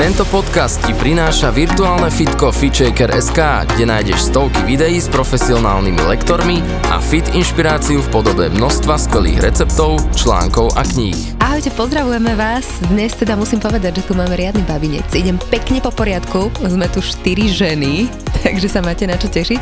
Tento 0.00 0.24
podcast 0.32 0.80
ti 0.88 0.96
prináša 0.96 1.52
virtuálne 1.52 2.08
fitko 2.08 2.48
FitShaker.sk, 2.56 3.36
kde 3.68 3.84
nájdeš 3.84 4.32
stovky 4.32 4.64
videí 4.64 4.96
s 4.96 5.12
profesionálnymi 5.12 6.00
lektormi 6.08 6.64
a 6.88 7.04
fit 7.04 7.28
inšpiráciu 7.36 8.00
v 8.00 8.08
podobe 8.08 8.48
množstva 8.48 8.96
skvelých 8.96 9.44
receptov, 9.44 10.00
článkov 10.16 10.72
a 10.72 10.88
kníh. 10.88 11.36
Ahojte, 11.44 11.68
pozdravujeme 11.76 12.32
vás. 12.32 12.64
Dnes 12.88 13.12
teda 13.12 13.36
musím 13.36 13.60
povedať, 13.60 14.00
že 14.00 14.08
tu 14.08 14.16
máme 14.16 14.40
riadny 14.40 14.64
babinec. 14.64 15.04
Idem 15.12 15.36
pekne 15.52 15.84
po 15.84 15.92
poriadku, 15.92 16.48
sme 16.64 16.88
tu 16.88 17.04
štyri 17.04 17.52
ženy, 17.52 18.08
takže 18.40 18.72
sa 18.72 18.80
máte 18.80 19.04
na 19.04 19.20
čo 19.20 19.28
tešiť. 19.28 19.60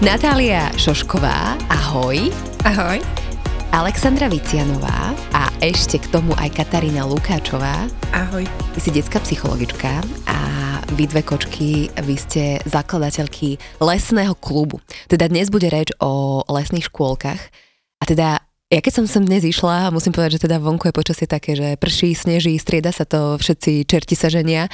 Natália 0.00 0.72
Šošková, 0.80 1.60
ahoj. 1.68 2.32
Ahoj. 2.64 3.25
Alexandra 3.76 4.32
Vicianová 4.32 5.12
a 5.36 5.52
ešte 5.60 6.00
k 6.00 6.08
tomu 6.08 6.32
aj 6.40 6.48
Katarína 6.48 7.04
Lukáčová. 7.04 7.84
Ahoj. 8.08 8.48
Ty 8.72 8.78
si 8.80 8.88
detská 8.88 9.20
psychologička 9.20 10.00
a 10.24 10.38
vy 10.96 11.04
dve 11.04 11.20
kočky, 11.20 11.92
vy 11.92 12.16
ste 12.16 12.56
zakladateľky 12.64 13.60
lesného 13.76 14.32
klubu. 14.40 14.80
Teda 15.12 15.28
dnes 15.28 15.52
bude 15.52 15.68
reč 15.68 15.92
o 16.00 16.40
lesných 16.48 16.88
škôlkach. 16.88 17.52
A 18.00 18.04
teda 18.08 18.40
ja 18.72 18.80
keď 18.80 18.92
som 18.96 19.04
sem 19.04 19.28
dnes 19.28 19.44
išla, 19.44 19.92
musím 19.92 20.16
povedať, 20.16 20.40
že 20.40 20.48
teda 20.48 20.56
vonku 20.56 20.88
je 20.88 20.96
počasie 20.96 21.28
také, 21.28 21.52
že 21.52 21.76
prší, 21.76 22.16
sneží, 22.16 22.56
strieda 22.56 22.96
sa 22.96 23.04
to, 23.04 23.36
všetci 23.36 23.84
čerti 23.84 24.16
sa 24.16 24.32
ženia. 24.32 24.72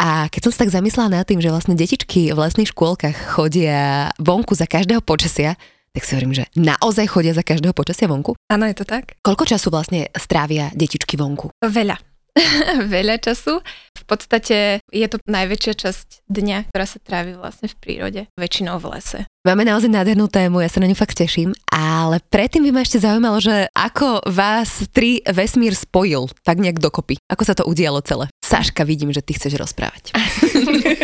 A 0.00 0.32
keď 0.32 0.48
som 0.48 0.52
sa 0.56 0.64
tak 0.64 0.72
zamyslela 0.72 1.12
nad 1.12 1.28
tým, 1.28 1.44
že 1.44 1.52
vlastne 1.52 1.76
detičky 1.76 2.32
v 2.32 2.40
lesných 2.40 2.72
škôlkach 2.72 3.36
chodia 3.36 4.08
vonku 4.16 4.56
za 4.56 4.64
každého 4.64 5.04
počasia, 5.04 5.60
tak 5.90 6.06
si 6.06 6.14
hovorím, 6.14 6.34
že 6.38 6.44
naozaj 6.54 7.06
chodia 7.10 7.34
za 7.34 7.42
každého 7.42 7.74
počasia 7.74 8.06
vonku? 8.06 8.38
Áno, 8.46 8.64
je 8.70 8.78
to 8.78 8.86
tak. 8.86 9.18
Koľko 9.26 9.42
času 9.42 9.74
vlastne 9.74 10.06
strávia 10.14 10.70
detičky 10.70 11.18
vonku? 11.18 11.50
Veľa. 11.66 11.98
Veľa 12.94 13.18
času. 13.18 13.58
V 14.00 14.04
podstate 14.08 14.80
je 14.88 15.06
to 15.06 15.20
najväčšia 15.28 15.74
časť 15.76 16.08
dňa, 16.26 16.72
ktorá 16.72 16.86
sa 16.88 16.98
trávi 16.98 17.36
vlastne 17.36 17.68
v 17.68 17.76
prírode, 17.76 18.20
väčšinou 18.40 18.80
v 18.80 18.96
lese. 18.96 19.20
Máme 19.40 19.64
naozaj 19.64 19.88
nádhernú 19.88 20.28
tému, 20.28 20.60
ja 20.60 20.68
sa 20.68 20.84
na 20.84 20.88
ňu 20.88 20.92
fakt 20.92 21.16
teším, 21.16 21.56
ale 21.72 22.20
predtým 22.28 22.60
by 22.68 22.76
ma 22.76 22.84
ešte 22.84 23.00
zaujímalo, 23.00 23.40
že 23.40 23.72
ako 23.72 24.20
vás 24.28 24.84
tri 24.92 25.24
vesmír 25.24 25.72
spojil 25.72 26.28
tak 26.44 26.60
nejak 26.60 26.76
dokopy. 26.76 27.16
Ako 27.24 27.48
sa 27.48 27.56
to 27.56 27.64
udialo 27.64 28.04
celé? 28.04 28.28
Saška, 28.44 28.84
vidím, 28.84 29.16
že 29.16 29.24
ty 29.24 29.32
chceš 29.32 29.56
rozprávať. 29.56 30.12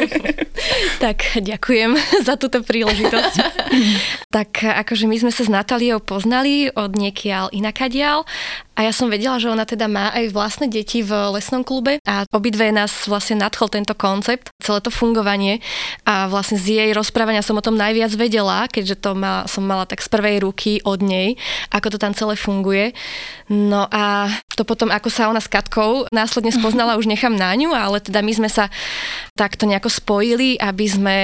tak, 1.05 1.41
ďakujem 1.41 1.97
za 2.29 2.37
túto 2.37 2.61
príležitosť. 2.61 3.35
tak 4.37 4.61
akože 4.61 5.09
my 5.09 5.17
sme 5.17 5.33
sa 5.33 5.41
s 5.41 5.49
Natáliou 5.49 6.05
poznali 6.05 6.69
od 6.69 6.93
niekiaľ 6.93 7.57
inakadiaľ 7.57 8.29
a 8.77 8.85
ja 8.85 8.93
som 8.93 9.09
vedela, 9.09 9.41
že 9.41 9.49
ona 9.49 9.65
teda 9.65 9.89
má 9.89 10.13
aj 10.13 10.37
vlastné 10.37 10.69
deti 10.69 11.01
v 11.01 11.33
lesnom 11.33 11.65
klube 11.65 11.97
a 12.05 12.29
obidve 12.29 12.69
nás 12.69 12.86
vlastne 13.07 13.39
nadchol 13.43 13.69
tento 13.69 13.93
koncept, 13.93 14.51
celé 14.63 14.79
to 14.81 14.91
fungovanie 14.91 15.61
a 16.07 16.31
vlastne 16.31 16.57
z 16.57 16.81
jej 16.81 16.91
rozprávania 16.95 17.45
som 17.45 17.59
o 17.59 17.65
tom 17.65 17.77
najviac 17.77 18.13
vedela, 18.15 18.67
keďže 18.71 18.97
to 19.03 19.11
ma, 19.15 19.45
som 19.51 19.67
mala 19.67 19.85
tak 19.85 20.03
z 20.03 20.09
prvej 20.09 20.37
ruky 20.43 20.79
od 20.83 21.03
nej, 21.03 21.35
ako 21.71 21.95
to 21.95 21.99
tam 21.99 22.15
celé 22.15 22.39
funguje. 22.39 22.95
No 23.51 23.87
a 23.91 24.31
to 24.55 24.65
potom, 24.65 24.89
ako 24.91 25.09
sa 25.13 25.31
ona 25.31 25.43
s 25.43 25.51
Katkou 25.51 26.09
následne 26.11 26.51
spoznala, 26.59 26.99
už 26.99 27.11
nechám 27.11 27.35
na 27.35 27.53
ňu, 27.55 27.75
ale 27.75 27.99
teda 28.03 28.23
my 28.23 28.33
sme 28.33 28.49
sa 28.51 28.73
takto 29.37 29.69
nejako 29.69 29.93
spojili, 29.93 30.57
aby 30.57 30.87
sme 30.89 31.19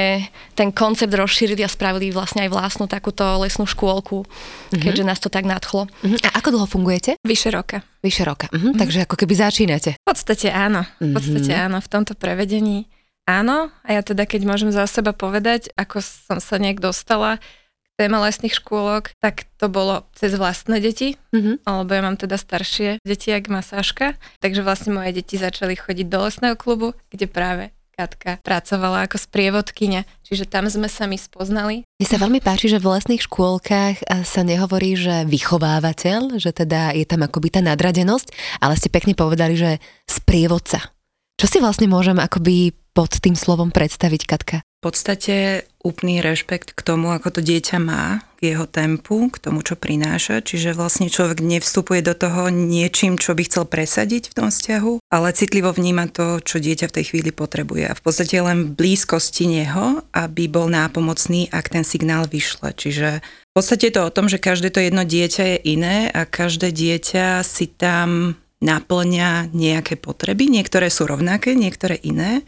ten 0.53 0.71
koncept 0.71 1.13
rozšírili 1.13 1.65
a 1.65 1.71
spravili 1.71 2.13
vlastne 2.13 2.45
aj 2.47 2.51
vlastnú 2.53 2.85
takúto 2.87 3.25
lesnú 3.41 3.65
škôlku, 3.65 4.23
mm-hmm. 4.23 4.83
keďže 4.83 5.05
nás 5.07 5.19
to 5.19 5.33
tak 5.33 5.49
nadchlo. 5.49 5.89
Mm-hmm. 6.05 6.25
A 6.27 6.29
ako 6.39 6.49
dlho 6.55 6.67
fungujete? 6.69 7.17
Vyše 7.25 7.51
roka. 7.55 7.92
Vyše 8.03 8.27
roka. 8.27 8.51
Mhm. 8.51 8.59
Mm-hmm. 8.59 8.79
Takže 8.83 8.99
ako 9.07 9.17
keby 9.17 9.35
začínate. 9.39 9.91
V 9.97 10.07
podstate 10.07 10.51
áno. 10.51 10.83
V 10.99 11.15
podstate 11.15 11.51
mm-hmm. 11.55 11.67
áno. 11.71 11.79
V 11.79 11.89
tomto 11.89 12.13
prevedení 12.19 12.91
áno. 13.25 13.71
A 13.87 13.89
ja 13.95 14.03
teda, 14.03 14.27
keď 14.27 14.43
môžem 14.43 14.75
za 14.75 14.85
seba 14.91 15.15
povedať, 15.15 15.71
ako 15.79 16.03
som 16.03 16.43
sa 16.43 16.59
nejak 16.59 16.83
dostala 16.83 17.39
k 17.39 17.89
téme 17.95 18.19
lesných 18.19 18.59
škôlok, 18.59 19.15
tak 19.23 19.47
to 19.61 19.71
bolo 19.71 20.09
cez 20.19 20.35
vlastné 20.35 20.83
deti, 20.83 21.15
mm-hmm. 21.31 21.63
alebo 21.63 21.93
ja 21.93 22.03
mám 22.03 22.17
teda 22.19 22.35
staršie 22.41 22.99
deti, 23.05 23.31
jak 23.31 23.47
má 23.47 23.63
Saška. 23.63 24.19
Takže 24.43 24.67
vlastne 24.67 24.97
moje 24.97 25.15
deti 25.15 25.39
začali 25.39 25.79
chodiť 25.79 26.07
do 26.11 26.19
lesného 26.27 26.57
klubu, 26.59 26.99
kde 27.13 27.31
práve 27.31 27.71
Katka 28.03 28.43
pracovala 28.43 29.07
ako 29.07 29.15
sprievodkynia, 29.15 30.03
čiže 30.27 30.51
tam 30.51 30.67
sme 30.67 30.91
sa 30.91 31.07
my 31.07 31.15
spoznali. 31.15 31.87
Mne 32.03 32.09
sa 32.11 32.19
veľmi 32.19 32.43
páči, 32.43 32.67
že 32.67 32.83
v 32.83 32.99
lesných 32.99 33.31
škôlkach 33.31 33.97
eh, 34.03 34.27
sa 34.27 34.43
nehovorí, 34.43 34.99
že 34.99 35.23
vychovávateľ, 35.31 36.43
že 36.43 36.51
teda 36.51 36.99
je 36.99 37.07
tam 37.07 37.23
akoby 37.23 37.55
tá 37.55 37.61
nadradenosť, 37.63 38.59
ale 38.59 38.75
ste 38.75 38.91
pekne 38.91 39.15
povedali, 39.15 39.55
že 39.55 39.79
sprievodca. 40.11 40.91
Čo 41.39 41.47
si 41.47 41.59
vlastne 41.63 41.87
môžem 41.87 42.19
akoby 42.19 42.75
pod 42.91 43.23
tým 43.23 43.39
slovom 43.39 43.71
predstaviť, 43.71 44.23
Katka? 44.27 44.57
V 44.83 44.91
podstate 44.91 45.67
úplný 45.83 46.23
rešpekt 46.23 46.73
k 46.73 46.81
tomu, 46.81 47.11
ako 47.11 47.39
to 47.39 47.41
dieťa 47.43 47.79
má, 47.83 48.23
k 48.39 48.55
jeho 48.55 48.67
tempu, 48.67 49.31
k 49.31 49.39
tomu, 49.39 49.63
čo 49.63 49.79
prináša. 49.79 50.43
Čiže 50.43 50.75
vlastne 50.75 51.07
človek 51.07 51.43
nevstupuje 51.43 52.03
do 52.03 52.15
toho 52.15 52.51
niečím, 52.51 53.19
čo 53.19 53.35
by 53.35 53.47
chcel 53.47 53.71
presadiť 53.71 54.31
v 54.31 54.37
tom 54.39 54.49
vzťahu, 54.51 55.03
ale 55.11 55.37
citlivo 55.37 55.71
vníma 55.71 56.11
to, 56.11 56.43
čo 56.43 56.59
dieťa 56.59 56.91
v 56.91 56.97
tej 56.99 57.05
chvíli 57.15 57.31
potrebuje. 57.31 57.91
A 57.91 57.99
v 57.99 58.03
podstate 58.03 58.35
len 58.39 58.73
v 58.73 58.75
blízkosti 58.75 59.47
neho, 59.47 60.03
aby 60.11 60.51
bol 60.51 60.67
nápomocný, 60.67 61.51
ak 61.55 61.71
ten 61.71 61.87
signál 61.87 62.27
vyšle. 62.27 62.75
Čiže 62.75 63.23
v 63.23 63.53
podstate 63.55 63.91
je 63.91 63.95
to 63.99 64.09
o 64.09 64.15
tom, 64.15 64.27
že 64.27 64.43
každé 64.43 64.73
to 64.73 64.81
jedno 64.81 65.05
dieťa 65.05 65.45
je 65.45 65.59
iné 65.77 66.11
a 66.11 66.27
každé 66.27 66.73
dieťa 66.73 67.45
si 67.47 67.69
tam 67.69 68.41
naplňa 68.63 69.51
nejaké 69.51 69.99
potreby. 69.99 70.47
Niektoré 70.47 70.89
sú 70.89 71.11
rovnaké, 71.11 71.59
niektoré 71.59 71.99
iné. 72.01 72.47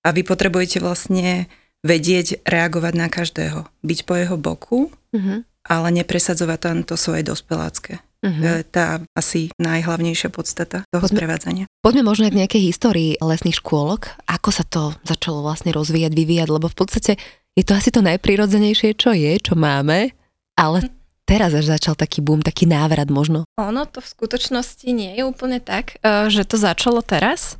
A 0.00 0.16
vy 0.16 0.24
potrebujete 0.24 0.80
vlastne 0.80 1.44
vedieť 1.80 2.44
reagovať 2.44 2.94
na 2.96 3.08
každého, 3.08 3.64
byť 3.80 3.98
po 4.04 4.14
jeho 4.16 4.36
boku, 4.36 4.78
uh-huh. 4.92 5.44
ale 5.64 5.88
nepresadzovať 5.96 6.58
tam 6.60 6.76
to 6.84 6.94
svoje 6.96 7.24
dospelácké. 7.24 8.04
Uh-huh. 8.20 8.60
Tá 8.68 9.00
asi 9.16 9.48
najhlavnejšia 9.56 10.28
podstata 10.28 10.84
toho 10.92 11.04
poďme, 11.08 11.16
sprevádzania. 11.16 11.64
Poďme 11.80 12.04
možno 12.04 12.28
k 12.28 12.36
nejakej 12.44 12.62
histórii 12.68 13.16
lesných 13.16 13.56
škôlok. 13.64 14.12
Ako 14.28 14.52
sa 14.52 14.64
to 14.68 14.92
začalo 15.08 15.40
vlastne 15.40 15.72
rozvíjať, 15.72 16.12
vyvíjať, 16.12 16.48
lebo 16.52 16.68
v 16.68 16.76
podstate 16.76 17.12
je 17.56 17.64
to 17.64 17.72
asi 17.72 17.88
to 17.88 18.04
najprirodzenejšie, 18.04 18.92
čo 18.92 19.16
je, 19.16 19.40
čo 19.40 19.56
máme, 19.56 20.12
ale 20.60 20.78
mhm 20.84 20.99
teraz 21.30 21.54
až 21.54 21.70
začal 21.70 21.94
taký 21.94 22.18
boom, 22.18 22.42
taký 22.42 22.66
návrat 22.66 23.06
možno? 23.06 23.46
Ono 23.54 23.86
to 23.86 24.02
v 24.02 24.10
skutočnosti 24.10 24.90
nie 24.90 25.14
je 25.14 25.22
úplne 25.22 25.62
tak, 25.62 26.02
e, 26.02 26.26
že 26.26 26.42
to 26.42 26.58
začalo 26.58 27.06
teraz. 27.06 27.54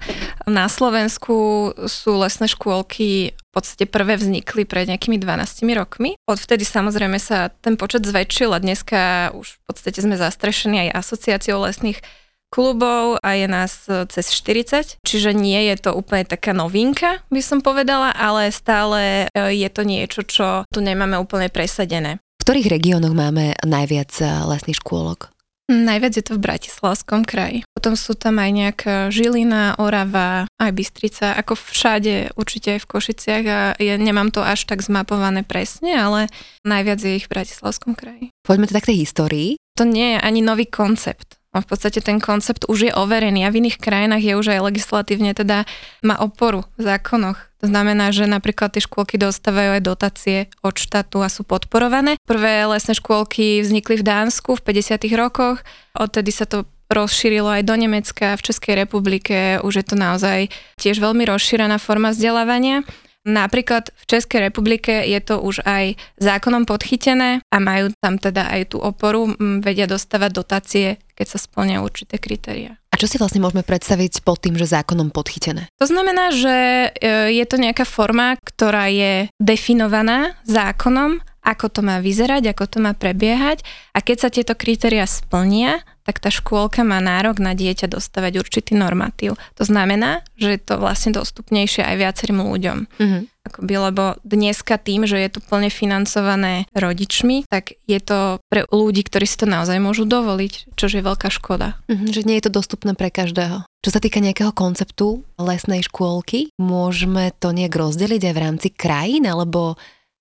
Na 0.50 0.66
Slovensku 0.66 1.70
sú 1.86 2.10
lesné 2.18 2.50
škôlky 2.50 3.30
v 3.30 3.50
podstate 3.54 3.86
prvé 3.86 4.18
vznikli 4.18 4.66
pred 4.66 4.90
nejakými 4.90 5.22
12 5.22 5.62
rokmi. 5.78 6.18
Odvtedy 6.26 6.66
samozrejme 6.66 7.22
sa 7.22 7.54
ten 7.62 7.78
počet 7.78 8.02
zväčšil 8.02 8.50
a 8.50 8.58
dneska 8.58 9.30
už 9.38 9.58
v 9.58 9.60
podstate 9.70 10.02
sme 10.02 10.18
zastrešení 10.18 10.90
aj 10.90 11.06
asociáciou 11.06 11.62
lesných 11.62 12.02
klubov 12.50 13.22
a 13.22 13.38
je 13.38 13.46
nás 13.46 13.86
cez 13.86 14.26
40, 14.34 14.98
čiže 15.06 15.30
nie 15.30 15.70
je 15.70 15.78
to 15.78 15.94
úplne 15.94 16.26
taká 16.26 16.50
novinka, 16.50 17.22
by 17.30 17.38
som 17.38 17.62
povedala, 17.62 18.10
ale 18.10 18.50
stále 18.50 19.30
e, 19.30 19.54
je 19.54 19.68
to 19.70 19.86
niečo, 19.86 20.26
čo 20.26 20.66
tu 20.66 20.82
nemáme 20.82 21.14
úplne 21.14 21.46
presadené. 21.46 22.18
Ktorých 22.50 22.82
regiónoch 22.82 23.14
máme 23.14 23.54
najviac 23.62 24.10
eh, 24.18 24.26
lesných 24.26 24.82
škôlok? 24.82 25.30
Najviac 25.70 26.18
je 26.18 26.24
to 26.26 26.34
v 26.34 26.42
Bratislavskom 26.42 27.22
kraji. 27.22 27.62
Potom 27.70 27.94
sú 27.94 28.18
tam 28.18 28.42
aj 28.42 28.50
nejaká 28.50 28.94
Žilina, 29.14 29.78
Orava, 29.78 30.50
aj 30.58 30.74
Bystrica, 30.74 31.38
ako 31.38 31.54
všade, 31.54 32.34
určite 32.34 32.74
aj 32.74 32.82
v 32.82 32.90
Košiciach 32.90 33.44
a 33.46 33.60
ja 33.78 33.94
nemám 33.94 34.34
to 34.34 34.42
až 34.42 34.66
tak 34.66 34.82
zmapované 34.82 35.46
presne, 35.46 35.94
ale 35.94 36.26
najviac 36.66 36.98
je 36.98 37.22
ich 37.22 37.30
v 37.30 37.38
Bratislavskom 37.38 37.94
kraji. 37.94 38.34
Poďme 38.42 38.66
teda 38.66 38.82
k 38.82 38.88
tej 38.90 38.98
histórii. 38.98 39.48
To 39.78 39.86
nie 39.86 40.18
je 40.18 40.18
ani 40.18 40.42
nový 40.42 40.66
koncept. 40.66 41.38
V 41.50 41.66
podstate 41.66 41.98
ten 41.98 42.22
koncept 42.22 42.62
už 42.70 42.78
je 42.86 42.92
overený 42.94 43.42
a 43.42 43.50
v 43.50 43.66
iných 43.66 43.82
krajinách 43.82 44.22
je 44.22 44.38
už 44.38 44.46
aj 44.54 44.70
legislatívne 44.70 45.34
teda 45.34 45.66
má 46.06 46.14
oporu 46.22 46.62
v 46.78 46.82
zákonoch. 46.94 47.50
To 47.60 47.66
znamená, 47.66 48.14
že 48.14 48.30
napríklad 48.30 48.70
tie 48.70 48.86
škôlky 48.86 49.18
dostávajú 49.18 49.76
aj 49.76 49.82
dotácie 49.82 50.38
od 50.62 50.78
štátu 50.78 51.20
a 51.20 51.28
sú 51.28 51.42
podporované. 51.42 52.14
Prvé 52.22 52.70
lesné 52.70 52.94
škôlky 52.94 53.66
vznikli 53.66 53.98
v 53.98 54.06
Dánsku 54.06 54.54
v 54.56 54.62
50. 54.62 55.10
rokoch, 55.18 55.58
odtedy 55.98 56.30
sa 56.30 56.46
to 56.46 56.70
rozšírilo 56.86 57.50
aj 57.50 57.62
do 57.66 57.74
Nemecka, 57.74 58.38
v 58.38 58.44
Českej 58.46 58.86
republike 58.86 59.58
už 59.62 59.82
je 59.82 59.84
to 59.86 59.96
naozaj 59.98 60.50
tiež 60.78 61.02
veľmi 61.02 61.26
rozšírená 61.26 61.82
forma 61.82 62.14
vzdelávania. 62.14 62.86
Napríklad 63.28 63.92
v 63.92 64.04
Českej 64.08 64.48
republike 64.48 65.04
je 65.04 65.20
to 65.20 65.44
už 65.44 65.60
aj 65.68 66.00
zákonom 66.16 66.64
podchytené 66.64 67.44
a 67.44 67.56
majú 67.60 67.92
tam 68.00 68.16
teda 68.16 68.48
aj 68.48 68.72
tú 68.72 68.80
oporu, 68.80 69.36
vedia 69.60 69.84
dostávať 69.84 70.30
dotácie, 70.32 70.86
keď 71.12 71.26
sa 71.28 71.38
splnia 71.38 71.84
určité 71.84 72.16
kritéria. 72.16 72.80
A 72.90 72.96
čo 72.96 73.04
si 73.04 73.20
vlastne 73.20 73.44
môžeme 73.44 73.60
predstaviť 73.60 74.24
pod 74.24 74.40
tým, 74.40 74.56
že 74.56 74.72
zákonom 74.72 75.12
podchytené? 75.12 75.68
To 75.76 75.86
znamená, 75.86 76.32
že 76.32 76.56
e, 76.96 77.36
je 77.36 77.44
to 77.44 77.60
nejaká 77.60 77.84
forma, 77.84 78.40
ktorá 78.40 78.88
je 78.88 79.28
definovaná 79.36 80.34
zákonom, 80.48 81.20
ako 81.44 81.66
to 81.72 81.80
má 81.80 82.00
vyzerať, 82.00 82.52
ako 82.52 82.64
to 82.68 82.78
má 82.80 82.92
prebiehať 82.92 83.64
a 83.96 84.04
keď 84.04 84.16
sa 84.16 84.28
tieto 84.28 84.52
kritéria 84.56 85.08
splnia, 85.08 85.80
tak 86.10 86.18
tá 86.18 86.26
škôlka 86.26 86.82
má 86.82 86.98
nárok 86.98 87.38
na 87.38 87.54
dieťa 87.54 87.86
dostávať 87.86 88.42
určitý 88.42 88.74
normatív. 88.74 89.38
To 89.54 89.62
znamená, 89.62 90.26
že 90.34 90.58
je 90.58 90.60
to 90.66 90.82
vlastne 90.82 91.14
dostupnejšie 91.14 91.86
aj 91.86 91.94
viacerým 92.02 92.42
ľuďom. 92.42 92.78
Mm-hmm. 92.98 93.22
Akoby, 93.46 93.74
lebo 93.78 94.18
dneska 94.26 94.74
tým, 94.74 95.06
že 95.06 95.22
je 95.22 95.30
to 95.30 95.38
plne 95.38 95.70
financované 95.70 96.66
rodičmi, 96.74 97.46
tak 97.46 97.78
je 97.86 98.02
to 98.02 98.42
pre 98.50 98.66
ľudí, 98.74 99.06
ktorí 99.06 99.22
si 99.22 99.38
to 99.38 99.46
naozaj 99.46 99.78
môžu 99.78 100.02
dovoliť, 100.02 100.74
čo 100.74 100.90
je 100.90 100.98
veľká 100.98 101.30
škoda. 101.30 101.78
Mm-hmm, 101.86 102.10
že 102.10 102.26
nie 102.26 102.42
je 102.42 102.50
to 102.50 102.58
dostupné 102.58 102.98
pre 102.98 103.14
každého. 103.14 103.62
Čo 103.80 103.90
sa 103.94 104.02
týka 104.02 104.18
nejakého 104.18 104.50
konceptu 104.50 105.22
lesnej 105.38 105.86
škôlky, 105.86 106.50
môžeme 106.58 107.30
to 107.38 107.54
nejak 107.54 107.72
rozdeliť 107.72 108.28
aj 108.28 108.34
v 108.34 108.42
rámci 108.42 108.68
krajín, 108.74 109.30
alebo 109.30 109.78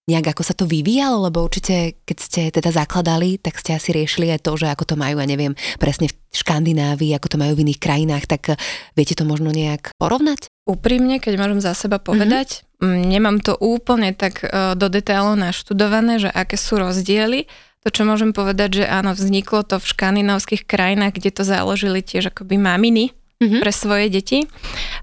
nejak 0.09 0.33
ako 0.33 0.41
sa 0.41 0.57
to 0.57 0.65
vyvíjalo, 0.65 1.29
lebo 1.29 1.45
určite, 1.45 2.01
keď 2.01 2.17
ste 2.17 2.41
teda 2.49 2.73
zakladali, 2.73 3.37
tak 3.37 3.61
ste 3.61 3.77
asi 3.77 3.93
riešili 3.93 4.33
aj 4.33 4.49
to, 4.49 4.57
že 4.57 4.65
ako 4.73 4.83
to 4.89 4.95
majú, 4.97 5.21
ja 5.21 5.27
neviem, 5.29 5.53
presne 5.77 6.09
v 6.09 6.17
Škandinávii, 6.33 7.13
ako 7.13 7.27
to 7.29 7.37
majú 7.37 7.53
v 7.53 7.69
iných 7.69 7.79
krajinách, 7.81 8.25
tak 8.25 8.41
eh, 8.49 8.57
viete 8.97 9.13
to 9.13 9.29
možno 9.29 9.53
nejak 9.53 9.93
porovnať? 10.01 10.49
Úprimne, 10.65 11.21
keď 11.21 11.33
môžem 11.37 11.61
za 11.61 11.77
seba 11.77 12.01
povedať, 12.01 12.65
mm-hmm. 12.81 13.05
nemám 13.05 13.37
to 13.45 13.53
úplne 13.53 14.17
tak 14.17 14.41
eh, 14.41 14.73
do 14.73 14.89
detailov 14.89 15.37
naštudované, 15.37 16.17
že 16.17 16.29
aké 16.33 16.57
sú 16.57 16.81
rozdiely. 16.81 17.45
To, 17.87 17.95
čo 17.95 18.03
môžem 18.03 18.35
povedať, 18.35 18.83
že 18.83 18.85
áno, 18.91 19.15
vzniklo 19.15 19.63
to 19.63 19.79
v 19.79 19.87
škandinávskych 19.87 20.67
krajinách, 20.67 21.15
kde 21.15 21.31
to 21.31 21.47
založili 21.47 22.03
tiež 22.03 22.35
akoby 22.35 22.59
maminy, 22.59 23.15
mm-hmm. 23.39 23.61
pre 23.63 23.71
svoje 23.71 24.07
deti. 24.11 24.39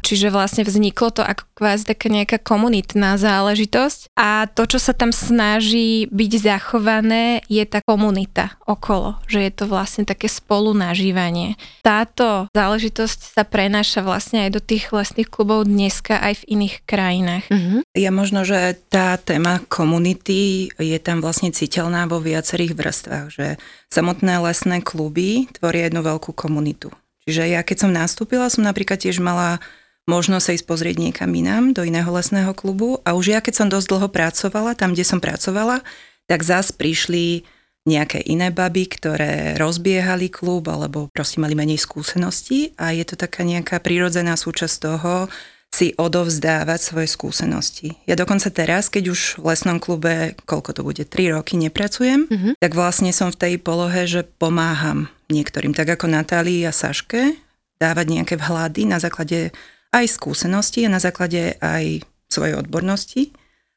Čiže 0.04 0.30
vlastne 0.30 0.62
vzniklo 0.62 1.10
to 1.10 1.22
ako 1.24 1.44
kvázi 1.56 1.88
taká 1.88 2.12
nejaká 2.12 2.38
komunitná 2.38 3.16
záležitosť 3.16 4.12
a 4.14 4.46
to, 4.46 4.68
čo 4.68 4.78
sa 4.78 4.92
tam 4.92 5.10
snaží 5.10 6.06
byť 6.12 6.32
zachované, 6.36 7.40
je 7.48 7.64
tá 7.64 7.80
komunita 7.82 8.60
okolo, 8.68 9.16
že 9.26 9.42
je 9.48 9.52
to 9.56 9.64
vlastne 9.66 10.04
také 10.04 10.28
spolunažívanie. 10.28 11.56
Táto 11.80 12.46
záležitosť 12.52 13.34
sa 13.34 13.42
prenáša 13.42 14.04
vlastne 14.04 14.46
aj 14.46 14.50
do 14.52 14.60
tých 14.60 14.92
lesných 14.92 15.32
klubov 15.32 15.64
dneska 15.64 16.20
aj 16.20 16.44
v 16.44 16.60
iných 16.60 16.74
krajinách. 16.84 17.44
Mm-hmm. 17.48 17.80
Ja 17.96 18.12
možno, 18.12 18.44
že 18.44 18.76
tá 18.92 19.16
téma 19.16 19.64
komunity 19.66 20.68
je 20.76 20.98
tam 21.00 21.24
vlastne 21.24 21.50
citeľná 21.50 22.04
vo 22.04 22.20
viacerých 22.20 22.76
vrstvách, 22.76 23.26
že 23.32 23.46
samotné 23.88 24.44
lesné 24.44 24.84
kluby 24.84 25.48
tvoria 25.56 25.88
jednu 25.88 26.04
veľkú 26.04 26.36
komunitu. 26.36 26.92
Čiže 27.26 27.42
ja 27.50 27.60
keď 27.66 27.76
som 27.86 27.90
nastúpila, 27.90 28.46
som 28.46 28.62
napríklad 28.62 29.02
tiež 29.02 29.18
mala 29.18 29.58
možnosť 30.06 30.44
sa 30.46 30.54
ísť 30.54 30.66
pozrieť 30.70 30.96
niekam 31.02 31.30
inám, 31.34 31.74
do 31.74 31.82
iného 31.82 32.06
lesného 32.06 32.54
klubu 32.54 33.02
a 33.02 33.18
už 33.18 33.34
ja 33.34 33.40
keď 33.42 33.54
som 33.58 33.68
dosť 33.68 33.86
dlho 33.90 34.08
pracovala, 34.08 34.78
tam, 34.78 34.94
kde 34.94 35.02
som 35.02 35.18
pracovala, 35.18 35.82
tak 36.30 36.46
zás 36.46 36.70
prišli 36.70 37.42
nejaké 37.86 38.22
iné 38.26 38.50
baby, 38.50 38.86
ktoré 38.90 39.54
rozbiehali 39.58 40.30
klub 40.30 40.66
alebo 40.70 41.06
proste 41.10 41.38
mali 41.38 41.54
menej 41.54 41.78
skúseností 41.78 42.74
a 42.78 42.90
je 42.90 43.06
to 43.06 43.14
taká 43.14 43.46
nejaká 43.46 43.78
prírodzená 43.78 44.34
súčasť 44.34 44.74
toho, 44.82 45.30
si 45.74 45.92
odovzdávať 45.98 46.80
svoje 46.80 47.08
skúsenosti. 47.10 48.00
Ja 48.08 48.16
dokonca 48.16 48.48
teraz, 48.48 48.88
keď 48.88 49.12
už 49.12 49.42
v 49.42 49.52
lesnom 49.52 49.76
klube, 49.76 50.38
koľko 50.48 50.70
to 50.72 50.80
bude, 50.86 51.04
3 51.04 51.36
roky 51.36 51.58
nepracujem, 51.60 52.30
mm-hmm. 52.30 52.52
tak 52.56 52.72
vlastne 52.72 53.12
som 53.12 53.28
v 53.28 53.36
tej 53.36 53.54
polohe, 53.60 54.08
že 54.08 54.24
pomáham 54.24 55.10
niektorým, 55.30 55.74
tak 55.74 55.98
ako 55.98 56.10
Natálii 56.10 56.66
a 56.66 56.72
Saške, 56.74 57.38
dávať 57.76 58.06
nejaké 58.08 58.34
vhľady 58.40 58.88
na 58.88 58.98
základe 59.02 59.52
aj 59.92 60.04
skúsenosti 60.08 60.84
a 60.86 60.92
na 60.92 61.00
základe 61.00 61.56
aj 61.60 62.04
svojej 62.28 62.58
odbornosti. 62.58 63.32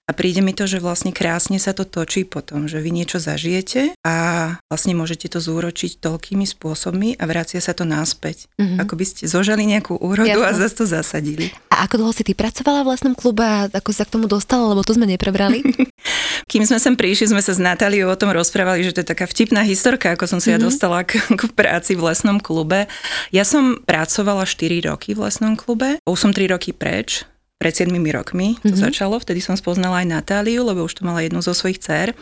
A 0.10 0.12
príde 0.18 0.42
mi 0.42 0.58
to, 0.58 0.66
že 0.66 0.82
vlastne 0.82 1.14
krásne 1.14 1.62
sa 1.62 1.70
to 1.78 1.86
točí 1.86 2.26
potom, 2.26 2.66
že 2.66 2.82
vy 2.82 2.90
niečo 2.90 3.22
zažijete 3.22 3.94
a 4.02 4.58
vlastne 4.66 4.98
môžete 4.98 5.30
to 5.30 5.38
zúročiť 5.38 6.02
toľkými 6.02 6.50
spôsobmi 6.50 7.14
a 7.22 7.24
vracia 7.30 7.62
sa 7.62 7.78
to 7.78 7.86
náspäť. 7.86 8.50
Mm-hmm. 8.58 8.82
Ako 8.82 8.98
by 8.98 9.06
ste 9.06 9.30
zožali 9.30 9.70
nejakú 9.70 10.02
úrodu 10.02 10.34
Jasne. 10.34 10.50
a 10.50 10.58
zase 10.58 10.74
to 10.74 10.86
zasadili. 10.90 11.54
A 11.70 11.86
ako 11.86 12.02
dlho 12.02 12.14
si 12.18 12.26
ty 12.26 12.34
pracovala 12.34 12.82
v 12.82 12.98
lesnom 12.98 13.14
klube 13.14 13.46
a 13.46 13.70
ako 13.70 13.94
sa 13.94 14.02
k 14.02 14.18
tomu 14.18 14.26
dostala, 14.26 14.74
lebo 14.74 14.82
to 14.82 14.98
sme 14.98 15.06
neprebrali? 15.06 15.62
Kým 16.50 16.66
sme 16.66 16.82
sem 16.82 16.98
prišli, 16.98 17.30
sme 17.30 17.46
sa 17.46 17.54
s 17.54 17.62
Natáliou 17.62 18.10
o 18.10 18.18
tom 18.18 18.34
rozprávali, 18.34 18.82
že 18.82 18.98
to 18.98 19.06
je 19.06 19.12
taká 19.14 19.30
vtipná 19.30 19.62
historka, 19.62 20.18
ako 20.18 20.26
som 20.26 20.42
sa 20.42 20.50
mm-hmm. 20.50 20.58
ja 20.58 20.60
mhm. 20.60 20.66
dostala 20.66 21.00
k, 21.06 21.22
k 21.22 21.44
práci 21.54 21.94
v 21.94 22.10
lesnom 22.10 22.42
klube. 22.42 22.90
Ja 23.30 23.46
som 23.46 23.78
pracovala 23.86 24.50
4 24.50 24.90
roky 24.90 25.14
v 25.14 25.30
lesnom 25.30 25.54
klube, 25.54 26.02
už 26.10 26.18
som 26.18 26.34
3 26.34 26.50
roky 26.50 26.74
preč, 26.74 27.30
pred 27.60 27.76
7 27.76 27.92
rokmi 27.92 28.56
to 28.64 28.72
mm-hmm. 28.72 28.86
začalo, 28.88 29.20
vtedy 29.20 29.44
som 29.44 29.60
spoznala 29.60 30.02
aj 30.02 30.08
Natáliu, 30.08 30.64
lebo 30.64 30.88
už 30.88 30.96
to 30.96 31.04
mala 31.04 31.20
jednu 31.22 31.44
zo 31.44 31.52
svojich 31.52 31.84
dcer. 31.84 32.16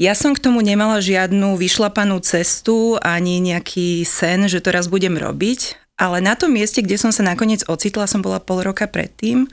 Ja 0.00 0.16
som 0.16 0.32
k 0.32 0.42
tomu 0.42 0.64
nemala 0.64 0.98
žiadnu 0.98 1.54
vyšlapanú 1.60 2.18
cestu 2.24 2.96
ani 3.04 3.38
nejaký 3.38 4.02
sen, 4.08 4.48
že 4.48 4.64
to 4.64 4.72
raz 4.72 4.88
budem 4.88 5.14
robiť, 5.14 5.76
ale 6.00 6.24
na 6.24 6.34
tom 6.34 6.56
mieste, 6.56 6.80
kde 6.80 6.96
som 6.96 7.12
sa 7.12 7.22
nakoniec 7.22 7.62
ocitla, 7.68 8.08
som 8.08 8.24
bola 8.24 8.40
pol 8.40 8.64
roka 8.64 8.88
predtým 8.88 9.46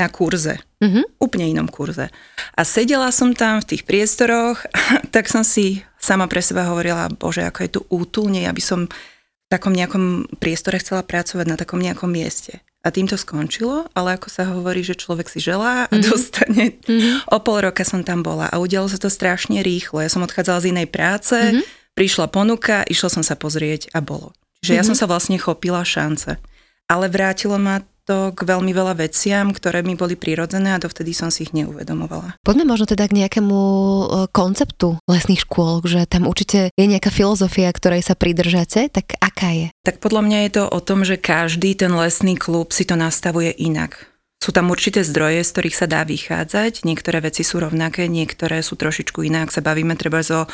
na 0.00 0.06
kurze, 0.08 0.62
mm-hmm. 0.80 1.20
úplne 1.20 1.50
inom 1.50 1.68
kurze. 1.68 2.08
A 2.56 2.62
sedela 2.64 3.12
som 3.12 3.36
tam 3.36 3.60
v 3.60 3.76
tých 3.76 3.82
priestoroch, 3.84 4.64
tak 5.14 5.26
som 5.28 5.44
si 5.44 5.84
sama 6.00 6.30
pre 6.30 6.40
seba 6.40 6.70
hovorila, 6.70 7.12
bože, 7.12 7.44
ako 7.44 7.58
je 7.60 7.70
tu 7.74 7.80
útulne, 7.92 8.46
ja 8.46 8.54
by 8.54 8.62
som 8.62 8.88
v 8.88 9.48
takom 9.50 9.74
nejakom 9.74 10.30
priestore 10.38 10.78
chcela 10.78 11.04
pracovať 11.04 11.44
na 11.44 11.58
takom 11.58 11.82
nejakom 11.82 12.08
mieste. 12.08 12.62
A 12.80 12.88
tým 12.88 13.04
to 13.04 13.20
skončilo, 13.20 13.84
ale 13.92 14.16
ako 14.16 14.28
sa 14.32 14.48
hovorí, 14.48 14.80
že 14.80 14.96
človek 14.96 15.28
si 15.28 15.36
želá 15.36 15.84
a 15.84 15.92
mm-hmm. 15.92 16.04
dostane. 16.08 16.64
Mm-hmm. 16.80 17.28
O 17.28 17.36
pol 17.44 17.68
roka 17.68 17.84
som 17.84 18.00
tam 18.00 18.24
bola 18.24 18.48
a 18.48 18.56
udialo 18.56 18.88
sa 18.88 18.96
to 18.96 19.12
strašne 19.12 19.60
rýchlo. 19.60 20.00
Ja 20.00 20.08
som 20.08 20.24
odchádzala 20.24 20.64
z 20.64 20.68
inej 20.72 20.88
práce, 20.88 21.36
mm-hmm. 21.36 21.92
prišla 21.92 22.32
ponuka, 22.32 22.80
išla 22.88 23.12
som 23.12 23.24
sa 23.24 23.36
pozrieť 23.36 23.92
a 23.92 24.00
bolo. 24.00 24.32
Čiže 24.64 24.64
mm-hmm. 24.64 24.80
ja 24.80 24.84
som 24.88 24.96
sa 24.96 25.04
vlastne 25.04 25.36
chopila 25.36 25.84
šance. 25.84 26.40
Ale 26.88 27.06
vrátilo 27.12 27.60
ma 27.60 27.84
to 28.10 28.34
k 28.34 28.42
veľmi 28.42 28.74
veľa 28.74 28.98
veciam, 28.98 29.54
ktoré 29.54 29.86
mi 29.86 29.94
boli 29.94 30.18
prirodzené 30.18 30.74
a 30.74 30.82
dovtedy 30.82 31.14
som 31.14 31.30
si 31.30 31.46
ich 31.46 31.54
neuvedomovala. 31.54 32.34
Poďme 32.42 32.66
možno 32.66 32.90
teda 32.90 33.06
k 33.06 33.14
nejakému 33.22 33.54
e, 33.54 34.04
konceptu 34.34 34.98
lesných 35.06 35.46
škôl, 35.46 35.86
že 35.86 36.10
tam 36.10 36.26
určite 36.26 36.74
je 36.74 36.86
nejaká 36.90 37.14
filozofia, 37.14 37.70
ktorej 37.70 38.02
sa 38.02 38.18
pridržate, 38.18 38.90
tak 38.90 39.14
aká 39.22 39.54
je? 39.54 39.66
Tak 39.86 40.02
podľa 40.02 40.26
mňa 40.26 40.38
je 40.42 40.50
to 40.58 40.64
o 40.66 40.80
tom, 40.82 41.06
že 41.06 41.22
každý 41.22 41.78
ten 41.78 41.94
lesný 41.94 42.34
klub 42.34 42.74
si 42.74 42.82
to 42.82 42.98
nastavuje 42.98 43.54
inak. 43.54 44.10
Sú 44.40 44.56
tam 44.56 44.72
určité 44.72 45.04
zdroje, 45.04 45.44
z 45.44 45.52
ktorých 45.52 45.76
sa 45.76 45.84
dá 45.84 46.00
vychádzať. 46.00 46.88
Niektoré 46.88 47.20
veci 47.20 47.44
sú 47.44 47.60
rovnaké, 47.60 48.08
niektoré 48.08 48.64
sú 48.64 48.72
trošičku 48.72 49.20
iné. 49.20 49.44
Ak 49.44 49.52
sa 49.52 49.60
bavíme 49.60 49.92
treba 50.00 50.24
o 50.32 50.48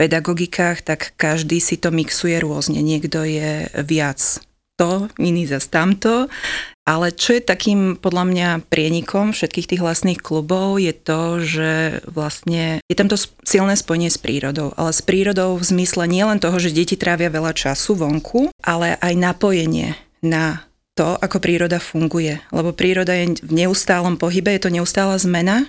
pedagogikách, 0.00 0.80
tak 0.80 1.12
každý 1.20 1.60
si 1.60 1.76
to 1.76 1.92
mixuje 1.92 2.40
rôzne. 2.40 2.80
Niekto 2.80 3.28
je 3.28 3.68
viac 3.84 4.40
to, 4.80 5.12
iný 5.20 5.44
zase 5.44 5.68
tamto. 5.68 6.30
Ale 6.88 7.12
čo 7.12 7.36
je 7.36 7.44
takým 7.44 8.00
podľa 8.00 8.24
mňa 8.24 8.48
prienikom 8.72 9.36
všetkých 9.36 9.76
tých 9.76 9.84
lesných 9.84 10.24
klubov 10.24 10.80
je 10.80 10.96
to, 10.96 11.20
že 11.44 11.72
vlastne 12.08 12.80
je 12.88 12.96
tam 12.96 13.12
to 13.12 13.20
silné 13.44 13.76
spojenie 13.76 14.08
s 14.08 14.16
prírodou. 14.16 14.72
Ale 14.80 14.96
s 14.96 15.04
prírodou 15.04 15.60
v 15.60 15.68
zmysle 15.68 16.08
nielen 16.08 16.40
toho, 16.40 16.56
že 16.56 16.72
deti 16.72 16.96
trávia 16.96 17.28
veľa 17.28 17.52
času 17.52 17.92
vonku, 17.92 18.48
ale 18.64 18.96
aj 19.04 19.12
napojenie 19.20 20.00
na 20.24 20.64
to, 20.96 21.20
ako 21.20 21.44
príroda 21.44 21.76
funguje. 21.76 22.40
Lebo 22.48 22.72
príroda 22.72 23.12
je 23.12 23.36
v 23.36 23.52
neustálom 23.52 24.16
pohybe, 24.16 24.56
je 24.56 24.64
to 24.64 24.72
neustála 24.72 25.20
zmena 25.20 25.68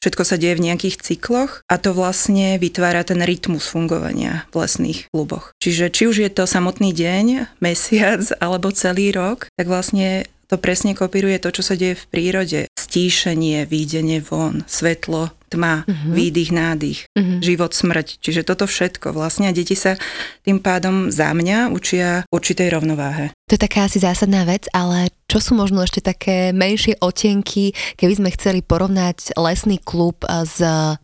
Všetko 0.00 0.24
sa 0.24 0.40
deje 0.40 0.56
v 0.56 0.64
nejakých 0.72 0.96
cykloch 0.96 1.60
a 1.68 1.76
to 1.76 1.92
vlastne 1.92 2.56
vytvára 2.56 3.04
ten 3.04 3.20
rytmus 3.20 3.68
fungovania 3.68 4.48
v 4.48 4.64
lesných 4.64 5.12
kluboch. 5.12 5.52
Čiže 5.60 5.92
či 5.92 6.08
už 6.08 6.24
je 6.24 6.30
to 6.32 6.48
samotný 6.48 6.96
deň, 6.96 7.52
mesiac 7.60 8.24
alebo 8.40 8.72
celý 8.72 9.12
rok, 9.12 9.52
tak 9.60 9.68
vlastne 9.68 10.24
to 10.50 10.58
presne 10.58 10.98
kopíruje 10.98 11.38
to, 11.38 11.54
čo 11.54 11.62
sa 11.62 11.78
deje 11.78 11.94
v 11.94 12.04
prírode. 12.10 12.60
Stíšenie, 12.74 13.70
výjdenie 13.70 14.18
von, 14.18 14.66
svetlo, 14.66 15.30
tma, 15.46 15.86
uh-huh. 15.86 16.10
výdych, 16.10 16.50
nádych, 16.50 17.06
uh-huh. 17.14 17.38
život, 17.38 17.70
smrť. 17.70 18.18
Čiže 18.18 18.42
toto 18.42 18.66
všetko 18.66 19.14
vlastne 19.14 19.46
a 19.46 19.54
deti 19.54 19.78
sa 19.78 19.94
tým 20.42 20.58
pádom 20.58 21.10
za 21.14 21.30
mňa 21.30 21.70
učia 21.70 22.26
určitej 22.34 22.70
rovnováhe. 22.74 23.30
To 23.50 23.54
je 23.54 23.62
taká 23.62 23.86
asi 23.86 24.02
zásadná 24.02 24.42
vec, 24.42 24.66
ale 24.74 25.10
čo 25.30 25.38
sú 25.38 25.54
možno 25.54 25.82
ešte 25.82 26.02
také 26.02 26.50
menšie 26.50 26.98
otenky, 26.98 27.74
keby 27.94 28.18
sme 28.18 28.34
chceli 28.34 28.62
porovnať 28.62 29.38
lesný 29.38 29.78
klub 29.82 30.22
s 30.26 30.58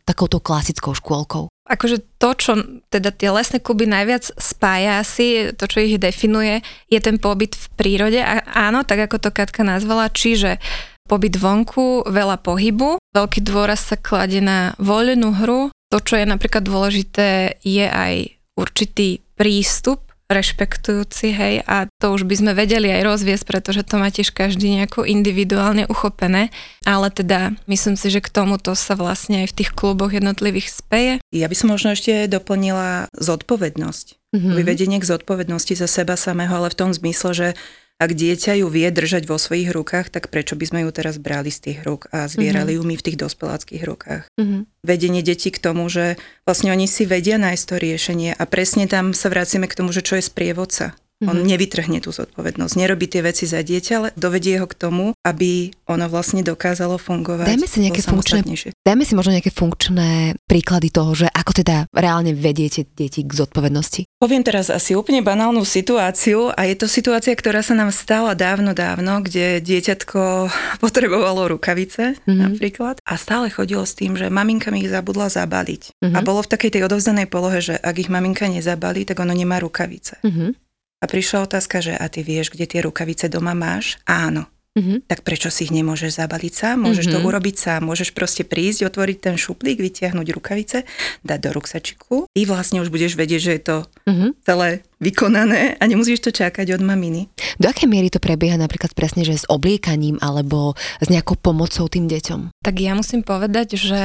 takouto 0.07 0.43
klasickou 0.43 0.95
škôlkou? 0.95 1.51
Akože 1.67 2.03
to, 2.23 2.31
čo 2.39 2.53
teda 2.89 3.11
tie 3.11 3.35
lesné 3.35 3.59
kluby 3.59 3.91
najviac 3.91 4.39
spája 4.39 5.03
asi, 5.03 5.51
to, 5.53 5.67
čo 5.67 5.83
ich 5.83 5.99
definuje, 5.99 6.63
je 6.87 6.99
ten 7.03 7.19
pobyt 7.19 7.59
v 7.59 7.67
prírode. 7.75 8.23
A 8.23 8.41
áno, 8.71 8.87
tak 8.87 9.11
ako 9.11 9.19
to 9.19 9.31
Katka 9.35 9.67
nazvala, 9.67 10.09
čiže 10.09 10.63
pobyt 11.11 11.39
vonku, 11.39 12.07
veľa 12.07 12.39
pohybu, 12.43 12.99
veľký 13.15 13.41
dôraz 13.43 13.91
sa 13.91 13.99
klade 13.99 14.39
na 14.43 14.75
voľnú 14.79 15.35
hru. 15.43 15.71
To, 15.95 15.99
čo 16.03 16.19
je 16.19 16.27
napríklad 16.27 16.67
dôležité, 16.67 17.63
je 17.63 17.87
aj 17.87 18.35
určitý 18.59 19.23
prístup 19.39 20.06
rešpektujúci, 20.27 21.31
hej, 21.31 21.55
a 21.67 21.87
to 22.03 22.11
už 22.11 22.27
by 22.27 22.35
sme 22.35 22.53
vedeli 22.53 22.91
aj 22.91 23.03
rozviesť, 23.07 23.45
pretože 23.47 23.87
to 23.87 24.03
má 24.03 24.11
tiež 24.11 24.35
každý 24.35 24.75
nejako 24.75 25.07
individuálne 25.07 25.87
uchopené, 25.87 26.51
ale 26.83 27.15
teda 27.15 27.55
myslím 27.71 27.95
si, 27.95 28.11
že 28.11 28.19
k 28.19 28.33
tomuto 28.35 28.75
sa 28.75 28.99
vlastne 28.99 29.47
aj 29.47 29.55
v 29.55 29.57
tých 29.63 29.71
kluboch 29.71 30.11
jednotlivých 30.11 30.69
speje. 30.75 31.13
Ja 31.31 31.47
by 31.47 31.55
som 31.55 31.71
možno 31.71 31.95
ešte 31.95 32.27
doplnila 32.27 33.07
zodpovednosť. 33.15 34.07
Mm-hmm. 34.35 34.55
Vyvedenie 34.59 34.99
k 34.99 35.09
zodpovednosti 35.09 35.79
za 35.79 35.87
seba 35.87 36.19
samého, 36.19 36.51
ale 36.59 36.75
v 36.75 36.79
tom 36.79 36.91
zmysle, 36.91 37.31
že 37.33 37.49
ak 37.97 38.11
dieťa 38.13 38.61
ju 38.61 38.69
vie 38.69 38.89
držať 38.93 39.25
vo 39.25 39.41
svojich 39.41 39.73
rukách, 39.73 40.13
tak 40.13 40.29
prečo 40.29 40.53
by 40.53 40.65
sme 40.69 40.79
ju 40.85 40.91
teraz 40.93 41.17
brali 41.17 41.49
z 41.49 41.73
tých 41.73 41.79
rúk 41.81 42.13
a 42.13 42.29
zvierali 42.29 42.77
mm-hmm. 42.77 42.85
ju 42.85 42.91
my 42.93 42.95
v 43.01 43.05
tých 43.09 43.17
dospeláckých 43.17 43.83
rukách. 43.89 44.23
Mm-hmm. 44.37 44.61
Vedenie 44.85 45.23
detí 45.25 45.49
k 45.49 45.63
tomu, 45.63 45.89
že 45.89 46.21
vlastne 46.45 46.77
oni 46.77 46.85
si 46.85 47.09
vedia 47.09 47.41
nájsť 47.41 47.65
to 47.65 47.75
riešenie 47.81 48.31
a 48.37 48.45
presne 48.45 48.85
tam 48.85 49.17
sa 49.17 49.33
vracíme 49.33 49.65
k 49.65 49.77
tomu, 49.81 49.97
že 49.97 50.05
čo 50.05 50.21
je 50.21 50.29
sprievodca. 50.29 50.93
Mm-hmm. 51.17 51.33
On 51.33 51.39
mhm. 51.41 51.49
nevytrhne 51.49 51.99
tú 52.05 52.13
zodpovednosť, 52.13 52.77
nerobí 52.77 53.09
tie 53.09 53.25
veci 53.25 53.49
za 53.49 53.65
dieťa, 53.65 53.93
ale 53.97 54.09
dovedie 54.21 54.61
ho 54.61 54.69
k 54.69 54.77
tomu, 54.77 55.17
aby 55.25 55.73
ono 55.89 56.13
vlastne 56.13 56.45
dokázalo 56.45 57.01
fungovať. 57.01 57.57
Dajme 57.57 57.65
si 57.65 57.79
nejaké 57.81 58.05
funkčné, 58.05 58.45
dajme 58.85 59.05
si 59.09 59.17
možno 59.17 59.33
nejaké 59.33 59.49
funkčné 59.49 60.37
príklady 60.45 60.93
toho, 60.93 61.17
že 61.17 61.33
ako 61.33 61.57
teda 61.57 61.89
reálne 61.97 62.37
vediete 62.37 62.85
deti 62.85 63.25
k 63.25 63.33
zodpovednosti. 63.33 64.05
Poviem 64.21 64.45
teraz 64.45 64.69
asi 64.69 64.93
úplne 64.93 65.25
banálnu 65.25 65.65
situáciu 65.65 66.53
a 66.53 66.69
je 66.69 66.77
to 66.77 66.85
situácia, 66.85 67.33
ktorá 67.33 67.65
sa 67.65 67.73
nám 67.73 67.97
stala 67.97 68.37
dávno, 68.37 68.77
dávno, 68.77 69.25
kde 69.25 69.65
dieťatko 69.65 70.21
potrebovalo 70.85 71.49
rukavice 71.49 72.21
mm-hmm. 72.21 72.41
napríklad 72.45 73.01
a 73.01 73.17
stále 73.17 73.49
chodilo 73.49 73.89
s 73.89 73.97
tým, 73.97 74.21
že 74.21 74.29
maminka 74.29 74.69
mi 74.69 74.85
ich 74.85 74.93
zabudla 74.93 75.33
zabaliť. 75.33 75.97
Mm-hmm. 75.97 76.13
A 76.13 76.21
bolo 76.21 76.45
v 76.45 76.53
takej 76.53 76.77
tej 76.77 76.83
odovzdanej 76.85 77.33
polohe, 77.33 77.65
že 77.65 77.81
ak 77.81 78.05
ich 78.05 78.13
maminka 78.13 78.45
nezabalí, 78.53 79.09
tak 79.09 79.17
ono 79.25 79.33
nemá 79.33 79.57
rukavice. 79.65 80.21
Mm-hmm. 80.21 80.66
A 81.01 81.05
prišla 81.05 81.45
otázka, 81.45 81.85
že 81.85 81.93
a 81.93 82.09
ty 82.09 82.25
vieš, 82.25 82.53
kde 82.53 82.65
tie 82.65 82.81
rukavice 82.81 83.29
doma 83.29 83.53
máš? 83.53 84.01
Áno. 84.09 84.49
Mm-hmm. 84.77 85.09
Tak 85.09 85.25
prečo 85.25 85.49
si 85.49 85.65
ich 85.65 85.73
nemôžeš 85.73 86.21
zabaliť 86.21 86.53
sám? 86.53 86.85
Môžeš 86.85 87.09
mm-hmm. 87.09 87.25
to 87.25 87.29
urobiť 87.29 87.57
sám. 87.57 87.81
Môžeš 87.89 88.13
proste 88.13 88.45
prísť, 88.45 88.85
otvoriť 88.85 89.19
ten 89.25 89.37
šuplík, 89.41 89.81
vytiahnuť 89.81 90.27
rukavice, 90.37 90.85
dať 91.25 91.39
do 91.41 91.51
ruksačiku. 91.57 92.17
Ty 92.29 92.41
vlastne 92.45 92.85
už 92.85 92.93
budeš 92.93 93.17
vedieť, 93.17 93.41
že 93.41 93.53
je 93.57 93.63
to 93.65 93.77
mm-hmm. 94.05 94.31
celé 94.45 94.85
vykonané 94.97 95.77
a 95.77 95.85
nemusíš 95.85 96.25
to 96.25 96.31
čakať 96.33 96.77
od 96.77 96.83
maminy. 96.83 97.29
Do 97.61 97.69
akej 97.69 97.89
miery 97.89 98.09
to 98.09 98.21
prebieha 98.21 98.57
napríklad 98.57 98.97
presne, 98.97 99.25
že 99.25 99.45
s 99.45 99.49
obliekaním 99.49 100.17
alebo 100.25 100.73
s 101.01 101.09
nejakou 101.13 101.37
pomocou 101.37 101.89
tým 101.89 102.09
deťom? 102.09 102.65
Tak 102.65 102.75
ja 102.81 102.97
musím 102.97 103.21
povedať, 103.21 103.77
že 103.77 104.03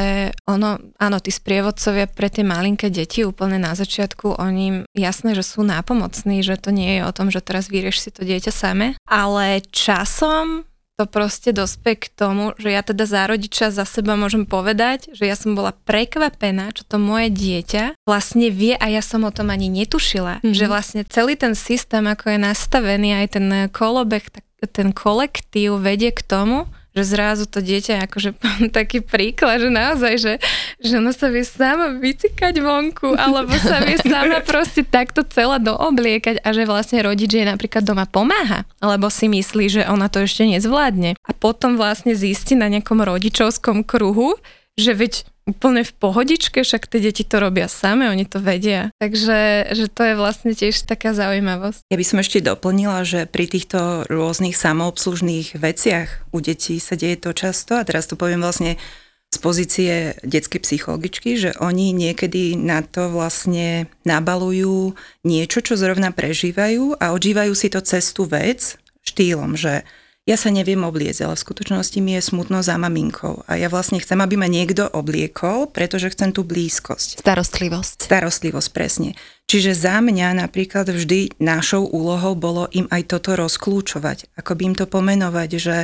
ono, 0.47 0.79
áno, 0.99 1.17
tí 1.23 1.31
sprievodcovia 1.31 2.11
pre 2.11 2.27
tie 2.27 2.43
malinké 2.43 2.91
deti 2.91 3.23
úplne 3.23 3.59
na 3.59 3.75
začiatku, 3.75 4.39
oni 4.39 4.83
jasné, 4.95 5.35
že 5.35 5.43
sú 5.43 5.63
nápomocní, 5.63 6.43
že 6.43 6.59
to 6.59 6.75
nie 6.75 6.99
je 6.99 7.01
o 7.07 7.15
tom, 7.15 7.31
že 7.31 7.43
teraz 7.43 7.71
vyrieš 7.71 7.97
si 8.03 8.09
to 8.11 8.27
dieťa 8.27 8.51
same, 8.51 8.99
ale 9.07 9.63
časom 9.71 10.67
to 10.99 11.07
proste 11.09 11.49
dospe 11.55 11.97
k 11.97 12.11
tomu, 12.13 12.53
že 12.59 12.69
ja 12.69 12.85
teda 12.85 13.07
za 13.07 13.25
rodiča 13.25 13.73
za 13.73 13.87
seba 13.87 14.13
môžem 14.19 14.45
povedať, 14.45 15.09
že 15.15 15.25
ja 15.25 15.33
som 15.33 15.57
bola 15.57 15.73
prekvapená, 15.73 16.75
čo 16.75 16.85
to 16.85 17.01
moje 17.01 17.33
dieťa 17.33 17.97
vlastne 18.05 18.51
vie 18.53 18.77
a 18.77 18.85
ja 18.91 19.01
som 19.01 19.25
o 19.25 19.31
tom 19.33 19.49
ani 19.49 19.71
netušila, 19.71 20.41
mm-hmm. 20.41 20.53
že 20.53 20.65
vlastne 20.69 21.01
celý 21.07 21.39
ten 21.39 21.57
systém, 21.57 22.05
ako 22.05 22.35
je 22.35 22.39
nastavený, 22.41 23.09
aj 23.23 23.27
ten 23.39 23.47
kolobeh, 23.73 24.29
tak 24.29 24.45
ten 24.69 24.93
kolektív 24.93 25.81
vedie 25.81 26.13
k 26.13 26.21
tomu, 26.21 26.69
že 26.91 27.03
zrazu 27.07 27.47
to 27.47 27.63
dieťa, 27.63 28.03
akože 28.07 28.35
taký 28.77 28.99
príklad, 28.99 29.63
že 29.63 29.69
naozaj, 29.71 30.13
že, 30.19 30.33
že 30.83 30.99
ono 30.99 31.15
sa 31.15 31.31
vie 31.31 31.47
sama 31.47 31.95
vycikať 31.95 32.59
vonku, 32.59 33.15
alebo 33.15 33.55
sa 33.55 33.79
vie 33.83 33.95
sama 34.11 34.43
proste 34.43 34.83
takto 34.83 35.23
celá 35.23 35.55
doobliekať 35.57 36.43
a 36.43 36.49
že 36.51 36.67
vlastne 36.67 36.99
rodič 36.99 37.31
je 37.31 37.47
napríklad 37.47 37.87
doma 37.87 38.03
pomáha, 38.03 38.67
alebo 38.83 39.07
si 39.07 39.31
myslí, 39.31 39.65
že 39.71 39.81
ona 39.87 40.11
to 40.11 40.23
ešte 40.27 40.43
nezvládne. 40.43 41.15
A 41.15 41.31
potom 41.31 41.79
vlastne 41.79 42.11
zistí 42.11 42.59
na 42.59 42.67
nejakom 42.67 42.99
rodičovskom 42.99 43.87
kruhu, 43.87 44.35
že 44.79 44.95
veď 44.95 45.13
úplne 45.49 45.81
v 45.81 45.93
pohodičke, 45.97 46.61
však 46.61 46.87
tie 46.87 47.01
deti 47.01 47.25
to 47.25 47.41
robia 47.41 47.65
same, 47.65 48.07
oni 48.07 48.23
to 48.29 48.39
vedia. 48.39 48.93
Takže 49.01 49.71
že 49.73 49.85
to 49.89 50.01
je 50.07 50.13
vlastne 50.15 50.51
tiež 50.53 50.85
taká 50.85 51.11
zaujímavosť. 51.17 51.89
Ja 51.89 51.97
by 51.97 52.05
som 52.05 52.21
ešte 52.21 52.45
doplnila, 52.45 53.03
že 53.03 53.25
pri 53.25 53.49
týchto 53.49 54.05
rôznych 54.07 54.55
samoobslužných 54.55 55.57
veciach 55.57 56.29
u 56.31 56.39
detí 56.39 56.77
sa 56.77 56.95
deje 56.95 57.19
to 57.19 57.33
často 57.33 57.75
a 57.75 57.83
teraz 57.83 58.07
to 58.07 58.15
poviem 58.15 58.45
vlastne 58.45 58.77
z 59.31 59.37
pozície 59.39 59.91
detskej 60.27 60.59
psychologičky, 60.59 61.39
že 61.39 61.55
oni 61.63 61.95
niekedy 61.95 62.59
na 62.59 62.83
to 62.83 63.07
vlastne 63.07 63.87
nabalujú 64.03 64.91
niečo, 65.23 65.63
čo 65.63 65.79
zrovna 65.79 66.11
prežívajú 66.11 66.99
a 66.99 67.15
odžívajú 67.15 67.53
si 67.55 67.71
to 67.71 67.79
cez 67.79 68.11
tú 68.11 68.27
vec 68.27 68.75
štýlom, 69.07 69.55
že 69.55 69.87
ja 70.29 70.37
sa 70.37 70.53
neviem 70.53 70.85
obliecť, 70.85 71.25
ale 71.25 71.33
v 71.33 71.43
skutočnosti 71.49 71.97
mi 71.97 72.13
je 72.13 72.21
smutno 72.21 72.61
za 72.61 72.77
maminkou. 72.77 73.41
A 73.49 73.57
ja 73.57 73.73
vlastne 73.73 73.97
chcem, 73.97 74.21
aby 74.21 74.37
ma 74.37 74.45
niekto 74.45 74.85
obliekol, 74.85 75.65
pretože 75.65 76.13
chcem 76.13 76.29
tú 76.29 76.45
blízkosť. 76.45 77.25
Starostlivosť. 77.25 78.05
Starostlivosť, 78.05 78.69
presne. 78.69 79.17
Čiže 79.49 79.73
za 79.73 79.97
mňa 79.97 80.45
napríklad 80.45 80.93
vždy 80.93 81.41
našou 81.41 81.89
úlohou 81.89 82.37
bolo 82.37 82.69
im 82.69 82.85
aj 82.93 83.17
toto 83.17 83.33
rozklúčovať. 83.33 84.29
Ako 84.37 84.53
by 84.53 84.61
im 84.71 84.75
to 84.77 84.85
pomenovať, 84.85 85.49
že 85.57 85.75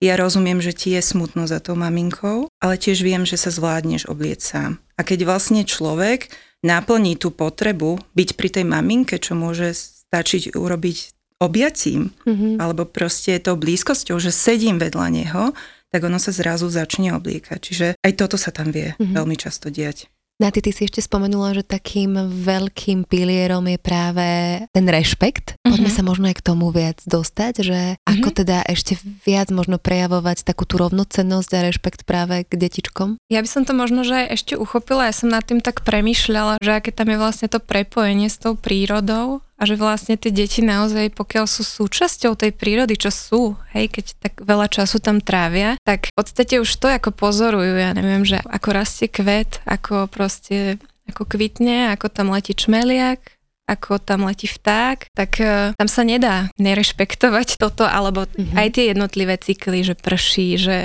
ja 0.00 0.14
rozumiem, 0.16 0.62
že 0.64 0.72
ti 0.72 0.96
je 0.96 1.02
smutno 1.04 1.44
za 1.50 1.60
tou 1.60 1.76
maminkou, 1.76 2.48
ale 2.62 2.74
tiež 2.80 3.04
viem, 3.04 3.28
že 3.28 3.36
sa 3.36 3.52
zvládneš 3.52 4.08
oblieť 4.08 4.40
sám. 4.40 4.70
A 4.96 5.04
keď 5.04 5.28
vlastne 5.28 5.66
človek 5.66 6.32
naplní 6.64 7.20
tú 7.20 7.28
potrebu 7.34 8.00
byť 8.16 8.28
pri 8.38 8.48
tej 8.48 8.64
maminke, 8.64 9.20
čo 9.20 9.36
môže 9.36 9.76
stačiť 9.76 10.56
urobiť 10.56 11.19
objatím, 11.40 12.12
mm-hmm. 12.28 12.60
alebo 12.60 12.84
proste 12.84 13.40
tou 13.40 13.56
blízkosťou, 13.56 14.20
že 14.20 14.30
sedím 14.30 14.76
vedľa 14.76 15.06
neho, 15.08 15.44
tak 15.90 16.06
ono 16.06 16.20
sa 16.22 16.30
zrazu 16.30 16.70
začne 16.70 17.16
obliekať. 17.16 17.58
Čiže 17.58 17.86
aj 17.98 18.12
toto 18.14 18.36
sa 18.38 18.54
tam 18.54 18.70
vie 18.70 18.94
mm-hmm. 18.94 19.16
veľmi 19.16 19.36
často 19.40 19.72
diať. 19.72 20.06
Naty, 20.40 20.64
ty 20.64 20.72
si 20.72 20.88
ešte 20.88 21.04
spomenula, 21.04 21.52
že 21.52 21.60
takým 21.60 22.16
veľkým 22.16 23.04
pilierom 23.04 23.60
je 23.68 23.76
práve 23.76 24.28
ten 24.72 24.86
rešpekt. 24.88 25.60
Poďme 25.60 25.92
uh-huh. 25.92 26.00
sa 26.00 26.00
možno 26.00 26.32
aj 26.32 26.40
k 26.40 26.46
tomu 26.48 26.72
viac 26.72 26.96
dostať, 27.04 27.54
že 27.60 27.80
uh-huh. 27.92 28.08
ako 28.08 28.28
teda 28.32 28.64
ešte 28.64 28.96
viac 29.28 29.52
možno 29.52 29.76
prejavovať 29.76 30.48
takú 30.48 30.64
tú 30.64 30.80
rovnocennosť 30.80 31.50
a 31.52 31.64
rešpekt 31.68 32.08
práve 32.08 32.48
k 32.48 32.56
detičkom? 32.56 33.20
Ja 33.28 33.44
by 33.44 33.48
som 33.52 33.68
to 33.68 33.76
možno, 33.76 34.00
že 34.00 34.16
aj 34.16 34.26
ešte 34.40 34.54
uchopila, 34.56 35.12
ja 35.12 35.14
som 35.14 35.28
nad 35.28 35.44
tým 35.44 35.60
tak 35.60 35.84
premyšľala, 35.84 36.56
že 36.64 36.72
aké 36.72 36.88
tam 36.88 37.12
je 37.12 37.20
vlastne 37.20 37.52
to 37.52 37.60
prepojenie 37.60 38.32
s 38.32 38.40
tou 38.40 38.56
prírodou 38.56 39.44
a 39.60 39.68
že 39.68 39.76
vlastne 39.76 40.16
tie 40.16 40.32
deti 40.32 40.64
naozaj, 40.64 41.12
pokiaľ 41.12 41.44
sú 41.44 41.60
súčasťou 41.60 42.32
tej 42.32 42.56
prírody, 42.56 42.96
čo 42.96 43.12
sú, 43.12 43.60
hej, 43.76 43.92
keď 43.92 44.16
tak 44.16 44.32
veľa 44.40 44.72
času 44.72 45.04
tam 45.04 45.20
trávia, 45.20 45.76
tak 45.84 46.08
v 46.08 46.16
podstate 46.16 46.64
už 46.64 46.70
to 46.80 46.88
ako 46.88 47.12
pozorujú, 47.12 47.76
ja 47.76 47.92
neviem, 47.92 48.24
že 48.24 48.40
ako 48.48 48.68
rastie 48.72 49.12
kvet, 49.12 49.60
ako 49.68 50.08
proste, 50.08 50.80
ako 51.12 51.28
kvitne, 51.28 51.92
ako 51.92 52.08
tam 52.08 52.32
letí 52.32 52.56
čmeliak, 52.56 53.20
ako 53.68 54.00
tam 54.00 54.24
letí 54.26 54.48
vták, 54.48 55.12
tak 55.12 55.38
uh, 55.44 55.76
tam 55.76 55.88
sa 55.92 56.02
nedá 56.08 56.48
nerešpektovať 56.56 57.54
toto, 57.62 57.84
alebo 57.84 58.24
mm-hmm. 58.24 58.56
aj 58.56 58.68
tie 58.72 58.84
jednotlivé 58.96 59.36
cykly, 59.36 59.84
že 59.84 59.94
prší, 59.94 60.56
že 60.56 60.76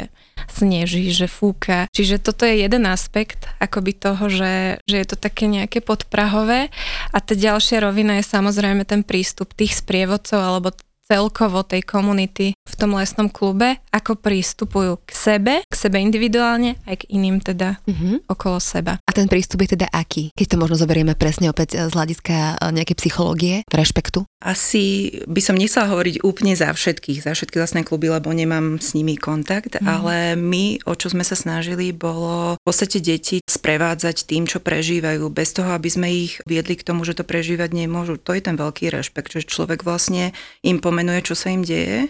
sneží, 0.49 1.09
že 1.11 1.29
fúka. 1.29 1.89
Čiže 1.91 2.21
toto 2.21 2.47
je 2.47 2.63
jeden 2.65 2.85
aspekt 2.87 3.49
akoby 3.57 3.91
toho, 3.95 4.29
že, 4.29 4.79
že 4.85 4.95
je 5.01 5.07
to 5.07 5.17
také 5.17 5.49
nejaké 5.49 5.81
podprahové 5.81 6.69
a 7.11 7.17
tá 7.19 7.33
ďalšia 7.33 7.83
rovina 7.83 8.17
je 8.19 8.25
samozrejme 8.25 8.87
ten 8.87 9.01
prístup 9.05 9.53
tých 9.53 9.77
sprievodcov 9.77 10.39
alebo 10.39 10.71
celkovo 11.05 11.62
tej 11.62 11.85
komunity 11.85 12.57
v 12.57 12.75
tom 12.75 12.97
lesnom 12.97 13.29
klube, 13.29 13.77
ako 13.93 14.17
prístupujú 14.17 15.05
k 15.05 15.12
sebe, 15.13 15.53
k 15.62 15.74
sebe 15.77 16.01
individuálne, 16.01 16.81
aj 16.89 17.05
k 17.05 17.09
iným 17.13 17.38
teda 17.39 17.77
mm-hmm. 17.85 18.25
okolo 18.25 18.57
seba. 18.57 18.97
A 19.05 19.12
ten 19.13 19.29
prístup 19.29 19.62
je 19.63 19.77
teda 19.77 19.85
aký? 19.93 20.33
Keď 20.33 20.57
to 20.57 20.62
možno 20.62 20.75
zoberieme 20.81 21.13
presne 21.13 21.53
opäť 21.53 21.77
z 21.77 21.93
hľadiska 21.93 22.57
eh, 22.57 22.74
nejakej 22.74 22.97
psychológie, 22.97 23.55
rešpektu? 23.69 24.25
Asi 24.41 25.17
by 25.25 25.41
som 25.41 25.57
nechcela 25.57 25.89
hovoriť 25.89 26.25
úplne 26.25 26.53
za 26.57 26.69
všetkých, 26.74 27.25
za 27.25 27.33
všetky 27.33 27.57
lesné 27.57 27.81
kluby, 27.85 28.09
lebo 28.09 28.29
nemám 28.33 28.77
s 28.81 28.93
nimi 28.97 29.17
kontakt, 29.17 29.77
mm. 29.77 29.85
ale 29.85 30.38
my, 30.38 30.85
o 30.85 30.93
čo 30.93 31.13
sme 31.13 31.25
sa 31.25 31.33
snažili, 31.38 31.93
bolo 31.93 32.57
v 32.57 32.63
podstate 32.65 33.01
deti 33.01 33.41
sprevádzať 33.41 34.25
tým, 34.29 34.45
čo 34.45 34.62
prežívajú, 34.62 35.29
bez 35.33 35.53
toho, 35.53 35.74
aby 35.74 35.89
sme 35.89 36.07
ich 36.09 36.41
viedli 36.45 36.77
k 36.77 36.85
tomu, 36.85 37.05
že 37.05 37.17
to 37.17 37.25
prežívať 37.25 37.74
nemôžu. 37.74 38.21
To 38.21 38.38
je 38.38 38.41
ten 38.45 38.53
veľký 38.53 38.93
rešpekt, 38.93 39.33
že 39.33 39.50
človek 39.50 39.81
vlastne 39.81 40.33
im 40.62 40.77
pomáha 40.77 40.94
pomenuje, 40.95 41.27
čo 41.27 41.35
sa 41.35 41.51
im 41.51 41.59
deje 41.59 42.07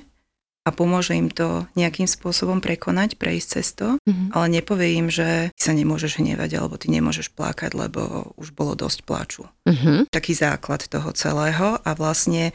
a 0.66 0.70
pomôže 0.70 1.18
im 1.18 1.34
to 1.34 1.66
nejakým 1.74 2.06
spôsobom 2.06 2.62
prekonať, 2.62 3.18
prejsť 3.18 3.48
cez 3.50 3.74
to, 3.74 3.98
mm-hmm. 3.98 4.30
ale 4.30 4.46
nepovie 4.54 4.94
im, 5.02 5.10
že 5.10 5.50
ty 5.58 5.62
sa 5.62 5.74
nemôžeš 5.74 6.22
hnevať 6.22 6.62
alebo 6.62 6.78
ty 6.78 6.94
nemôžeš 6.94 7.34
plakať, 7.34 7.74
lebo 7.74 8.34
už 8.38 8.54
bolo 8.54 8.78
dosť 8.78 9.00
plaču. 9.10 9.50
Mm-hmm. 9.66 10.14
Taký 10.14 10.38
základ 10.38 10.86
toho 10.86 11.10
celého 11.18 11.82
a 11.82 11.90
vlastne 11.98 12.54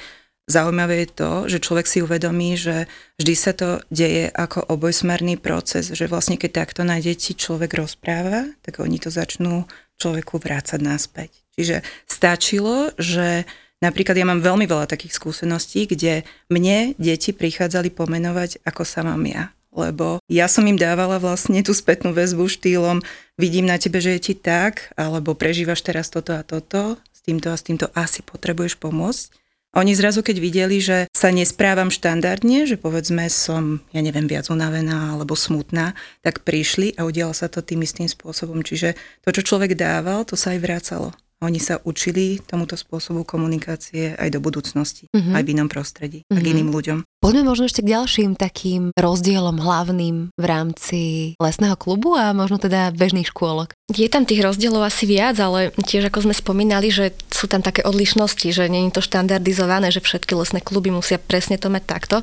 Zaujímavé 0.50 1.06
je 1.06 1.14
to, 1.14 1.30
že 1.46 1.62
človek 1.62 1.86
si 1.86 2.02
uvedomí, 2.02 2.58
že 2.58 2.90
vždy 3.22 3.34
sa 3.38 3.54
to 3.54 3.78
deje 3.86 4.26
ako 4.34 4.66
obojsmerný 4.66 5.38
proces, 5.38 5.94
že 5.94 6.10
vlastne 6.10 6.34
keď 6.34 6.66
takto 6.66 6.82
na 6.82 6.98
deti 6.98 7.38
človek 7.38 7.70
rozpráva, 7.78 8.50
tak 8.66 8.82
oni 8.82 8.98
to 8.98 9.14
začnú 9.14 9.70
človeku 10.02 10.42
vrácať 10.42 10.82
naspäť. 10.82 11.30
Čiže 11.54 11.86
stačilo, 12.10 12.90
že 12.98 13.46
Napríklad 13.80 14.12
ja 14.12 14.28
mám 14.28 14.44
veľmi 14.44 14.68
veľa 14.68 14.84
takých 14.84 15.16
skúseností, 15.16 15.88
kde 15.88 16.28
mne 16.52 16.92
deti 17.00 17.32
prichádzali 17.32 17.88
pomenovať, 17.88 18.60
ako 18.68 18.84
sa 18.84 19.00
mám 19.00 19.24
ja. 19.24 19.56
Lebo 19.72 20.20
ja 20.28 20.50
som 20.50 20.66
im 20.68 20.76
dávala 20.76 21.16
vlastne 21.16 21.64
tú 21.64 21.72
spätnú 21.72 22.12
väzbu 22.12 22.44
štýlom, 22.44 23.00
vidím 23.40 23.64
na 23.64 23.80
tebe, 23.80 24.02
že 24.02 24.18
je 24.18 24.20
ti 24.20 24.34
tak, 24.36 24.92
alebo 25.00 25.32
prežívaš 25.32 25.80
teraz 25.80 26.12
toto 26.12 26.36
a 26.36 26.44
toto, 26.44 27.00
s 27.14 27.20
týmto 27.24 27.48
a 27.48 27.56
s 27.56 27.64
týmto 27.64 27.86
asi 27.96 28.20
potrebuješ 28.20 28.76
pomôcť. 28.76 29.40
Oni 29.70 29.94
zrazu, 29.94 30.26
keď 30.26 30.36
videli, 30.42 30.82
že 30.82 31.06
sa 31.14 31.30
nesprávam 31.30 31.94
štandardne, 31.94 32.66
že 32.66 32.74
povedzme 32.74 33.30
som, 33.30 33.78
ja 33.94 34.02
neviem, 34.02 34.26
viac 34.26 34.50
unavená 34.50 35.14
alebo 35.14 35.38
smutná, 35.38 35.94
tak 36.26 36.42
prišli 36.42 36.98
a 36.98 37.06
udialo 37.06 37.30
sa 37.30 37.46
to 37.46 37.62
tým 37.62 37.86
istým 37.86 38.10
spôsobom. 38.10 38.66
Čiže 38.66 38.98
to, 39.22 39.30
čo 39.30 39.46
človek 39.46 39.78
dával, 39.78 40.26
to 40.26 40.34
sa 40.34 40.58
aj 40.58 40.60
vracalo. 40.60 41.14
Oni 41.40 41.56
sa 41.56 41.80
učili 41.88 42.36
tomuto 42.44 42.76
spôsobu 42.76 43.24
komunikácie 43.24 44.12
aj 44.12 44.28
do 44.28 44.44
budúcnosti, 44.44 45.08
mm-hmm. 45.08 45.32
aj 45.32 45.42
v 45.42 45.50
inom 45.56 45.68
prostredí, 45.72 46.18
mm-hmm. 46.28 46.36
a 46.36 46.44
k 46.44 46.50
iným 46.52 46.68
ľuďom. 46.68 46.98
Poďme 47.20 47.52
možno 47.52 47.68
ešte 47.68 47.84
k 47.84 47.92
ďalším 47.96 48.36
takým 48.36 48.96
rozdielom 48.96 49.60
hlavným 49.60 50.32
v 50.36 50.44
rámci 50.44 51.00
lesného 51.36 51.76
klubu 51.76 52.16
a 52.16 52.32
možno 52.32 52.56
teda 52.56 52.92
bežných 52.96 53.28
škôlok. 53.28 53.76
Je 53.92 54.08
tam 54.08 54.24
tých 54.24 54.40
rozdielov 54.40 54.84
asi 54.84 55.04
viac, 55.04 55.36
ale 55.36 55.72
tiež 55.80 56.08
ako 56.08 56.28
sme 56.28 56.34
spomínali, 56.36 56.88
že 56.88 57.12
sú 57.28 57.48
tam 57.48 57.64
také 57.64 57.84
odlišnosti, 57.84 58.48
že 58.52 58.68
nie 58.68 58.88
je 58.88 58.96
to 58.96 59.04
štandardizované, 59.04 59.92
že 59.92 60.04
všetky 60.04 60.32
lesné 60.36 60.60
kluby 60.60 60.92
musia 60.92 61.16
presne 61.20 61.56
to 61.56 61.72
mať 61.72 61.84
takto. 61.88 62.16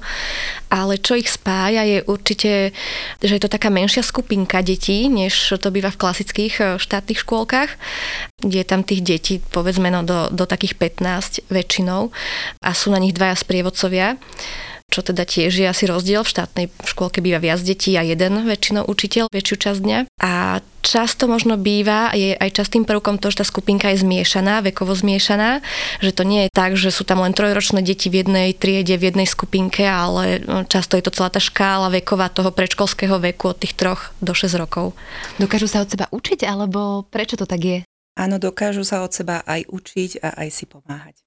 Ale 0.67 1.00
čo 1.00 1.15
ich 1.15 1.31
spája 1.31 1.88
je 1.88 2.00
určite, 2.03 2.75
že 3.24 3.33
je 3.36 3.41
to 3.41 3.51
taká 3.51 3.71
menšia 3.71 4.03
skupinka 4.03 4.59
detí, 4.59 5.07
než 5.07 5.55
to 5.59 5.71
býva 5.71 5.91
v 5.91 6.00
klasických 6.00 6.55
eh, 6.59 6.67
štátnych 6.75 7.24
škôlkach. 7.24 7.71
Je 8.43 8.63
tam 8.67 8.83
tých 8.83 9.01
detí, 9.01 9.36
povedzme, 9.39 9.89
no 9.89 10.03
do, 10.03 10.27
do 10.29 10.45
takých 10.45 10.75
15 11.00 11.50
väčšinou 11.50 12.12
a 12.62 12.69
sú 12.75 12.93
na 12.93 13.00
nich 13.01 13.15
dvaja 13.15 13.33
sprievodcovia 13.39 14.19
čo 14.88 15.03
teda 15.03 15.27
tiež 15.27 15.51
je 15.51 15.67
asi 15.67 15.86
rozdiel. 15.86 16.24
V 16.24 16.34
štátnej 16.34 16.65
škôlke 16.88 17.20
býva 17.22 17.38
viac 17.38 17.62
detí 17.62 17.94
a 18.00 18.01
jeden 18.01 18.48
väčšinou 18.48 18.88
učiteľ 18.88 19.29
väčšiu 19.29 19.56
časť 19.60 19.79
dňa. 19.84 20.00
A 20.24 20.63
často 20.82 21.27
možno 21.27 21.60
býva, 21.60 22.15
je 22.15 22.34
aj 22.34 22.63
častým 22.63 22.88
prvkom 22.88 23.20
to, 23.20 23.27
že 23.27 23.44
tá 23.44 23.46
skupinka 23.46 23.91
je 23.91 24.01
zmiešaná, 24.01 24.63
vekovo 24.63 24.96
zmiešaná, 24.96 25.60
že 26.00 26.15
to 26.15 26.24
nie 26.24 26.48
je 26.48 26.56
tak, 26.56 26.79
že 26.79 26.96
sú 26.96 27.03
tam 27.03 27.20
len 27.20 27.36
trojročné 27.36 27.84
deti 27.84 28.08
v 28.08 28.24
jednej 28.24 28.56
triede, 28.56 28.96
v 28.96 29.12
jednej 29.12 29.27
skupinke, 29.27 29.84
ale 29.84 30.39
no, 30.48 30.63
často 30.63 30.96
je 30.96 31.03
to 31.03 31.12
celá 31.12 31.29
tá 31.29 31.44
škála 31.44 31.91
veková 31.91 32.32
toho 32.32 32.56
predškolského 32.56 33.20
veku 33.20 33.51
od 33.51 33.60
tých 33.60 33.75
troch 33.75 34.15
do 34.24 34.32
6 34.32 34.56
rokov. 34.56 34.96
Dokážu 35.36 35.67
sa 35.67 35.84
od 35.84 35.91
seba 35.91 36.08
učiť, 36.10 36.48
alebo 36.48 37.03
prečo 37.12 37.36
to 37.36 37.44
tak 37.44 37.60
je? 37.60 37.79
Áno, 38.17 38.41
dokážu 38.41 38.81
sa 38.81 39.05
od 39.05 39.13
seba 39.13 39.45
aj 39.45 39.69
učiť 39.69 40.25
a 40.25 40.41
aj 40.41 40.50
si 40.50 40.65
pomáhať. 40.65 41.21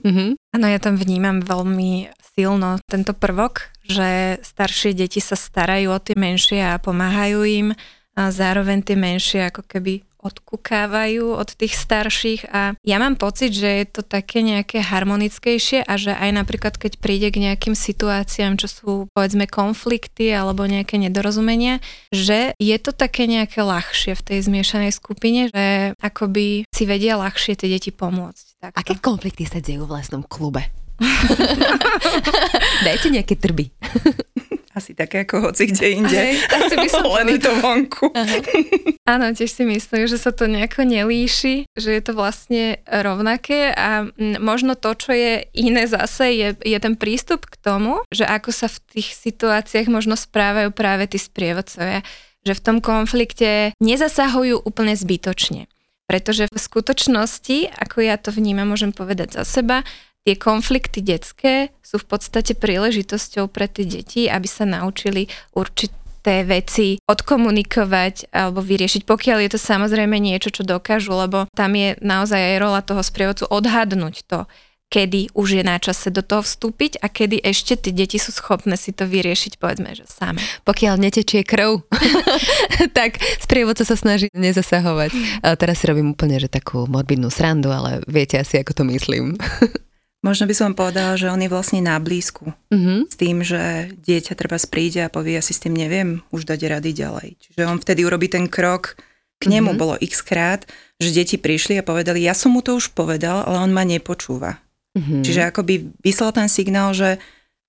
Mm-hmm. 0.00 0.30
Áno, 0.56 0.66
ja 0.72 0.80
tam 0.80 0.96
vnímam 0.96 1.44
veľmi 1.44 2.08
silno 2.34 2.80
tento 2.88 3.12
prvok, 3.12 3.68
že 3.84 4.40
staršie 4.40 4.96
deti 4.96 5.20
sa 5.20 5.36
starajú 5.36 5.92
o 5.92 6.00
tie 6.00 6.16
menšie 6.16 6.64
a 6.64 6.80
pomáhajú 6.80 7.44
im 7.44 7.68
a 8.16 8.32
zároveň 8.32 8.80
tie 8.80 8.96
menšie 8.96 9.52
ako 9.52 9.68
keby 9.68 10.00
odkukávajú 10.24 11.36
od 11.36 11.48
tých 11.52 11.76
starších 11.76 12.48
a 12.48 12.72
ja 12.80 12.96
mám 12.96 13.20
pocit, 13.20 13.52
že 13.52 13.84
je 13.84 13.86
to 13.86 14.02
také 14.02 14.40
nejaké 14.40 14.80
harmonickejšie 14.80 15.84
a 15.84 15.94
že 16.00 16.16
aj 16.16 16.30
napríklad 16.32 16.74
keď 16.80 16.96
príde 16.96 17.28
k 17.28 17.44
nejakým 17.44 17.76
situáciám, 17.76 18.56
čo 18.56 18.66
sú 18.66 18.90
povedzme 19.12 19.44
konflikty 19.44 20.32
alebo 20.32 20.64
nejaké 20.64 20.96
nedorozumenia, 20.96 21.84
že 22.08 22.56
je 22.56 22.76
to 22.80 22.96
také 22.96 23.28
nejaké 23.28 23.60
ľahšie 23.60 24.16
v 24.16 24.24
tej 24.24 24.38
zmiešanej 24.48 24.92
skupine, 24.96 25.52
že 25.52 25.92
akoby 26.00 26.64
si 26.72 26.82
vedia 26.88 27.20
ľahšie 27.20 27.60
tie 27.60 27.68
deti 27.68 27.92
pomôcť. 27.92 28.44
Takto. 28.64 28.76
Aké 28.80 28.92
konflikty 28.96 29.44
sa 29.44 29.60
dejú 29.60 29.84
v 29.84 30.00
lesnom 30.00 30.24
klube? 30.24 30.64
Dajte 32.86 33.10
nejaké 33.10 33.34
trby. 33.36 33.68
Asi 34.74 34.90
také 34.92 35.22
ako 35.22 35.50
hoci 35.50 35.70
kde 35.70 35.86
inde. 36.02 36.22
Asi 36.50 36.74
by 36.74 36.88
som 36.90 37.06
Len 37.14 37.38
to 37.38 37.54
vonku. 37.62 38.10
Áno, 39.14 39.26
tiež 39.30 39.54
si 39.54 39.62
myslím, 39.62 40.10
že 40.10 40.18
sa 40.18 40.34
to 40.34 40.50
nejako 40.50 40.82
nelíši, 40.82 41.70
že 41.78 41.88
je 41.94 42.02
to 42.02 42.12
vlastne 42.16 42.82
rovnaké 42.88 43.70
a 43.70 44.10
možno 44.42 44.74
to, 44.74 44.96
čo 44.98 45.14
je 45.14 45.46
iné 45.54 45.86
zase, 45.86 46.34
je, 46.34 46.48
je 46.58 46.78
ten 46.80 46.98
prístup 46.98 47.46
k 47.46 47.54
tomu, 47.60 48.02
že 48.10 48.26
ako 48.26 48.50
sa 48.50 48.66
v 48.66 48.82
tých 48.98 49.14
situáciách 49.14 49.86
možno 49.92 50.18
správajú 50.18 50.74
práve 50.74 51.06
tí 51.06 51.20
sprievodcovia 51.20 52.02
že 52.44 52.52
v 52.52 52.60
tom 52.60 52.76
konflikte 52.84 53.72
nezasahujú 53.80 54.62
úplne 54.68 54.92
zbytočne. 54.94 55.66
Pretože 56.04 56.52
v 56.52 56.58
skutočnosti, 56.60 57.72
ako 57.80 58.04
ja 58.04 58.20
to 58.20 58.28
vnímam, 58.28 58.68
môžem 58.68 58.92
povedať 58.92 59.40
za 59.40 59.44
seba, 59.48 59.80
tie 60.24 60.34
konflikty 60.40 61.04
detské 61.04 61.70
sú 61.84 62.00
v 62.00 62.06
podstate 62.08 62.56
príležitosťou 62.56 63.46
pre 63.52 63.68
tie 63.68 63.84
deti, 63.84 64.26
aby 64.26 64.48
sa 64.48 64.64
naučili 64.64 65.28
určité 65.52 66.42
veci 66.48 66.96
odkomunikovať 67.04 68.32
alebo 68.32 68.64
vyriešiť, 68.64 69.04
pokiaľ 69.04 69.38
je 69.44 69.50
to 69.52 69.60
samozrejme 69.60 70.16
niečo, 70.16 70.48
čo 70.48 70.64
dokážu, 70.64 71.12
lebo 71.12 71.44
tam 71.52 71.76
je 71.76 72.00
naozaj 72.00 72.40
aj 72.40 72.56
rola 72.56 72.80
toho 72.80 73.04
sprievodcu 73.04 73.44
odhadnúť 73.52 74.24
to, 74.24 74.48
kedy 74.88 75.28
už 75.36 75.60
je 75.60 75.62
na 75.66 75.76
čase 75.76 76.08
do 76.08 76.24
toho 76.24 76.40
vstúpiť 76.40 77.04
a 77.04 77.12
kedy 77.12 77.44
ešte 77.44 77.76
tie 77.76 77.92
deti 77.92 78.16
sú 78.16 78.32
schopné 78.32 78.80
si 78.80 78.96
to 78.96 79.04
vyriešiť, 79.04 79.60
povedzme, 79.60 79.92
že 79.92 80.08
same. 80.08 80.40
Pokiaľ 80.64 80.96
netečie 80.96 81.44
krv, 81.44 81.84
tak 82.98 83.20
sprievodca 83.42 83.84
sa 83.84 83.98
snaží 83.98 84.32
nezasahovať. 84.32 85.10
A 85.44 85.58
teraz 85.60 85.82
si 85.82 85.90
robím 85.90 86.16
úplne, 86.16 86.40
že 86.40 86.48
takú 86.48 86.88
morbidnú 86.88 87.28
srandu, 87.28 87.68
ale 87.68 88.00
viete 88.08 88.40
asi, 88.40 88.64
ako 88.64 88.72
to 88.72 88.82
myslím. 88.88 89.36
Možno 90.24 90.48
by 90.48 90.54
som 90.56 90.72
povedala, 90.72 91.20
že 91.20 91.28
on 91.28 91.36
je 91.36 91.52
vlastne 91.52 91.84
na 91.84 92.00
blízku. 92.00 92.56
Mm-hmm. 92.72 92.98
S 93.12 93.14
tým, 93.20 93.44
že 93.44 93.92
dieťa 93.92 94.32
treba 94.32 94.56
príde 94.64 95.04
a 95.04 95.12
povie, 95.12 95.36
ja 95.36 95.44
si 95.44 95.52
s 95.52 95.60
tým 95.60 95.76
neviem 95.76 96.24
už 96.32 96.48
dať 96.48 96.60
rady 96.64 96.90
ďalej. 96.96 97.28
Čiže 97.44 97.68
on 97.68 97.76
vtedy 97.76 98.08
urobí 98.08 98.32
ten 98.32 98.48
krok, 98.48 98.96
k 99.36 99.44
nemu 99.52 99.76
mm-hmm. 99.76 99.82
bolo 99.84 99.94
x 100.00 100.24
krát, 100.24 100.64
že 100.96 101.12
deti 101.12 101.36
prišli 101.36 101.76
a 101.76 101.84
povedali, 101.84 102.24
ja 102.24 102.32
som 102.32 102.56
mu 102.56 102.64
to 102.64 102.80
už 102.80 102.96
povedal, 102.96 103.44
ale 103.44 103.68
on 103.68 103.76
ma 103.76 103.84
nepočúva. 103.84 104.64
Mm-hmm. 104.96 105.20
Čiže 105.20 105.40
akoby 105.52 105.92
vyslal 106.00 106.32
ten 106.32 106.48
signál, 106.48 106.96
že 106.96 107.20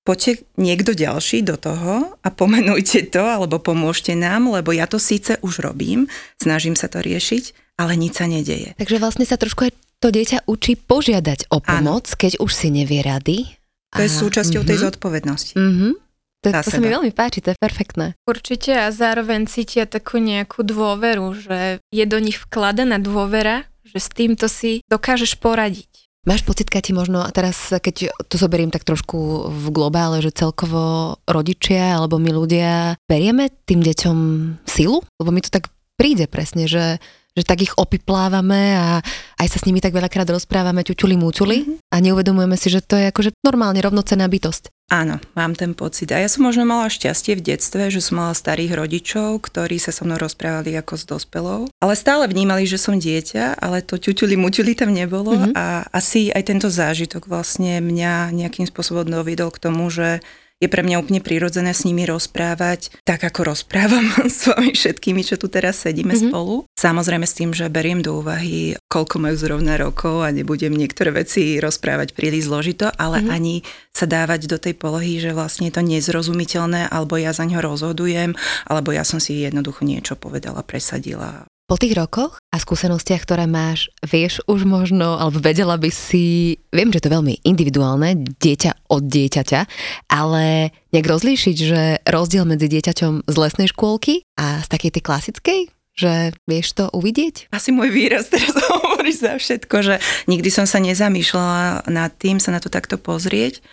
poďte 0.08 0.48
niekto 0.56 0.96
ďalší 0.96 1.44
do 1.44 1.60
toho 1.60 2.16
a 2.22 2.28
pomenujte 2.32 3.12
to, 3.12 3.26
alebo 3.26 3.60
pomôžte 3.60 4.16
nám, 4.16 4.48
lebo 4.48 4.72
ja 4.72 4.88
to 4.88 4.96
síce 5.02 5.36
už 5.44 5.60
robím, 5.60 6.08
snažím 6.40 6.80
sa 6.80 6.88
to 6.88 7.04
riešiť, 7.04 7.76
ale 7.82 8.00
nič 8.00 8.22
sa 8.22 8.30
nedeje. 8.30 8.78
Takže 8.80 9.02
vlastne 9.02 9.26
sa 9.28 9.36
trošku 9.36 9.68
aj 9.68 9.72
to 10.06 10.14
dieťa 10.14 10.46
učí 10.46 10.78
požiadať 10.78 11.50
o 11.50 11.58
pomoc, 11.66 12.06
Áno. 12.14 12.18
keď 12.22 12.38
už 12.38 12.52
si 12.54 12.70
nevie 12.70 13.02
rady. 13.02 13.58
To 13.98 14.06
je 14.06 14.12
súčasťou 14.14 14.62
uh-huh. 14.62 14.70
tej 14.70 14.78
mhm. 14.78 14.86
zodpovednosti. 14.86 15.54
Uh-huh. 15.58 15.94
To, 16.46 16.48
to 16.54 16.70
sa 16.70 16.78
mi 16.78 16.94
veľmi 16.94 17.10
páči, 17.10 17.42
to 17.42 17.50
je 17.50 17.58
perfektné. 17.58 18.14
Určite 18.30 18.86
a 18.86 18.94
zároveň 18.94 19.50
cítia 19.50 19.90
takú 19.90 20.22
nejakú 20.22 20.62
dôveru, 20.62 21.34
že 21.34 21.82
je 21.90 22.06
do 22.06 22.22
nich 22.22 22.38
vkladaná 22.38 23.02
dôvera, 23.02 23.66
že 23.82 23.98
s 23.98 24.14
týmto 24.14 24.46
si 24.46 24.86
dokážeš 24.86 25.42
poradiť. 25.42 25.90
Máš 26.22 26.46
pocit, 26.46 26.70
Kati, 26.70 26.94
možno 26.94 27.26
a 27.26 27.30
teraz, 27.34 27.74
keď 27.74 28.14
to 28.30 28.38
zoberiem 28.38 28.70
tak 28.70 28.86
trošku 28.86 29.50
v 29.50 29.66
globále, 29.74 30.22
že 30.22 30.30
celkovo 30.30 31.18
rodičia 31.26 31.98
alebo 31.98 32.22
my 32.22 32.30
ľudia 32.30 32.94
berieme 33.10 33.50
tým 33.66 33.82
deťom 33.82 34.18
silu? 34.70 35.02
Lebo 35.18 35.30
mi 35.34 35.42
to 35.42 35.50
tak 35.50 35.74
príde 35.98 36.30
presne, 36.30 36.70
že 36.70 37.02
že 37.36 37.44
tak 37.44 37.68
ich 37.68 37.76
opiplávame 37.76 38.80
a 38.80 38.88
aj 39.36 39.48
sa 39.52 39.58
s 39.60 39.68
nimi 39.68 39.84
tak 39.84 39.92
veľakrát 39.92 40.26
rozprávame, 40.32 40.88
ťuťuli, 40.88 41.16
múťuli 41.20 41.58
mm-hmm. 41.62 41.78
a 41.92 41.96
neuvedomujeme 42.00 42.56
si, 42.56 42.72
že 42.72 42.80
to 42.80 42.96
je 42.96 43.12
akože 43.12 43.36
normálne 43.44 43.84
rovnocená 43.84 44.24
bytosť. 44.32 44.72
Áno, 44.86 45.18
mám 45.34 45.58
ten 45.58 45.74
pocit. 45.74 46.14
A 46.14 46.22
ja 46.22 46.30
som 46.30 46.46
možno 46.46 46.62
mala 46.62 46.94
šťastie 46.94 47.34
v 47.42 47.42
detstve, 47.42 47.90
že 47.90 48.06
som 48.06 48.22
mala 48.22 48.38
starých 48.38 48.78
rodičov, 48.78 49.42
ktorí 49.42 49.82
sa 49.82 49.90
so 49.90 50.06
mnou 50.06 50.22
rozprávali 50.22 50.78
ako 50.78 50.94
s 50.94 51.04
dospelou. 51.10 51.66
Ale 51.82 51.98
stále 51.98 52.30
vnímali, 52.30 52.70
že 52.70 52.78
som 52.78 53.02
dieťa, 53.02 53.58
ale 53.58 53.82
to 53.82 53.98
ťuťuli, 53.98 54.38
muťuli 54.38 54.78
tam 54.78 54.94
nebolo. 54.94 55.34
Mm-hmm. 55.34 55.58
A 55.58 55.90
asi 55.90 56.30
aj 56.30 56.54
tento 56.54 56.70
zážitok 56.70 57.26
vlastne 57.26 57.82
mňa 57.82 58.30
nejakým 58.30 58.70
spôsobom 58.70 59.10
dovidol 59.10 59.50
k 59.50 59.62
tomu, 59.66 59.90
že 59.90 60.22
je 60.64 60.68
pre 60.72 60.82
mňa 60.82 61.04
úplne 61.04 61.20
prirodzené 61.20 61.76
s 61.76 61.84
nimi 61.84 62.08
rozprávať, 62.08 62.96
tak 63.04 63.28
ako 63.28 63.56
rozprávam 63.56 64.08
s 64.32 64.48
vami 64.48 64.72
všetkými, 64.72 65.22
čo 65.22 65.36
tu 65.36 65.52
teraz 65.52 65.84
sedíme 65.84 66.16
mm-hmm. 66.16 66.32
spolu. 66.32 66.64
Samozrejme 66.80 67.28
s 67.28 67.38
tým, 67.38 67.52
že 67.52 67.68
beriem 67.68 68.00
do 68.00 68.24
úvahy, 68.24 68.80
koľko 68.88 69.20
majú 69.20 69.36
zrovna 69.36 69.76
rokov 69.76 70.24
a 70.24 70.32
nebudem 70.32 70.72
niektoré 70.72 71.12
veci 71.12 71.60
rozprávať 71.60 72.16
príliš 72.16 72.48
zložito, 72.48 72.88
ale 72.96 73.24
mm-hmm. 73.24 73.36
ani 73.36 73.56
sa 73.92 74.08
dávať 74.08 74.48
do 74.48 74.58
tej 74.60 74.76
polohy, 74.76 75.20
že 75.20 75.36
vlastne 75.36 75.68
je 75.72 75.76
to 75.76 75.84
nezrozumiteľné, 75.84 76.88
alebo 76.92 77.16
ja 77.20 77.32
za 77.36 77.48
ňo 77.48 77.60
rozhodujem, 77.64 78.36
alebo 78.68 78.92
ja 78.92 79.08
som 79.08 79.20
si 79.24 79.44
jednoducho 79.44 79.88
niečo 79.88 80.20
povedala, 80.20 80.64
presadila 80.64 81.48
po 81.66 81.76
tých 81.82 81.98
rokoch 81.98 82.38
a 82.54 82.58
skúsenostiach, 82.62 83.26
ktoré 83.26 83.50
máš, 83.50 83.90
vieš 84.06 84.42
už 84.46 84.70
možno, 84.70 85.18
alebo 85.18 85.42
vedela 85.42 85.76
by 85.82 85.90
si, 85.90 86.58
viem, 86.70 86.94
že 86.94 87.02
to 87.02 87.10
je 87.10 87.16
veľmi 87.18 87.34
individuálne, 87.42 88.22
dieťa 88.22 88.90
od 88.94 89.04
dieťaťa, 89.10 89.62
ale 90.14 90.70
nejak 90.94 91.08
rozlíšiť, 91.10 91.58
že 91.58 91.82
rozdiel 92.06 92.46
medzi 92.46 92.70
dieťaťom 92.70 93.26
z 93.26 93.36
lesnej 93.36 93.68
škôlky 93.74 94.22
a 94.38 94.62
z 94.62 94.68
takej 94.70 94.92
tej 94.94 95.04
klasickej, 95.04 95.62
Že 95.96 96.36
vieš 96.44 96.76
to 96.76 96.92
uvidieť? 96.92 97.48
Asi 97.56 97.72
môj 97.72 97.88
výraz 97.88 98.28
teraz 98.28 98.52
hovorí 98.68 99.16
za 99.16 99.40
všetko, 99.40 99.76
že 99.80 99.96
nikdy 100.28 100.52
som 100.52 100.68
sa 100.68 100.84
nezamýšľala 100.84 101.88
nad 101.88 102.12
tým 102.20 102.38
sa 102.44 102.52
na 102.52 102.60
to 102.60 102.68
takto 102.68 103.00
pozrieť. 103.00 103.64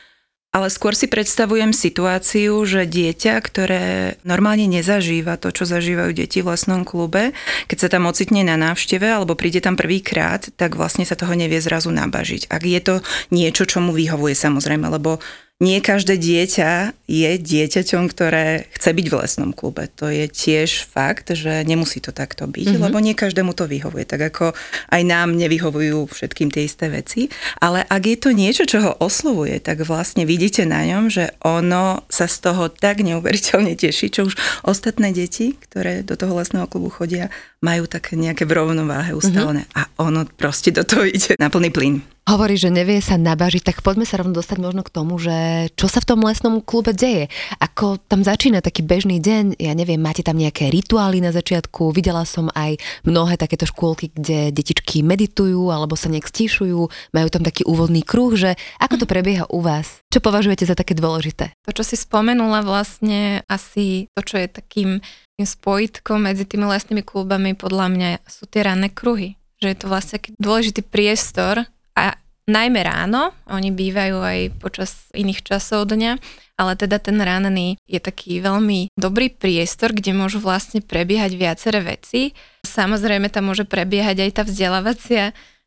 Ale 0.53 0.69
skôr 0.69 0.93
si 0.93 1.09
predstavujem 1.09 1.73
situáciu, 1.73 2.61
že 2.69 2.85
dieťa, 2.85 3.41
ktoré 3.41 3.85
normálne 4.21 4.69
nezažíva 4.69 5.41
to, 5.41 5.49
čo 5.49 5.65
zažívajú 5.65 6.12
deti 6.12 6.45
v 6.45 6.53
lesnom 6.53 6.85
klube, 6.85 7.33
keď 7.73 7.79
sa 7.81 7.88
tam 7.88 8.05
ocitne 8.05 8.45
na 8.45 8.61
návšteve 8.61 9.09
alebo 9.09 9.33
príde 9.33 9.65
tam 9.65 9.81
prvýkrát, 9.81 10.53
tak 10.61 10.77
vlastne 10.77 11.09
sa 11.09 11.17
toho 11.17 11.33
nevie 11.33 11.57
zrazu 11.57 11.88
nabažiť. 11.88 12.53
Ak 12.53 12.69
je 12.69 12.81
to 12.85 13.01
niečo, 13.33 13.65
čo 13.65 13.81
mu 13.81 13.97
vyhovuje 13.97 14.37
samozrejme, 14.37 14.93
lebo 14.93 15.25
nie 15.62 15.79
každé 15.79 16.18
dieťa 16.18 16.90
je 17.07 17.31
dieťaťom, 17.38 18.11
ktoré 18.11 18.66
chce 18.75 18.90
byť 18.90 19.07
v 19.07 19.18
lesnom 19.22 19.51
klube. 19.55 19.87
To 20.03 20.11
je 20.11 20.27
tiež 20.27 20.90
fakt, 20.90 21.31
že 21.31 21.62
nemusí 21.62 22.03
to 22.03 22.11
takto 22.11 22.51
byť, 22.51 22.75
mm-hmm. 22.75 22.83
lebo 22.83 22.98
nie 22.98 23.14
každému 23.14 23.55
to 23.55 23.70
vyhovuje. 23.70 24.03
Tak 24.03 24.35
ako 24.35 24.46
aj 24.90 25.03
nám 25.07 25.38
nevyhovujú 25.38 26.11
všetkým 26.11 26.51
tie 26.51 26.66
isté 26.66 26.90
veci. 26.90 27.31
Ale 27.62 27.87
ak 27.87 28.03
je 28.03 28.18
to 28.18 28.31
niečo, 28.35 28.66
čo 28.66 28.79
ho 28.83 28.92
oslovuje, 28.98 29.62
tak 29.62 29.87
vlastne 29.87 30.27
vidíte 30.27 30.66
na 30.66 30.83
ňom, 30.83 31.07
že 31.07 31.31
ono 31.46 32.03
sa 32.11 32.27
z 32.27 32.51
toho 32.51 32.66
tak 32.66 33.07
neuveriteľne 33.07 33.79
teší, 33.79 34.11
čo 34.11 34.27
už 34.27 34.35
ostatné 34.66 35.14
deti, 35.14 35.55
ktoré 35.55 36.03
do 36.03 36.18
toho 36.18 36.42
lesného 36.42 36.66
klubu 36.66 36.90
chodia, 36.90 37.31
majú 37.62 37.87
také 37.87 38.18
nejaké 38.18 38.44
v 38.44 38.59
rovnováhe 38.59 39.14
ustalené. 39.14 39.64
Mm-hmm. 39.70 39.79
A 39.79 39.83
ono 40.03 40.27
proste 40.27 40.75
do 40.75 40.83
toho 40.83 41.07
ide 41.07 41.38
na 41.38 41.48
plný 41.48 41.70
plyn 41.70 42.03
hovorí, 42.22 42.55
že 42.55 42.70
nevie 42.70 43.03
sa 43.03 43.18
nabažiť, 43.18 43.62
tak 43.66 43.83
poďme 43.83 44.07
sa 44.07 44.22
rovno 44.22 44.38
dostať 44.38 44.59
možno 44.62 44.87
k 44.87 44.94
tomu, 44.94 45.18
že 45.18 45.68
čo 45.75 45.90
sa 45.90 45.98
v 45.98 46.09
tom 46.14 46.20
lesnom 46.22 46.62
klube 46.62 46.94
deje. 46.94 47.27
Ako 47.59 47.98
tam 47.98 48.22
začína 48.22 48.62
taký 48.62 48.87
bežný 48.87 49.18
deň, 49.18 49.59
ja 49.59 49.75
neviem, 49.75 49.98
máte 49.98 50.22
tam 50.22 50.38
nejaké 50.38 50.70
rituály 50.70 51.18
na 51.18 51.35
začiatku, 51.35 51.90
videla 51.90 52.22
som 52.22 52.46
aj 52.55 52.79
mnohé 53.03 53.35
takéto 53.35 53.66
škôlky, 53.66 54.14
kde 54.14 54.55
detičky 54.55 55.03
meditujú 55.03 55.75
alebo 55.75 55.98
sa 55.98 56.07
nejak 56.07 56.31
stíšujú, 56.31 56.81
majú 57.11 57.29
tam 57.29 57.42
taký 57.42 57.66
úvodný 57.66 58.07
kruh, 58.07 58.38
že 58.38 58.55
ako 58.79 59.03
to 59.03 59.07
prebieha 59.11 59.51
u 59.51 59.59
vás? 59.59 60.01
Čo 60.14 60.22
považujete 60.22 60.62
za 60.62 60.79
také 60.79 60.94
dôležité? 60.94 61.51
To, 61.66 61.75
čo 61.75 61.83
si 61.83 61.98
spomenula 61.98 62.62
vlastne 62.62 63.42
asi 63.51 64.07
to, 64.14 64.22
čo 64.22 64.38
je 64.38 64.46
takým 64.46 65.03
spojitkom 65.46 66.26
medzi 66.26 66.48
tými 66.48 66.66
lesnými 66.66 67.02
klubami, 67.05 67.52
podľa 67.57 67.87
mňa 67.92 68.09
sú 68.26 68.48
tie 68.48 68.66
ranné 68.66 68.92
kruhy. 68.92 69.37
Že 69.62 69.68
je 69.70 69.78
to 69.78 69.87
vlastne 69.87 70.14
taký 70.18 70.31
dôležitý 70.38 70.83
priestor, 70.83 71.66
a 71.92 72.16
najmä 72.48 72.83
ráno, 72.83 73.37
oni 73.46 73.70
bývajú 73.70 74.18
aj 74.18 74.38
počas 74.59 75.12
iných 75.12 75.44
časov 75.44 75.92
dňa, 75.92 76.18
ale 76.57 76.72
teda 76.76 76.98
ten 76.98 77.18
ranný 77.20 77.76
je 77.88 78.00
taký 78.00 78.40
veľmi 78.40 78.92
dobrý 78.94 79.33
priestor, 79.33 79.92
kde 79.92 80.16
môžu 80.16 80.40
vlastne 80.40 80.81
prebiehať 80.81 81.33
viaceré 81.37 81.81
veci. 81.83 82.33
Samozrejme 82.64 83.28
tam 83.33 83.50
môže 83.50 83.66
prebiehať 83.66 84.24
aj 84.24 84.31
tá 84.31 84.42
vzdelávacia 84.46 85.24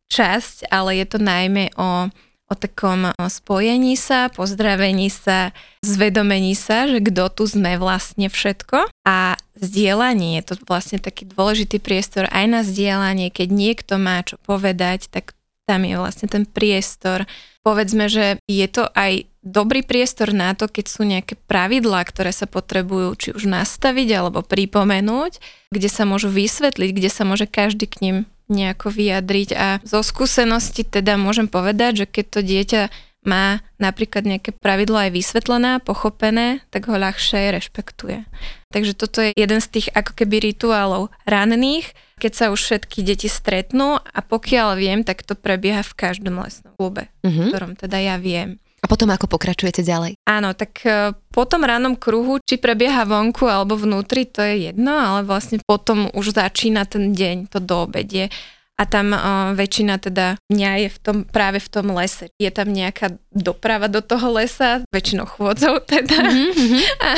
časť, 0.09 0.69
ale 0.69 1.01
je 1.01 1.05
to 1.09 1.17
najmä 1.17 1.73
o, 1.75 2.09
o 2.45 2.53
takom 2.53 3.09
spojení 3.17 3.97
sa, 3.97 4.29
pozdravení 4.29 5.09
sa, 5.09 5.49
zvedomení 5.81 6.53
sa, 6.53 6.85
že 6.85 7.01
kto 7.01 7.33
tu 7.33 7.43
sme 7.49 7.81
vlastne 7.81 8.29
všetko 8.29 8.89
a 9.05 9.33
zdieľanie 9.57 10.37
je 10.41 10.53
to 10.53 10.55
vlastne 10.69 11.01
taký 11.01 11.25
dôležitý 11.25 11.81
priestor 11.81 12.29
aj 12.29 12.45
na 12.45 12.61
zdieľanie, 12.61 13.33
keď 13.33 13.47
niekto 13.49 13.93
má 13.97 14.21
čo 14.21 14.37
povedať, 14.45 15.09
tak 15.09 15.33
tam 15.65 15.81
je 15.81 15.97
vlastne 15.97 16.29
ten 16.29 16.45
priestor. 16.45 17.25
Povedzme, 17.65 18.05
že 18.05 18.37
je 18.45 18.67
to 18.69 18.85
aj 18.93 19.25
dobrý 19.41 19.81
priestor 19.81 20.29
na 20.29 20.53
to, 20.53 20.69
keď 20.69 20.85
sú 20.85 21.01
nejaké 21.01 21.33
pravidlá, 21.49 22.05
ktoré 22.05 22.29
sa 22.29 22.45
potrebujú 22.45 23.09
či 23.17 23.29
už 23.33 23.49
nastaviť 23.49 24.09
alebo 24.13 24.45
pripomenúť, 24.45 25.41
kde 25.73 25.89
sa 25.89 26.05
môžu 26.05 26.29
vysvetliť, 26.29 26.89
kde 26.93 27.09
sa 27.09 27.25
môže 27.25 27.49
každý 27.49 27.89
k 27.89 27.95
ním 28.05 28.17
nejako 28.47 28.93
vyjadriť 28.93 29.49
a 29.57 29.67
zo 29.81 30.05
skúsenosti 30.05 30.85
teda 30.85 31.17
môžem 31.17 31.49
povedať, 31.49 32.03
že 32.03 32.05
keď 32.05 32.25
to 32.29 32.39
dieťa 32.45 32.81
má 33.25 33.65
napríklad 33.81 34.23
nejaké 34.23 34.53
pravidlo 34.53 35.01
aj 35.01 35.11
vysvetlené, 35.11 35.81
pochopené, 35.81 36.61
tak 36.69 36.85
ho 36.87 36.95
ľahšie 36.95 37.51
rešpektuje. 37.57 38.23
Takže 38.69 38.93
toto 38.93 39.19
je 39.19 39.33
jeden 39.33 39.59
z 39.59 39.67
tých 39.67 39.87
ako 39.91 40.13
keby 40.13 40.53
rituálov 40.53 41.09
ranných, 41.25 41.91
keď 42.21 42.31
sa 42.31 42.45
už 42.53 42.61
všetky 42.61 43.01
deti 43.01 43.27
stretnú 43.27 43.99
a 43.99 44.19
pokiaľ 44.21 44.77
viem, 44.77 45.01
tak 45.01 45.25
to 45.25 45.33
prebieha 45.33 45.83
v 45.83 45.97
každom 45.97 46.39
lesnom 46.39 46.71
klube, 46.77 47.09
mm-hmm. 47.25 47.33
v 47.33 47.39
ktorom 47.51 47.73
teda 47.75 47.97
ja 47.99 48.15
viem. 48.21 48.61
A 48.85 48.89
potom 48.89 49.09
ako 49.09 49.25
pokračujete 49.25 49.81
ďalej? 49.81 50.13
Áno, 50.29 50.53
tak 50.53 50.85
e, 50.85 51.17
po 51.33 51.49
tom 51.49 51.65
ránom 51.65 51.97
kruhu, 51.97 52.37
či 52.37 52.61
prebieha 52.61 53.01
vonku 53.09 53.49
alebo 53.49 53.73
vnútri, 53.73 54.29
to 54.29 54.45
je 54.45 54.69
jedno, 54.69 54.93
ale 54.93 55.25
vlastne 55.25 55.57
potom 55.65 56.13
už 56.13 56.37
začína 56.37 56.85
ten 56.85 57.17
deň, 57.17 57.49
to 57.49 57.57
doobedie 57.57 58.29
a 58.75 58.83
tam 58.83 59.15
uh, 59.15 59.55
väčšina 59.55 60.03
teda 60.03 60.35
mňa 60.51 60.71
je 60.83 60.89
v 60.91 60.97
tom, 60.99 61.17
práve 61.23 61.63
v 61.63 61.69
tom 61.71 61.95
lese. 61.95 62.27
Je 62.35 62.51
tam 62.51 62.75
nejaká 62.75 63.15
doprava 63.31 63.87
do 63.87 64.03
toho 64.03 64.35
lesa, 64.35 64.83
väčšinou 64.91 65.23
chôdzou 65.31 65.79
teda. 65.91 66.19
Mm-hmm. 66.19 66.81
A 66.99 67.09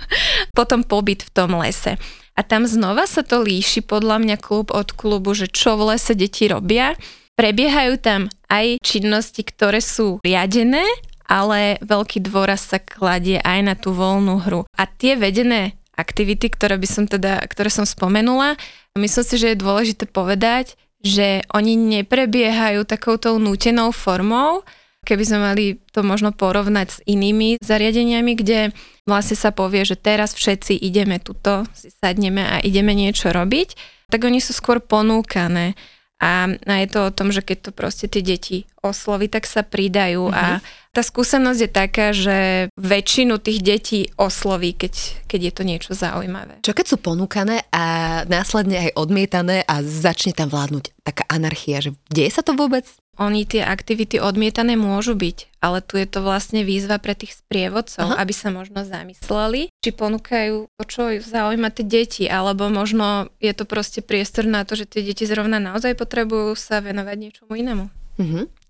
potom 0.58 0.80
pobyt 0.80 1.28
v 1.28 1.30
tom 1.36 1.60
lese. 1.60 2.00
A 2.34 2.40
tam 2.42 2.66
znova 2.66 3.06
sa 3.06 3.22
to 3.22 3.44
líši 3.44 3.84
podľa 3.84 4.18
mňa 4.18 4.36
klub 4.40 4.74
od 4.74 4.90
klubu, 4.96 5.36
že 5.36 5.46
čo 5.46 5.76
v 5.78 5.94
lese 5.94 6.16
deti 6.16 6.48
robia. 6.50 6.96
Prebiehajú 7.34 7.98
tam 7.98 8.30
aj 8.46 8.78
činnosti, 8.78 9.42
ktoré 9.42 9.82
sú 9.82 10.22
riadené, 10.22 10.86
ale 11.26 11.82
veľký 11.82 12.22
dôraz 12.22 12.70
sa 12.70 12.78
kladie 12.78 13.42
aj 13.42 13.60
na 13.64 13.74
tú 13.74 13.90
voľnú 13.90 14.44
hru. 14.46 14.62
A 14.78 14.84
tie 14.86 15.18
vedené 15.18 15.74
aktivity, 15.98 16.50
ktoré 16.50 16.78
by 16.78 16.88
som 16.88 17.04
teda, 17.10 17.42
ktoré 17.50 17.70
som 17.70 17.86
spomenula, 17.86 18.54
myslím 18.94 19.24
si, 19.26 19.34
že 19.38 19.54
je 19.54 19.62
dôležité 19.62 20.06
povedať, 20.06 20.78
že 21.04 21.42
oni 21.52 21.74
neprebiehajú 21.76 22.86
takouto 22.86 23.36
nútenou 23.36 23.90
formou, 23.90 24.64
keby 25.04 25.22
sme 25.22 25.38
mali 25.42 25.64
to 25.92 26.00
možno 26.00 26.32
porovnať 26.32 26.88
s 26.88 26.98
inými 27.04 27.60
zariadeniami, 27.60 28.32
kde 28.34 28.72
vlastne 29.04 29.36
sa 29.36 29.52
povie, 29.52 29.84
že 29.84 30.00
teraz 30.00 30.32
všetci 30.32 30.80
ideme 30.80 31.20
tuto, 31.20 31.68
si 31.76 31.92
sadneme 31.92 32.40
a 32.40 32.56
ideme 32.64 32.96
niečo 32.96 33.30
robiť, 33.30 33.76
tak 34.08 34.24
oni 34.24 34.40
sú 34.40 34.56
skôr 34.56 34.80
ponúkané. 34.80 35.76
A, 36.22 36.46
a 36.46 36.74
je 36.78 36.88
to 36.88 37.10
o 37.10 37.14
tom, 37.14 37.34
že 37.34 37.42
keď 37.42 37.68
to 37.68 37.70
proste 37.74 38.06
tie 38.06 38.22
deti 38.22 38.64
osloví, 38.80 39.26
tak 39.26 39.44
sa 39.50 39.66
pridajú 39.66 40.30
mm-hmm. 40.30 40.40
a 40.40 40.44
mhm. 40.56 40.60
tá 40.94 41.02
skúsenosť 41.02 41.60
je 41.60 41.70
taká, 41.70 42.06
že 42.14 42.38
väčšinu 42.78 43.42
tých 43.42 43.58
detí 43.60 44.00
osloví, 44.14 44.78
keď, 44.78 44.94
keď 45.26 45.40
je 45.50 45.52
to 45.52 45.62
niečo 45.66 45.92
zaujímavé. 45.92 46.62
Čo 46.62 46.72
keď 46.72 46.86
sú 46.86 46.96
ponúkané 47.02 47.66
a 47.74 47.84
následne 48.30 48.88
aj 48.88 48.90
odmietané 48.94 49.66
a 49.66 49.82
začne 49.82 50.32
tam 50.32 50.48
vládnuť 50.48 50.94
taká 51.02 51.24
anarchia, 51.26 51.82
že 51.82 51.90
deje 52.08 52.30
sa 52.30 52.46
to 52.46 52.54
vôbec? 52.54 52.86
Oni 53.16 53.46
tie 53.46 53.62
aktivity 53.62 54.18
odmietané 54.18 54.74
môžu 54.74 55.14
byť, 55.14 55.60
ale 55.62 55.80
tu 55.80 55.96
je 55.96 56.06
to 56.08 56.20
vlastne 56.20 56.66
výzva 56.66 56.98
pre 56.98 57.14
tých 57.14 57.40
sprievodcov, 57.40 58.14
Aha. 58.14 58.20
aby 58.20 58.32
sa 58.34 58.50
možno 58.50 58.82
zamysleli, 58.82 59.70
či 59.80 59.90
ponúkajú 59.94 60.66
to, 60.66 60.82
čo 60.84 61.02
zaujíma 61.22 61.70
tie 61.70 61.86
deti, 61.86 62.24
alebo 62.26 62.66
možno 62.68 63.32
je 63.38 63.54
to 63.54 63.64
proste 63.64 64.02
priestor 64.02 64.44
na 64.44 64.66
to, 64.66 64.74
že 64.74 64.90
tie 64.90 65.02
deti 65.06 65.24
zrovna 65.24 65.62
naozaj 65.62 65.94
potrebujú 65.94 66.58
sa 66.58 66.82
venovať 66.82 67.16
niečomu 67.16 67.52
inému. 67.54 67.86
Mhm. 68.18 68.64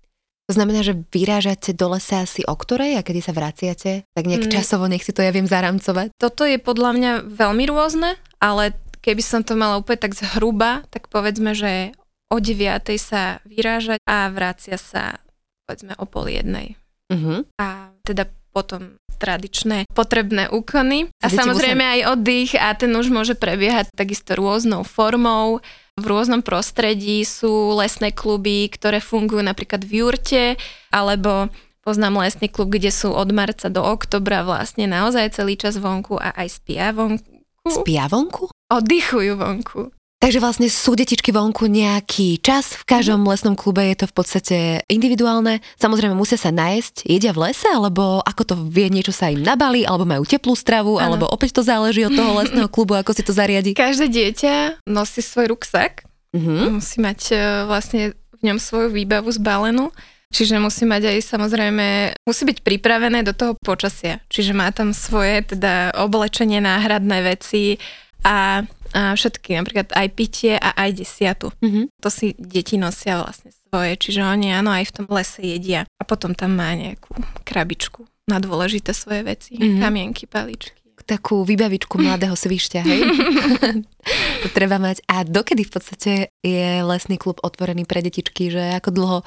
To 0.45 0.53
znamená, 0.53 0.85
že 0.85 0.93
vyrážate 1.09 1.73
do 1.73 1.97
lesa 1.97 2.21
asi 2.21 2.45
o 2.45 2.53
ktorej 2.53 3.01
a 3.01 3.01
kedy 3.01 3.17
sa 3.17 3.33
vraciate? 3.33 4.05
Tak 4.13 4.29
nejak 4.29 4.45
mm. 4.45 4.53
časovo, 4.53 4.85
nech 4.85 5.01
si 5.01 5.09
to 5.09 5.25
ja 5.25 5.33
viem 5.33 5.49
zaramcovať. 5.49 6.13
Toto 6.21 6.45
je 6.45 6.61
podľa 6.61 6.91
mňa 6.93 7.11
veľmi 7.33 7.65
rôzne, 7.65 8.13
ale 8.37 8.77
keby 9.01 9.25
som 9.25 9.41
to 9.41 9.57
mala 9.57 9.81
úplne 9.81 9.97
tak 9.97 10.13
zhruba, 10.13 10.85
tak 10.93 11.09
povedzme, 11.09 11.57
že 11.57 11.97
o 12.31 12.37
9 12.41 12.95
sa 12.97 13.39
vyrážať 13.45 14.01
a 14.05 14.29
vracia 14.33 14.77
sa 14.79 15.19
povedzme 15.65 15.97
o 15.97 16.05
pol 16.05 16.29
jednej. 16.29 16.77
Uh-huh. 17.09 17.45
A 17.61 17.93
teda 18.05 18.29
potom 18.55 18.97
tradičné 19.15 19.87
potrebné 19.95 20.51
úkony 20.51 21.07
a 21.23 21.27
samozrejme 21.31 21.81
aj 21.81 22.01
oddych 22.15 22.51
a 22.59 22.75
ten 22.75 22.91
už 22.91 23.11
môže 23.11 23.33
prebiehať 23.35 23.91
takisto 23.95 24.35
rôznou 24.35 24.83
formou. 24.83 25.63
V 25.95 26.05
rôznom 26.05 26.43
prostredí 26.43 27.23
sú 27.23 27.75
lesné 27.79 28.11
kluby, 28.11 28.67
ktoré 28.67 28.99
fungujú 28.99 29.39
napríklad 29.39 29.87
v 29.87 30.03
Jurte, 30.03 30.45
alebo 30.91 31.47
poznám 31.87 32.19
lesný 32.27 32.51
klub, 32.51 32.75
kde 32.75 32.91
sú 32.91 33.15
od 33.15 33.31
marca 33.31 33.71
do 33.71 33.79
oktobra 33.79 34.43
vlastne 34.43 34.91
naozaj 34.91 35.39
celý 35.39 35.55
čas 35.55 35.79
vonku 35.79 36.19
a 36.19 36.35
aj 36.35 36.59
spia 36.59 36.91
vonku. 36.91 37.39
Spia 37.65 38.11
vonku? 38.11 38.51
Oddychujú 38.67 39.39
vonku. 39.39 39.95
Takže 40.25 40.41
vlastne 40.41 40.65
sú 40.73 40.97
detičky 40.97 41.29
vonku 41.29 41.69
nejaký 41.69 42.41
čas, 42.41 42.73
v 42.81 42.97
každom 42.97 43.21
mm. 43.21 43.29
lesnom 43.29 43.53
klube 43.53 43.85
je 43.93 44.01
to 44.01 44.05
v 44.09 44.15
podstate 44.17 44.57
individuálne. 44.89 45.61
Samozrejme 45.77 46.17
musia 46.17 46.33
sa 46.33 46.49
nájsť, 46.49 47.05
jedia 47.05 47.29
v 47.29 47.45
lese, 47.45 47.69
alebo 47.69 48.25
ako 48.25 48.41
to 48.41 48.55
vie, 48.65 48.89
niečo 48.89 49.13
sa 49.13 49.29
im 49.29 49.45
nabali, 49.45 49.85
alebo 49.85 50.01
majú 50.01 50.25
teplú 50.25 50.57
stravu, 50.57 50.97
ano. 50.97 51.13
alebo 51.13 51.25
opäť 51.29 51.53
to 51.53 51.61
záleží 51.61 52.09
od 52.09 52.17
toho 52.17 52.41
lesného 52.41 52.65
klubu, 52.73 52.97
ako 52.97 53.13
si 53.13 53.21
to 53.21 53.37
zariadi. 53.37 53.77
Každé 53.77 54.09
dieťa 54.09 54.81
nosí 54.89 55.21
svoj 55.21 55.53
ruksak, 55.53 56.09
mm-hmm. 56.33 56.73
musí 56.73 56.97
mať 57.05 57.19
e, 57.29 57.37
vlastne 57.69 58.01
v 58.17 58.41
ňom 58.49 58.57
svoju 58.57 58.97
výbavu 58.97 59.29
zbalenú. 59.29 59.93
Čiže 60.33 60.57
musí 60.57 60.89
mať 60.89 61.05
aj 61.05 61.17
samozrejme, 61.21 62.17
musí 62.25 62.49
byť 62.49 62.65
pripravené 62.65 63.21
do 63.21 63.37
toho 63.37 63.53
počasia. 63.61 64.25
Čiže 64.33 64.57
má 64.57 64.73
tam 64.73 64.89
svoje 64.89 65.53
teda 65.53 65.93
oblečenie, 66.01 66.65
náhradné 66.65 67.21
veci 67.21 67.77
a 68.25 68.65
a 68.95 69.11
všetky, 69.11 69.53
napríklad 69.53 69.91
aj 69.91 70.07
pitie 70.09 70.55
a 70.55 70.71
aj 70.73 70.95
desiatu. 70.95 71.51
Mhm. 71.59 71.91
To 71.99 72.07
si 72.07 72.31
deti 72.33 72.75
nosia 72.75 73.19
vlastne 73.19 73.51
svoje, 73.51 73.91
čiže 73.93 74.23
oni 74.23 74.49
áno 74.49 74.71
aj 74.71 74.87
v 74.87 74.93
tom 74.93 75.05
lese 75.09 75.43
jedia. 75.43 75.83
A 75.83 76.03
potom 76.03 76.31
tam 76.31 76.55
má 76.55 76.71
nejakú 76.71 77.11
krabičku 77.43 78.07
na 78.25 78.39
dôležité 78.39 78.89
svoje 78.89 79.21
veci, 79.21 79.51
Mhm. 79.53 79.77
kamienky, 79.77 80.23
paličky. 80.25 80.79
Takú 81.05 81.43
vybavičku 81.43 81.99
mladého 81.99 82.33
svišťa, 82.33 82.79
hej? 82.81 83.01
to 84.41 84.47
treba 84.49 84.77
mať. 84.77 85.03
A 85.05 85.21
dokedy 85.21 85.61
v 85.61 85.71
podstate 85.71 86.11
je 86.39 86.65
lesný 86.81 87.15
klub 87.15 87.37
otvorený 87.39 87.83
pre 87.83 87.99
detičky, 87.99 88.47
že 88.47 88.73
ako 88.73 88.89
dlho 88.91 89.17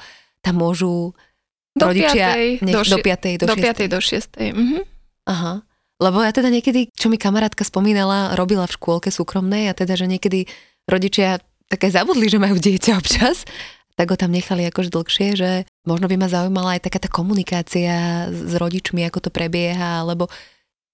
tam 0.41 0.55
môžu 0.57 1.13
Do 1.71 1.85
rodičia... 1.85 2.33
piatej, 2.33 2.49
nech, 2.61 2.73
do, 2.73 2.81
do 2.81 2.97
ši- 2.97 3.05
5. 3.05 3.39
do, 3.39 3.45
do 3.45 3.55
6. 3.55 3.61
5. 3.61 3.87
do 3.87 3.99
6. 4.01 4.27
Mhm. 4.51 4.77
Aha. 5.25 5.53
Lebo 5.99 6.23
ja 6.23 6.31
teda 6.31 6.47
niekedy, 6.47 6.95
čo 6.95 7.11
mi 7.11 7.19
kamarátka 7.19 7.67
spomínala, 7.67 8.39
robila 8.39 8.63
v 8.63 8.75
škôlke 8.79 9.11
súkromnej 9.11 9.67
a 9.67 9.75
teda, 9.75 9.99
že 9.99 10.07
niekedy 10.07 10.47
rodičia 10.87 11.43
také 11.67 11.91
zabudli, 11.91 12.31
že 12.31 12.39
majú 12.39 12.55
dieťa 12.55 12.91
občas, 12.95 13.43
tak 13.99 14.15
ho 14.15 14.17
tam 14.17 14.31
nechali 14.31 14.63
akože 14.71 14.95
dlhšie, 14.95 15.27
že 15.35 15.49
možno 15.83 16.07
by 16.07 16.15
ma 16.15 16.31
zaujímala 16.31 16.79
aj 16.79 16.87
taká 16.87 17.03
tá 17.03 17.11
komunikácia 17.11 18.31
s 18.31 18.55
rodičmi, 18.55 19.03
ako 19.03 19.27
to 19.27 19.29
prebieha, 19.29 19.99
alebo 19.99 20.31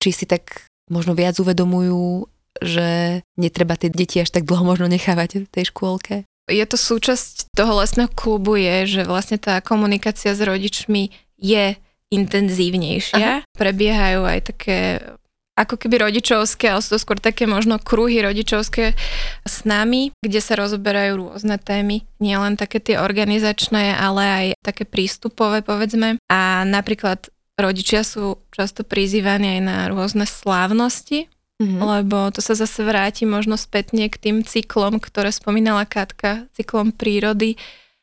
či 0.01 0.09
si 0.09 0.25
tak 0.25 0.65
možno 0.89 1.13
viac 1.13 1.37
uvedomujú, 1.37 2.25
že 2.65 3.21
netreba 3.37 3.77
tie 3.77 3.93
deti 3.93 4.17
až 4.25 4.33
tak 4.33 4.49
dlho 4.49 4.65
možno 4.65 4.89
nechávať 4.89 5.45
v 5.45 5.51
tej 5.53 5.69
škôlke. 5.69 6.25
Je 6.49 6.65
to 6.65 6.77
súčasť 6.77 7.53
toho 7.53 7.77
lesného 7.81 8.09
klubu 8.09 8.57
je, 8.57 8.85
že 8.85 9.01
vlastne 9.05 9.37
tá 9.37 9.61
komunikácia 9.61 10.33
s 10.33 10.41
rodičmi 10.41 11.13
je 11.37 11.77
intenzívnejšia. 12.13 13.17
Aha. 13.17 13.37
Prebiehajú 13.55 14.21
aj 14.25 14.39
také 14.53 14.79
ako 15.55 15.79
keby 15.79 16.11
rodičovské, 16.11 16.67
ale 16.67 16.83
sú 16.83 16.99
to 16.99 16.99
skôr 16.99 17.15
také 17.15 17.47
možno 17.47 17.79
kruhy 17.79 18.19
rodičovské 18.19 18.91
s 19.47 19.63
nami, 19.63 20.11
kde 20.19 20.43
sa 20.43 20.59
rozoberajú 20.59 21.15
rôzne 21.15 21.55
témy, 21.55 22.03
nielen 22.19 22.59
také 22.59 22.83
tie 22.83 22.99
organizačné, 22.99 23.95
ale 23.95 24.23
aj 24.27 24.45
také 24.59 24.83
prístupové, 24.83 25.63
povedzme. 25.63 26.19
A 26.27 26.67
napríklad 26.67 27.31
rodičia 27.55 28.03
sú 28.03 28.43
často 28.51 28.83
prizývaní 28.83 29.59
aj 29.59 29.61
na 29.63 29.77
rôzne 29.87 30.27
slávnosti, 30.27 31.31
Mhm. 31.55 31.79
lebo 31.79 32.35
to 32.35 32.43
sa 32.43 32.51
zase 32.51 32.83
vráti 32.83 33.23
možno 33.23 33.55
spätne 33.55 34.11
k 34.11 34.19
tým 34.19 34.37
cyklom, 34.43 34.99
ktoré 34.99 35.31
spomínala 35.31 35.87
Katka, 35.87 36.51
cyklom 36.51 36.91
prírody, 36.91 37.55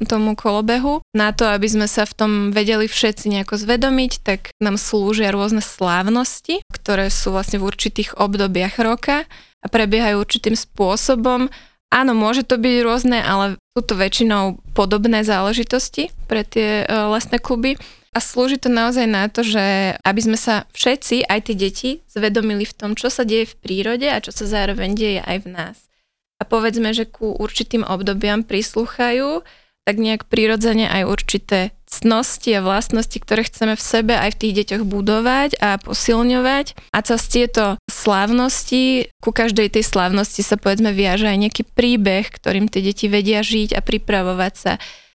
tomu 0.04 0.34
kolobehu. 0.34 1.02
Na 1.12 1.30
to, 1.30 1.48
aby 1.48 1.66
sme 1.68 1.86
sa 1.90 2.06
v 2.08 2.16
tom 2.16 2.32
vedeli 2.50 2.86
všetci 2.86 3.28
nejako 3.32 3.58
zvedomiť, 3.58 4.12
tak 4.22 4.40
nám 4.58 4.76
slúžia 4.76 5.30
rôzne 5.30 5.60
slávnosti, 5.60 6.62
ktoré 6.70 7.08
sú 7.08 7.34
vlastne 7.34 7.58
v 7.62 7.68
určitých 7.68 8.18
obdobiach 8.18 8.78
roka 8.82 9.24
a 9.62 9.66
prebiehajú 9.70 10.18
určitým 10.18 10.58
spôsobom. 10.58 11.48
Áno, 11.92 12.12
môže 12.16 12.42
to 12.42 12.56
byť 12.56 12.76
rôzne, 12.82 13.20
ale 13.20 13.60
sú 13.76 13.80
to 13.84 13.94
väčšinou 13.94 14.64
podobné 14.72 15.22
záležitosti 15.28 16.08
pre 16.24 16.40
tie 16.40 16.82
e, 16.82 16.84
lesné 16.88 17.36
kluby. 17.36 17.76
A 18.12 18.20
slúži 18.20 18.60
to 18.60 18.68
naozaj 18.68 19.08
na 19.08 19.28
to, 19.28 19.40
že 19.40 19.96
aby 20.04 20.20
sme 20.20 20.36
sa 20.36 20.68
všetci, 20.76 21.28
aj 21.28 21.48
tie 21.48 21.56
deti, 21.56 21.90
zvedomili 22.12 22.68
v 22.68 22.76
tom, 22.76 22.92
čo 22.92 23.08
sa 23.08 23.24
deje 23.24 23.48
v 23.48 23.58
prírode 23.60 24.04
a 24.04 24.20
čo 24.20 24.32
sa 24.36 24.44
zároveň 24.44 24.92
deje 24.92 25.20
aj 25.24 25.38
v 25.44 25.48
nás. 25.48 25.76
A 26.36 26.44
povedzme, 26.44 26.92
že 26.92 27.08
ku 27.08 27.32
určitým 27.38 27.86
obdobiam 27.86 28.44
prislúchajú 28.44 29.46
tak 29.82 29.98
nejak 29.98 30.30
prirodzene 30.30 30.86
aj 30.86 31.02
určité 31.06 31.60
cnosti 31.92 32.56
a 32.56 32.64
vlastnosti, 32.64 33.18
ktoré 33.20 33.44
chceme 33.44 33.76
v 33.76 33.82
sebe 33.82 34.14
aj 34.16 34.34
v 34.34 34.40
tých 34.40 34.54
deťoch 34.64 34.82
budovať 34.88 35.60
a 35.60 35.76
posilňovať. 35.76 36.66
A 36.94 36.98
cez 37.04 37.20
tieto 37.28 37.76
slávnosti, 37.90 39.12
ku 39.20 39.30
každej 39.34 39.76
tej 39.76 39.84
slávnosti 39.84 40.40
sa 40.40 40.56
povedzme 40.56 40.96
viaže 40.96 41.28
aj 41.28 41.38
nejaký 41.38 41.62
príbeh, 41.68 42.32
ktorým 42.32 42.72
tie 42.72 42.80
deti 42.80 43.12
vedia 43.12 43.44
žiť 43.44 43.76
a 43.76 43.84
pripravovať 43.84 44.54
sa 44.56 44.72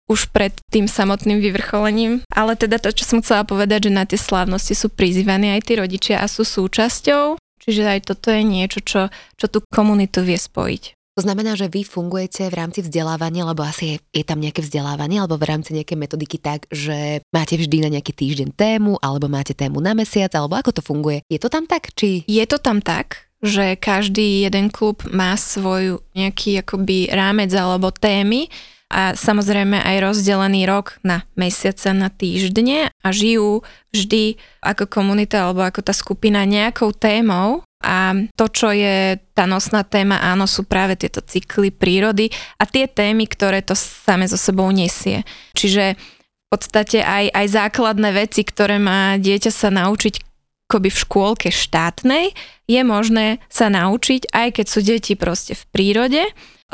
už 0.06 0.30
pred 0.30 0.54
tým 0.70 0.86
samotným 0.86 1.42
vyvrcholením. 1.42 2.22
Ale 2.30 2.54
teda 2.54 2.78
to, 2.78 2.94
čo 2.94 3.02
som 3.02 3.18
chcela 3.24 3.42
povedať, 3.42 3.90
že 3.90 3.96
na 3.96 4.06
tie 4.06 4.18
slávnosti 4.20 4.74
sú 4.76 4.92
prizývaní 4.92 5.58
aj 5.58 5.66
tí 5.66 5.72
rodičia 5.78 6.22
a 6.22 6.30
sú 6.30 6.46
súčasťou. 6.46 7.40
Čiže 7.66 7.82
aj 7.82 8.00
toto 8.14 8.30
je 8.30 8.46
niečo, 8.46 8.78
čo, 8.78 9.10
čo 9.34 9.46
tú 9.50 9.58
komunitu 9.66 10.22
vie 10.22 10.38
spojiť. 10.38 10.95
To 11.16 11.24
znamená, 11.24 11.56
že 11.56 11.72
vy 11.72 11.80
fungujete 11.80 12.44
v 12.52 12.58
rámci 12.60 12.84
vzdelávania, 12.84 13.48
lebo 13.48 13.64
asi 13.64 13.96
je, 13.96 14.20
je 14.20 14.24
tam 14.28 14.36
nejaké 14.36 14.60
vzdelávanie, 14.60 15.16
alebo 15.16 15.40
v 15.40 15.48
rámci 15.48 15.72
nejakej 15.72 15.96
metodiky 15.96 16.36
tak, 16.36 16.68
že 16.68 17.24
máte 17.32 17.56
vždy 17.56 17.88
na 17.88 17.96
nejaký 17.96 18.12
týždeň 18.12 18.52
tému, 18.52 19.00
alebo 19.00 19.24
máte 19.24 19.56
tému 19.56 19.80
na 19.80 19.96
mesiac, 19.96 20.28
alebo 20.36 20.60
ako 20.60 20.76
to 20.76 20.82
funguje? 20.84 21.24
Je 21.32 21.40
to 21.40 21.48
tam 21.48 21.64
tak, 21.64 21.88
či... 21.96 22.20
Je 22.28 22.44
to 22.44 22.60
tam 22.60 22.84
tak, 22.84 23.32
že 23.40 23.80
každý 23.80 24.44
jeden 24.44 24.68
klub 24.68 25.08
má 25.08 25.32
svoj 25.40 26.04
nejaký 26.12 26.60
akoby 26.60 27.08
rámec 27.08 27.48
alebo 27.56 27.88
témy 27.88 28.52
a 28.86 29.18
samozrejme 29.18 29.82
aj 29.82 29.96
rozdelený 29.98 30.62
rok 30.70 31.02
na 31.02 31.26
mesiace, 31.34 31.90
na 31.90 32.06
týždne 32.06 32.94
a 33.02 33.08
žijú 33.10 33.66
vždy 33.90 34.38
ako 34.62 34.86
komunita 34.86 35.42
alebo 35.42 35.66
ako 35.66 35.82
tá 35.82 35.90
skupina 35.90 36.46
nejakou 36.46 36.94
témou 36.94 37.66
a 37.82 38.14
to, 38.34 38.46
čo 38.48 38.72
je 38.72 39.20
tá 39.36 39.44
nosná 39.44 39.84
téma, 39.84 40.22
áno, 40.22 40.48
sú 40.48 40.64
práve 40.64 40.96
tieto 40.96 41.20
cykly 41.20 41.74
prírody 41.74 42.32
a 42.56 42.64
tie 42.64 42.88
témy, 42.88 43.28
ktoré 43.28 43.60
to 43.60 43.76
same 43.76 44.24
so 44.24 44.38
sebou 44.38 44.70
nesie. 44.72 45.26
Čiže 45.52 45.94
v 45.94 46.46
podstate 46.48 47.02
aj, 47.02 47.30
aj 47.34 47.46
základné 47.52 48.10
veci, 48.14 48.46
ktoré 48.46 48.78
má 48.78 49.18
dieťa 49.18 49.50
sa 49.50 49.68
naučiť 49.68 50.22
akoby 50.66 50.88
v 50.90 50.98
škôlke 50.98 51.48
štátnej, 51.54 52.34
je 52.66 52.80
možné 52.82 53.38
sa 53.46 53.70
naučiť, 53.70 54.34
aj 54.34 54.48
keď 54.58 54.66
sú 54.66 54.80
deti 54.82 55.14
proste 55.14 55.54
v 55.54 55.62
prírode, 55.70 56.22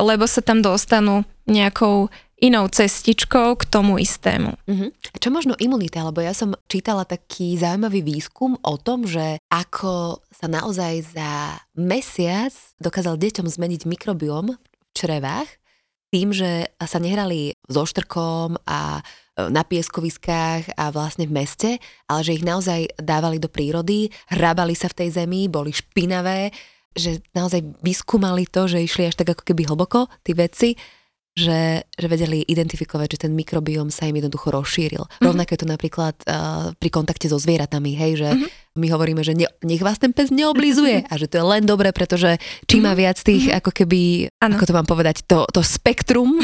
lebo 0.01 0.25
sa 0.25 0.41
tam 0.41 0.65
dostanú 0.65 1.29
nejakou 1.47 2.13
inou 2.43 2.67
cestičkou 2.67 3.55
k 3.55 3.65
tomu 3.71 4.03
istému. 4.03 4.59
Uh-huh. 4.67 4.91
A 4.91 5.17
čo 5.23 5.31
možno 5.31 5.55
imunita? 5.63 6.03
Lebo 6.03 6.19
ja 6.19 6.35
som 6.35 6.59
čítala 6.67 7.07
taký 7.07 7.55
zaujímavý 7.55 8.03
výskum 8.03 8.59
o 8.59 8.75
tom, 8.83 9.07
že 9.07 9.39
ako 9.47 10.19
sa 10.35 10.51
naozaj 10.51 11.15
za 11.15 11.63
mesiac 11.79 12.51
dokázal 12.83 13.15
deťom 13.15 13.47
zmeniť 13.47 13.87
mikrobióm 13.87 14.59
v 14.59 14.91
črevách 14.91 15.47
tým, 16.13 16.29
že 16.37 16.69
sa 16.77 17.01
nehrali 17.01 17.57
so 17.73 17.89
štrkom 17.89 18.61
a 18.69 19.01
e, 19.01 19.49
na 19.49 19.65
pieskoviskách 19.65 20.77
a 20.77 20.93
vlastne 20.93 21.25
v 21.25 21.33
meste, 21.33 21.71
ale 22.05 22.21
že 22.21 22.37
ich 22.37 22.45
naozaj 22.45 23.01
dávali 23.01 23.41
do 23.41 23.49
prírody, 23.49 24.13
hrabali 24.29 24.77
sa 24.77 24.93
v 24.93 24.99
tej 25.01 25.25
zemi, 25.25 25.49
boli 25.49 25.73
špinavé, 25.73 26.53
že 26.93 27.25
naozaj 27.33 27.65
vyskúmali 27.81 28.45
to, 28.45 28.69
že 28.69 28.85
išli 28.85 29.09
až 29.09 29.17
tak 29.17 29.33
ako 29.33 29.49
keby 29.49 29.65
hlboko, 29.65 30.13
tí 30.21 30.37
veci, 30.37 30.77
že, 31.33 31.89
že 31.89 32.07
vedeli 32.13 32.45
identifikovať, 32.45 33.17
že 33.17 33.23
ten 33.25 33.33
mikrobióm 33.33 33.89
sa 33.89 34.05
im 34.05 34.21
jednoducho 34.21 34.53
rozšíril. 34.53 35.01
Mm-hmm. 35.01 35.25
Rovnako 35.25 35.51
je 35.57 35.61
to 35.65 35.69
napríklad 35.69 36.15
uh, 36.29 36.77
pri 36.77 36.91
kontakte 36.93 37.25
so 37.33 37.41
zvieratami, 37.41 37.97
hej, 37.97 38.13
že 38.21 38.29
mm-hmm. 38.37 38.77
my 38.77 38.87
hovoríme, 38.93 39.23
že 39.25 39.33
ne, 39.33 39.49
nech 39.65 39.81
vás 39.81 39.97
ten 39.97 40.13
pes 40.13 40.29
neoblizuje 40.29 41.05
a 41.11 41.15
že 41.17 41.33
to 41.33 41.41
je 41.41 41.45
len 41.49 41.65
dobré, 41.65 41.89
pretože 41.97 42.37
čím 42.69 42.85
má 42.85 42.93
viac 42.93 43.17
tých, 43.17 43.49
mm-hmm. 43.49 43.61
ako 43.65 43.71
keby, 43.73 44.01
Ano. 44.45 44.61
ako 44.61 44.65
to 44.69 44.77
mám 44.77 44.85
povedať, 44.85 45.25
to, 45.25 45.49
to 45.49 45.65
spektrum 45.65 46.37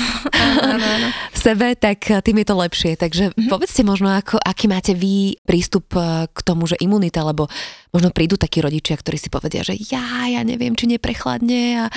v 1.37 1.39
sebe, 1.53 1.77
tak 1.77 2.09
uh, 2.09 2.25
tým 2.25 2.41
je 2.41 2.47
to 2.49 2.57
lepšie. 2.57 2.93
Takže 2.97 3.25
mm-hmm. 3.37 3.53
povedzte 3.53 3.85
možno, 3.85 4.09
ako, 4.09 4.41
aký 4.41 4.73
máte 4.73 4.97
vy 4.97 5.37
prístup 5.45 5.93
uh, 6.01 6.25
k 6.33 6.39
tomu, 6.41 6.65
že 6.65 6.81
imunita, 6.81 7.21
lebo 7.29 7.45
možno 7.93 8.09
prídu 8.09 8.41
takí 8.41 8.65
rodičia, 8.65 8.97
ktorí 8.97 9.21
si 9.21 9.29
povedia, 9.29 9.61
že 9.61 9.77
ja, 9.93 10.33
ja 10.33 10.41
neviem, 10.49 10.73
či 10.73 10.89
neprechladne 10.89 11.85
a 11.85 11.93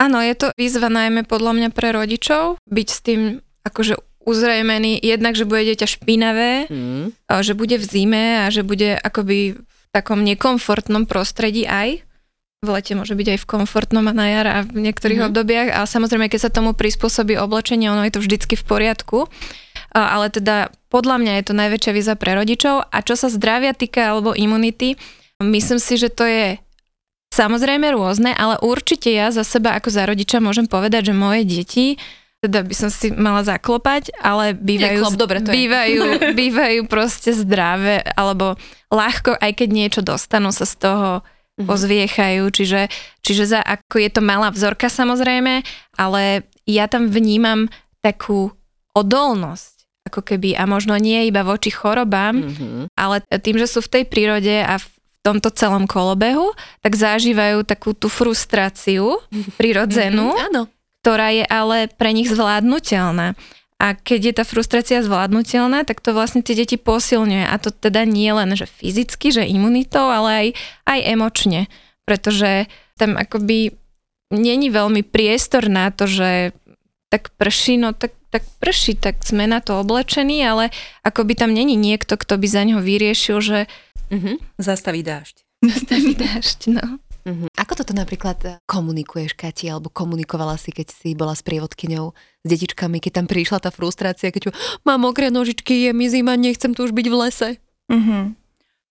Áno, 0.00 0.20
je 0.24 0.34
to 0.36 0.48
výzva 0.56 0.88
najmä 0.88 1.28
podľa 1.28 1.52
mňa 1.56 1.68
pre 1.74 1.92
rodičov, 1.92 2.60
byť 2.68 2.88
s 2.88 3.00
tým 3.04 3.20
akože 3.68 4.00
uzrejmený, 4.28 5.00
jednak, 5.00 5.36
že 5.36 5.48
bude 5.48 5.64
dieťa 5.64 5.88
špinavé, 5.88 6.68
mm, 6.68 7.28
a 7.32 7.40
že 7.40 7.56
bude 7.56 7.80
v 7.80 7.84
zime 7.84 8.44
a 8.44 8.52
že 8.52 8.60
bude 8.60 8.96
akoby 9.00 9.56
v 9.56 9.84
takom 9.92 10.20
nekomfortnom 10.20 11.08
prostredí 11.08 11.64
aj. 11.64 12.04
V 12.58 12.68
lete 12.74 12.98
môže 12.98 13.14
byť 13.14 13.38
aj 13.38 13.38
v 13.38 13.48
komfortnom 13.48 14.04
a 14.10 14.12
na 14.12 14.26
jar 14.28 14.46
a 14.50 14.58
v 14.66 14.82
niektorých 14.90 15.22
mm-hmm. 15.22 15.30
obdobiach, 15.32 15.68
ale 15.72 15.86
samozrejme, 15.86 16.26
keď 16.26 16.40
sa 16.48 16.50
tomu 16.50 16.74
prispôsobí 16.74 17.38
oblečenie, 17.38 17.86
ono 17.86 18.02
je 18.02 18.18
to 18.18 18.20
vždycky 18.20 18.58
v 18.58 18.66
poriadku. 18.66 19.30
A, 19.94 20.18
ale 20.18 20.28
teda 20.28 20.74
podľa 20.90 21.22
mňa 21.22 21.32
je 21.38 21.44
to 21.48 21.54
najväčšia 21.54 21.92
výzva 21.94 22.14
pre 22.18 22.34
rodičov. 22.34 22.90
A 22.90 22.96
čo 23.00 23.14
sa 23.14 23.30
zdravia 23.30 23.72
týka 23.72 24.10
alebo 24.10 24.34
imunity, 24.34 24.98
myslím 25.38 25.78
si, 25.78 25.94
že 25.96 26.10
to 26.10 26.26
je 26.26 26.58
samozrejme 27.38 27.94
rôzne, 27.94 28.34
ale 28.34 28.58
určite 28.58 29.14
ja 29.14 29.30
za 29.30 29.46
seba 29.46 29.78
ako 29.78 29.94
za 29.94 30.02
rodiča 30.10 30.42
môžem 30.42 30.66
povedať, 30.66 31.10
že 31.10 31.14
moje 31.14 31.46
deti 31.46 31.86
teda 32.38 32.62
by 32.62 32.70
som 32.70 32.86
si 32.86 33.10
mala 33.10 33.42
zaklopať, 33.42 34.14
ale 34.22 34.54
bývajú, 34.54 35.02
Neklop, 35.02 35.18
dobre 35.18 35.42
to 35.42 35.50
je. 35.50 35.58
bývajú, 35.58 36.02
bývajú 36.38 36.80
proste 36.86 37.34
zdravé, 37.34 38.06
alebo 38.14 38.54
ľahko, 38.94 39.34
aj 39.42 39.58
keď 39.58 39.68
niečo 39.74 40.00
dostanú, 40.06 40.54
sa 40.54 40.62
z 40.62 40.74
toho 40.78 41.26
Mhm. 41.58 41.66
pozviechajú, 41.66 42.44
čiže, 42.54 42.86
čiže 43.26 43.44
za, 43.50 43.60
ako 43.60 43.98
je 43.98 44.10
to 44.14 44.22
malá 44.22 44.54
vzorka 44.54 44.86
samozrejme, 44.86 45.66
ale 45.98 46.46
ja 46.70 46.86
tam 46.86 47.10
vnímam 47.10 47.66
takú 47.98 48.54
odolnosť, 48.94 50.06
ako 50.06 50.22
keby, 50.22 50.54
a 50.54 50.70
možno 50.70 50.94
nie 51.02 51.26
iba 51.26 51.42
voči 51.42 51.74
chorobám, 51.74 52.46
mm-hmm. 52.46 52.94
ale 52.94 53.26
tým, 53.42 53.58
že 53.58 53.66
sú 53.66 53.82
v 53.82 53.90
tej 53.90 54.04
prírode 54.06 54.54
a 54.62 54.78
v 54.78 54.86
tomto 55.28 55.52
celom 55.52 55.84
kolobehu, 55.84 56.56
tak 56.80 56.96
zažívajú 56.96 57.68
takú 57.68 57.92
tú 57.92 58.08
frustráciu 58.08 59.20
prirodzenú, 59.60 60.32
Mhm, 60.32 60.40
áno. 60.48 60.62
ktorá 61.04 61.28
je 61.30 61.44
ale 61.44 61.92
pre 61.92 62.16
nich 62.16 62.32
zvládnutelná. 62.32 63.36
A 63.78 63.94
keď 63.94 64.20
je 64.24 64.34
tá 64.34 64.44
frustrácia 64.48 64.98
zvládnutelná, 65.04 65.86
tak 65.86 66.02
to 66.02 66.10
vlastne 66.10 66.42
tie 66.42 66.58
deti 66.58 66.74
posilňuje. 66.74 67.46
A 67.46 67.54
to 67.62 67.70
teda 67.70 68.02
nie 68.02 68.26
len, 68.34 68.50
že 68.58 68.66
fyzicky, 68.66 69.30
že 69.30 69.46
imunitou, 69.46 70.10
ale 70.10 70.30
aj, 70.34 70.48
aj 70.90 71.00
emočne. 71.14 71.60
Pretože 72.02 72.66
tam 72.98 73.14
akoby 73.14 73.78
není 74.34 74.66
veľmi 74.74 75.06
priestor 75.06 75.70
na 75.70 75.94
to, 75.94 76.10
že 76.10 76.50
tak 77.06 77.30
prší, 77.38 77.78
no 77.78 77.94
tak, 77.94 78.18
tak 78.34 78.42
prší, 78.58 78.98
tak 78.98 79.22
sme 79.22 79.46
na 79.46 79.62
to 79.62 79.78
oblečení, 79.78 80.42
ale 80.42 80.74
akoby 81.06 81.38
tam 81.38 81.54
není 81.54 81.78
niekto, 81.78 82.18
kto 82.18 82.34
by 82.34 82.46
za 82.50 82.66
ňo 82.66 82.82
vyriešil, 82.82 83.38
že 83.40 83.58
Mhm. 84.10 84.32
Zastaví 84.58 85.02
dážď. 85.02 85.36
staví 85.84 86.14
dážď, 86.14 86.60
no. 86.74 86.98
Mhm. 87.28 87.52
Ako 87.52 87.72
toto 87.76 87.92
napríklad 87.92 88.38
eh, 88.42 88.56
komunikuješ, 88.64 89.34
Kati, 89.34 89.68
alebo 89.68 89.88
komunikovala 89.88 90.56
si, 90.56 90.72
keď 90.72 90.86
si 90.88 91.12
bola 91.12 91.36
s 91.36 91.44
prievodkyňou, 91.44 92.06
s 92.40 92.46
detičkami, 92.46 92.98
keď 92.98 93.12
tam 93.20 93.26
prišla 93.26 93.58
tá 93.60 93.68
frustrácia, 93.68 94.32
keď 94.32 94.48
ju, 94.48 94.52
mám 94.82 95.02
mokré 95.02 95.28
nožičky, 95.28 95.84
je 95.84 95.92
mi 95.92 96.08
zima, 96.08 96.34
nechcem 96.34 96.72
tu 96.72 96.82
už 96.82 96.92
byť 96.92 97.06
v 97.06 97.16
lese. 97.18 97.48
Mhm. 97.90 98.32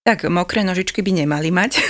Tak 0.06 0.24
mokré 0.30 0.64
nožičky 0.64 1.02
by 1.02 1.26
nemali 1.26 1.52
mať, 1.52 1.84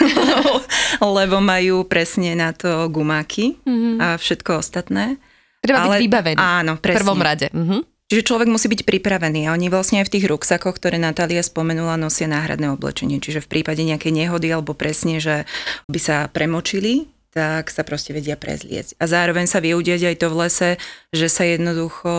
lebo 1.20 1.38
majú 1.38 1.86
presne 1.86 2.34
na 2.34 2.50
to 2.50 2.88
gumáky 2.88 3.60
Mhm. 3.62 3.92
a 4.00 4.08
všetko 4.16 4.58
ostatné. 4.58 5.20
Treba 5.60 5.86
byť 5.86 6.00
vybavený 6.00 6.38
Áno, 6.40 6.78
v 6.78 6.82
presne. 6.82 6.98
prvom 6.98 7.20
rade. 7.20 7.48
Mhm. 7.52 7.78
Čiže 8.08 8.24
človek 8.24 8.48
musí 8.48 8.72
byť 8.72 8.88
pripravený 8.88 9.52
a 9.52 9.54
oni 9.56 9.67
vlastne 9.67 10.00
aj 10.00 10.08
v 10.08 10.13
tých 10.15 10.32
ruksakoch, 10.32 10.80
ktoré 10.80 10.96
Natália 10.96 11.43
spomenula, 11.43 12.00
nosia 12.00 12.32
náhradné 12.32 12.72
oblečenie. 12.72 13.20
Čiže 13.20 13.43
v 13.43 13.52
prípade 13.60 13.84
nejakej 13.84 14.15
nehody 14.15 14.48
alebo 14.48 14.72
presne, 14.72 15.20
že 15.20 15.43
by 15.91 16.00
sa 16.00 16.17
premočili, 16.32 17.12
tak 17.32 17.70
sa 17.70 17.86
proste 17.86 18.16
vedia 18.16 18.40
prezliecť. 18.40 18.98
A 18.98 19.06
zároveň 19.06 19.46
sa 19.46 19.62
vie 19.62 19.78
udiať 19.78 20.10
aj 20.10 20.16
to 20.18 20.28
v 20.32 20.38
lese, 20.48 20.70
že 21.13 21.28
sa 21.28 21.44
jednoducho 21.46 22.12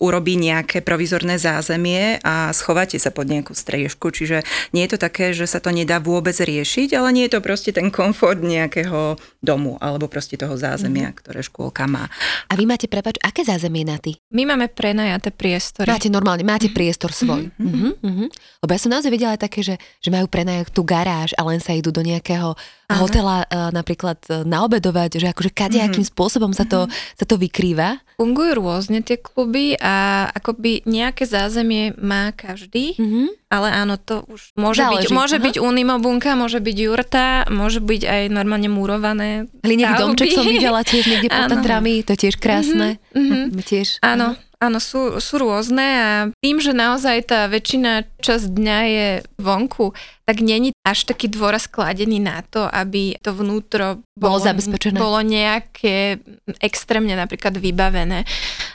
urobí 0.00 0.38
nejaké 0.40 0.80
provizorné 0.80 1.36
zázemie 1.36 2.22
a 2.24 2.54
schováte 2.54 2.96
sa 2.96 3.12
pod 3.12 3.28
nejakú 3.28 3.52
striežku. 3.52 4.08
Čiže 4.14 4.46
nie 4.72 4.86
je 4.86 4.96
to 4.96 4.98
také, 4.98 5.36
že 5.36 5.44
sa 5.44 5.58
to 5.60 5.74
nedá 5.74 6.00
vôbec 6.00 6.34
riešiť, 6.34 6.96
ale 6.96 7.08
nie 7.12 7.24
je 7.26 7.36
to 7.36 7.40
proste 7.44 7.74
ten 7.76 7.90
komfort 7.92 8.40
nejakého 8.40 9.20
domu 9.42 9.76
alebo 9.82 10.08
proste 10.08 10.40
toho 10.40 10.56
zázemia, 10.56 11.10
mm-hmm. 11.10 11.20
ktoré 11.20 11.40
škôlka 11.44 11.84
má. 11.84 12.08
A 12.48 12.56
vy 12.56 12.64
máte, 12.64 12.88
prepač, 12.88 13.20
aké 13.20 13.44
zázemie 13.44 13.84
na 13.84 14.00
ty? 14.00 14.16
My 14.32 14.48
máme 14.48 14.72
prenajaté 14.72 15.30
priestory. 15.34 15.90
Máte 15.90 16.08
normálne, 16.08 16.46
máte 16.46 16.72
priestor 16.72 17.12
svoj. 17.12 17.52
Mhm, 17.58 18.00
mhm. 18.00 18.26
Lebo 18.64 18.70
ja 18.72 18.80
som 18.80 18.90
naozaj 18.90 19.12
videla 19.12 19.36
aj 19.36 19.44
také, 19.44 19.60
že, 19.60 19.76
že 20.00 20.08
majú 20.08 20.24
prenajať 20.26 20.72
tú 20.72 20.82
garáž 20.82 21.36
a 21.36 21.44
len 21.44 21.60
sa 21.60 21.76
idú 21.76 21.92
do 21.92 22.00
nejakého 22.00 22.56
Áno. 22.84 23.00
hotela 23.00 23.36
e, 23.42 23.72
napríklad 23.72 24.18
e, 24.28 24.44
naobedovať, 24.44 25.16
že 25.16 25.26
akože 25.30 25.50
kadejakým 25.50 26.04
spôsobom 26.04 26.52
sa 26.52 26.64
to, 26.64 26.84
sa 27.16 27.24
to 27.24 27.34
vykrýva. 27.34 27.96
Fungujú 28.14 28.60
rôzne 28.60 29.00
tie 29.00 29.16
kluby 29.16 29.72
a 29.74 30.28
akoby 30.30 30.84
nejaké 30.84 31.24
zázemie 31.24 31.96
má 31.96 32.30
každý, 32.30 32.94
Mhm. 32.94 33.48
ale 33.48 33.68
áno, 33.72 33.96
to 33.96 34.28
už 34.28 34.52
môže 34.54 34.84
byť, 34.84 35.00
Záleží, 35.00 35.12
môže 35.12 35.36
aha. 35.38 35.44
byť 35.48 35.56
unimobunka, 35.58 36.30
môže 36.34 36.60
byť 36.60 36.76
jurta, 36.76 37.26
môže 37.48 37.80
byť 37.80 38.02
aj 38.04 38.22
normálne 38.28 38.68
murované. 38.68 39.48
Stavby. 39.64 40.02
domček 40.04 40.28
som 40.30 40.44
videla 40.44 40.80
tiež 40.80 41.04
niekde 41.06 41.28
pod. 41.28 41.48
Tatrami, 41.56 42.04
to 42.04 42.12
je 42.12 42.20
tiež 42.28 42.36
krásne. 42.36 43.00
Mhm. 43.16 43.56
Mhm. 43.56 43.64
Tiež. 43.64 43.88
Áno, 44.00 44.36
áno, 44.36 44.53
sú, 44.78 45.18
sú 45.18 45.34
rôzne 45.36 45.86
a 45.98 46.10
tým, 46.40 46.60
že 46.62 46.72
naozaj 46.72 47.28
tá 47.28 47.48
väčšina 47.48 48.06
časť 48.20 48.46
dňa 48.54 48.78
je 48.86 49.08
vonku, 49.36 49.92
tak 50.24 50.40
není 50.40 50.72
až 50.84 51.04
taký 51.08 51.28
dôraz 51.28 51.68
kladený 51.68 52.20
na 52.20 52.40
to, 52.46 52.64
aby 52.64 53.16
to 53.20 53.34
vnútro 53.34 54.00
Bolo 54.16 54.38
zabezpečené. 54.40 54.96
bolo 54.96 55.20
nejaké 55.20 56.20
extrémne 56.60 57.12
napríklad 57.16 57.56
vybavené. 57.60 58.24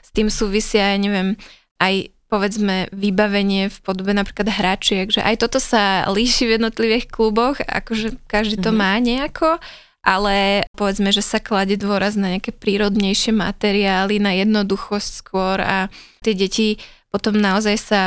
S 0.04 0.10
tým 0.14 0.30
súvisia, 0.30 0.94
ja 0.94 0.98
neviem, 0.98 1.38
aj 1.80 2.10
povedzme 2.30 2.94
vybavenie 2.94 3.74
v 3.74 3.78
podobe 3.82 4.14
napríklad 4.14 4.54
hračiek, 4.54 5.10
že 5.10 5.26
aj 5.26 5.50
toto 5.50 5.58
sa 5.58 6.06
líši 6.06 6.46
v 6.46 6.62
jednotlivých 6.62 7.10
kluboch, 7.10 7.58
akože 7.58 8.22
každý 8.30 8.62
to 8.62 8.70
Mhm. 8.70 8.78
má 8.78 8.94
nejako, 9.02 9.58
ale 10.10 10.66
povedzme, 10.74 11.14
že 11.14 11.22
sa 11.22 11.38
klade 11.38 11.78
dôraz 11.78 12.18
na 12.18 12.34
nejaké 12.34 12.50
prírodnejšie 12.50 13.30
materiály, 13.30 14.18
na 14.18 14.34
jednoduchosť 14.34 15.12
skôr 15.22 15.62
a 15.62 15.94
tie 16.26 16.34
deti 16.34 16.82
potom 17.14 17.38
naozaj 17.38 17.78
sa 17.78 18.02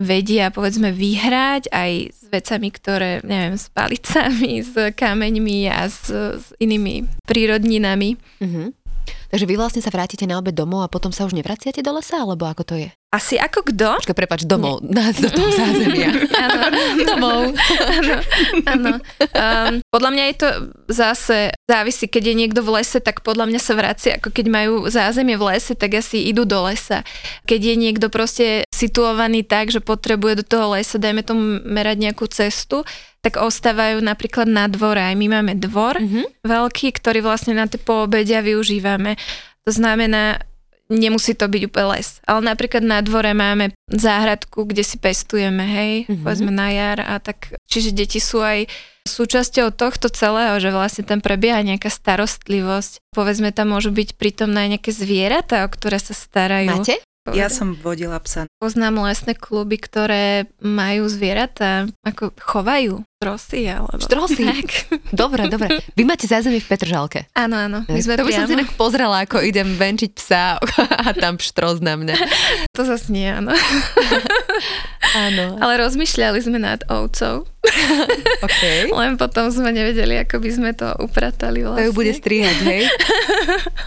vedia 0.00 0.48
povedzme 0.48 0.90
vyhrať 0.90 1.68
aj 1.68 1.92
s 2.10 2.22
vecami, 2.32 2.68
ktoré, 2.72 3.10
neviem, 3.22 3.60
s 3.60 3.68
palicami, 3.68 4.64
s 4.64 4.74
kameňmi 4.96 5.68
a 5.68 5.86
s, 5.86 6.08
s 6.10 6.44
inými 6.56 7.04
prírodninami. 7.28 8.16
Mhm. 8.40 8.81
Takže 9.32 9.48
vy 9.48 9.54
vlastne 9.56 9.80
sa 9.80 9.88
vrátite 9.88 10.28
na 10.28 10.36
obed 10.36 10.52
domov 10.52 10.84
a 10.84 10.92
potom 10.92 11.08
sa 11.08 11.24
už 11.24 11.32
nevraciate 11.32 11.80
do 11.80 11.92
lesa, 11.96 12.20
alebo 12.20 12.44
ako 12.44 12.62
to 12.68 12.74
je? 12.76 12.88
Asi 13.12 13.36
ako 13.36 13.68
kto? 13.68 14.00
Počkaj, 14.00 14.16
prepač, 14.16 14.48
domov, 14.48 14.80
na, 14.88 15.12
do 15.12 15.28
toho 15.28 15.52
zázemia. 15.52 16.08
Áno, 16.44 16.60
domov. 17.04 17.40
áno, 18.00 18.14
áno. 18.64 18.92
Um, 19.36 19.84
podľa 19.92 20.10
mňa 20.16 20.24
je 20.32 20.36
to 20.40 20.48
zase 20.88 21.52
závisí, 21.68 22.08
keď 22.08 22.32
je 22.32 22.34
niekto 22.40 22.60
v 22.64 22.80
lese, 22.80 23.04
tak 23.04 23.20
podľa 23.20 23.52
mňa 23.52 23.60
sa 23.60 23.76
vracia, 23.76 24.16
ako 24.16 24.32
keď 24.32 24.46
majú 24.48 24.88
zázemie 24.88 25.36
v 25.36 25.44
lese, 25.44 25.76
tak 25.76 25.92
asi 25.92 26.24
idú 26.24 26.48
do 26.48 26.64
lesa. 26.64 27.04
Keď 27.44 27.60
je 27.60 27.74
niekto 27.76 28.08
proste 28.08 28.64
situovaný 28.82 29.46
tak, 29.46 29.70
že 29.70 29.78
potrebuje 29.78 30.42
do 30.42 30.44
toho 30.44 30.74
lesa, 30.74 30.98
dajme 30.98 31.22
tomu 31.22 31.62
merať 31.62 31.96
nejakú 32.02 32.26
cestu, 32.26 32.82
tak 33.22 33.38
ostávajú 33.38 34.02
napríklad 34.02 34.50
na 34.50 34.66
dvore. 34.66 34.98
Aj 34.98 35.14
my 35.14 35.26
máme 35.30 35.54
dvor 35.54 36.02
Mhm. 36.02 36.42
veľký, 36.42 36.90
ktorý 36.98 37.22
vlastne 37.22 37.54
na 37.54 37.70
tie 37.70 37.78
poobedia 37.78 38.42
využívame. 38.42 39.14
To 39.62 39.70
znamená, 39.70 40.42
nemusí 40.90 41.32
to 41.32 41.46
byť 41.46 41.62
úplne 41.70 41.88
les. 41.96 42.18
Ale 42.26 42.42
napríklad 42.42 42.82
na 42.82 42.98
dvore 43.00 43.32
máme 43.32 43.72
záhradku, 43.88 44.66
kde 44.66 44.82
si 44.82 44.98
pestujeme, 44.98 45.62
hej, 45.62 45.92
Mhm. 45.94 46.04
mm-hmm. 46.04 46.22
povedzme 46.26 46.50
na 46.50 46.68
jar 46.68 46.98
a 47.00 47.16
tak, 47.22 47.54
čiže 47.70 47.94
deti 47.94 48.18
sú 48.18 48.42
aj 48.42 48.66
súčasťou 49.02 49.74
tohto 49.74 50.06
celého, 50.10 50.62
že 50.62 50.70
vlastne 50.70 51.02
tam 51.02 51.18
prebieha 51.18 51.58
nejaká 51.58 51.90
starostlivosť. 51.90 53.02
Povedzme, 53.10 53.50
tam 53.50 53.74
môžu 53.74 53.90
byť 53.90 54.14
prítomné 54.14 54.66
aj 54.66 54.70
nejaké 54.78 54.90
zvieratá, 54.94 55.66
o 55.66 55.70
ktoré 55.70 55.98
sa 55.98 56.14
starajú. 56.14 56.70
Máte? 56.82 57.02
Ja 57.30 57.46
som 57.46 57.72
vodila 57.72 58.18
psa. 58.18 58.50
Poznám 58.58 58.98
lesné 59.00 59.32
kluby, 59.32 59.78
ktoré 59.78 60.50
majú 60.58 61.06
zvieratá, 61.06 61.86
ako 62.02 62.34
chovajú 62.34 63.06
trosy 63.16 63.70
alebo... 63.70 63.94
Štrosy? 63.96 64.42
Tak. 64.42 64.68
Dobre, 65.14 65.46
dobre. 65.46 65.86
Vy 65.94 66.02
máte 66.02 66.26
zázemie 66.26 66.58
v 66.58 66.66
Petržalke. 66.66 67.30
Áno, 67.32 67.54
áno. 67.54 67.86
My 67.86 68.00
sme 68.02 68.18
to 68.18 68.26
by 68.26 68.34
som 68.34 68.42
si 68.42 68.50
priamo- 68.50 68.58
inak 68.58 68.70
pozrela, 68.74 69.22
ako 69.22 69.38
idem 69.38 69.70
venčiť 69.72 70.10
psa 70.12 70.58
a 71.06 71.14
tam 71.14 71.38
štros 71.38 71.78
na 71.78 71.94
mňa. 71.94 72.16
To 72.74 72.82
zase 72.82 73.12
nie, 73.12 73.28
áno. 73.28 73.54
Áno. 75.14 75.60
Ale 75.60 75.78
rozmýšľali 75.78 76.38
sme 76.40 76.58
nad 76.58 76.82
ovcov, 76.88 77.46
Okay. 78.42 78.90
len 78.90 79.14
potom 79.14 79.46
sme 79.46 79.70
nevedeli, 79.70 80.18
ako 80.18 80.42
by 80.42 80.50
sme 80.50 80.70
to 80.72 80.90
upratali 80.98 81.62
To 81.62 81.70
vlastne. 81.70 81.86
ju 81.86 81.92
bude 81.92 82.10
strihať, 82.10 82.56
hej? 82.64 82.82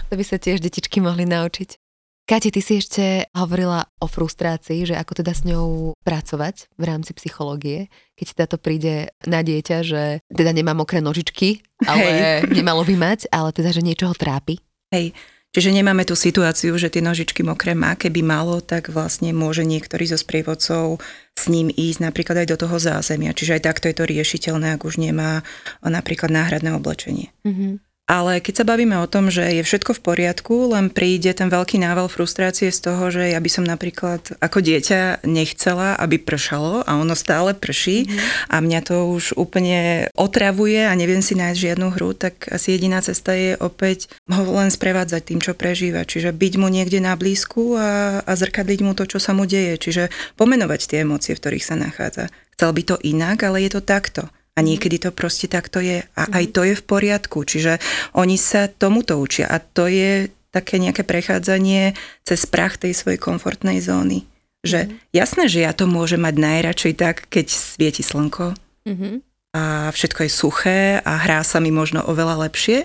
To 0.08 0.14
by 0.14 0.24
sa 0.24 0.38
tiež 0.38 0.58
detičky 0.58 0.96
mohli 0.98 1.26
naučiť. 1.26 1.76
Kati, 2.26 2.50
ty 2.50 2.58
si 2.58 2.82
ešte 2.82 3.30
hovorila 3.38 3.86
o 4.02 4.10
frustrácii, 4.10 4.82
že 4.82 4.98
ako 4.98 5.22
teda 5.22 5.30
s 5.30 5.46
ňou 5.46 5.94
pracovať 6.02 6.74
v 6.74 6.82
rámci 6.82 7.14
psychológie, 7.14 7.86
keď 8.18 8.26
táto 8.34 8.58
príde 8.58 9.14
na 9.30 9.46
dieťa, 9.46 9.76
že 9.86 10.18
teda 10.26 10.50
nemá 10.50 10.74
mokré 10.74 10.98
nožičky, 10.98 11.62
ale 11.86 12.42
nemalo 12.50 12.82
by 12.82 12.94
mať, 12.98 13.30
ale 13.30 13.54
teda, 13.54 13.70
že 13.70 13.86
niečo 13.86 14.10
ho 14.10 14.14
trápi. 14.18 14.58
Hej. 14.90 15.14
Čiže 15.54 15.70
nemáme 15.70 16.02
tú 16.02 16.18
situáciu, 16.18 16.74
že 16.74 16.90
tie 16.90 16.98
nožičky 16.98 17.46
mokré 17.46 17.78
má. 17.78 17.94
Keby 17.94 18.26
malo, 18.26 18.58
tak 18.58 18.90
vlastne 18.90 19.30
môže 19.30 19.62
niektorý 19.62 20.10
zo 20.10 20.18
sprievodcov 20.18 20.98
s 21.38 21.44
ním 21.46 21.70
ísť 21.70 22.10
napríklad 22.10 22.42
aj 22.42 22.48
do 22.50 22.56
toho 22.58 22.76
zázemia. 22.82 23.32
Čiže 23.32 23.62
aj 23.62 23.62
takto 23.70 23.86
je 23.86 23.96
to 23.96 24.04
riešiteľné, 24.04 24.74
ak 24.74 24.82
už 24.82 24.98
nemá 24.98 25.46
napríklad 25.80 26.34
náhradné 26.34 26.74
oblečenie. 26.74 27.30
Mhm. 27.46 27.85
Ale 28.06 28.38
keď 28.38 28.62
sa 28.62 28.68
bavíme 28.70 28.94
o 29.02 29.10
tom, 29.10 29.34
že 29.34 29.42
je 29.42 29.66
všetko 29.66 29.98
v 29.98 30.04
poriadku, 30.06 30.70
len 30.70 30.94
príde 30.94 31.34
ten 31.34 31.50
veľký 31.50 31.82
nával 31.82 32.06
frustrácie 32.06 32.70
z 32.70 32.78
toho, 32.78 33.10
že 33.10 33.34
ja 33.34 33.42
by 33.42 33.50
som 33.50 33.66
napríklad 33.66 34.38
ako 34.38 34.62
dieťa 34.62 35.26
nechcela, 35.26 35.98
aby 35.98 36.22
pršalo 36.22 36.86
a 36.86 37.02
ono 37.02 37.18
stále 37.18 37.50
prší 37.58 38.06
mm-hmm. 38.06 38.54
a 38.54 38.56
mňa 38.62 38.80
to 38.86 39.10
už 39.10 39.34
úplne 39.34 40.06
otravuje 40.14 40.86
a 40.86 40.94
neviem 40.94 41.18
si 41.18 41.34
nájsť 41.34 41.58
žiadnu 41.58 41.98
hru, 41.98 42.14
tak 42.14 42.46
asi 42.46 42.78
jediná 42.78 43.02
cesta 43.02 43.34
je 43.34 43.58
opäť 43.58 44.06
ho 44.30 44.54
len 44.54 44.70
sprevádzať 44.70 45.22
tým, 45.26 45.42
čo 45.42 45.58
prežíva. 45.58 46.06
Čiže 46.06 46.30
byť 46.30 46.54
mu 46.62 46.70
niekde 46.70 47.02
na 47.02 47.18
blízku 47.18 47.74
a, 47.74 48.22
a 48.22 48.32
zrkadliť 48.38 48.80
mu 48.86 48.94
to, 48.94 49.10
čo 49.10 49.18
sa 49.18 49.34
mu 49.34 49.50
deje. 49.50 49.82
Čiže 49.82 50.14
pomenovať 50.38 50.94
tie 50.94 51.02
emócie, 51.02 51.34
v 51.34 51.42
ktorých 51.42 51.66
sa 51.66 51.74
nachádza. 51.74 52.30
Chcel 52.54 52.70
by 52.70 52.82
to 52.86 52.96
inak, 53.02 53.42
ale 53.42 53.66
je 53.66 53.70
to 53.74 53.82
takto. 53.82 54.30
A 54.56 54.64
niekedy 54.64 54.96
to 54.96 55.12
proste 55.12 55.52
takto 55.52 55.84
je. 55.84 56.00
A 56.16 56.22
aj 56.32 56.44
to 56.56 56.64
je 56.64 56.72
v 56.72 56.86
poriadku. 56.88 57.44
Čiže 57.44 57.76
oni 58.16 58.40
sa 58.40 58.72
tomuto 58.72 59.20
učia. 59.20 59.52
A 59.52 59.60
to 59.60 59.84
je 59.84 60.32
také 60.48 60.80
nejaké 60.80 61.04
prechádzanie 61.04 61.92
cez 62.24 62.48
prach 62.48 62.80
tej 62.80 62.96
svojej 62.96 63.20
komfortnej 63.20 63.84
zóny. 63.84 64.24
Že 64.64 64.88
jasné, 65.12 65.52
že 65.52 65.60
ja 65.60 65.76
to 65.76 65.84
môžem 65.84 66.24
mať 66.24 66.40
najradšej 66.40 66.94
tak, 66.96 67.28
keď 67.28 67.46
svieti 67.52 68.00
slnko. 68.00 68.56
Mhm. 68.86 69.20
a 69.56 69.88
všetko 69.88 70.28
je 70.28 70.30
suché 70.30 70.80
a 71.00 71.16
hrá 71.16 71.40
sa 71.40 71.64
mi 71.64 71.72
možno 71.72 72.04
oveľa 72.04 72.44
lepšie. 72.44 72.84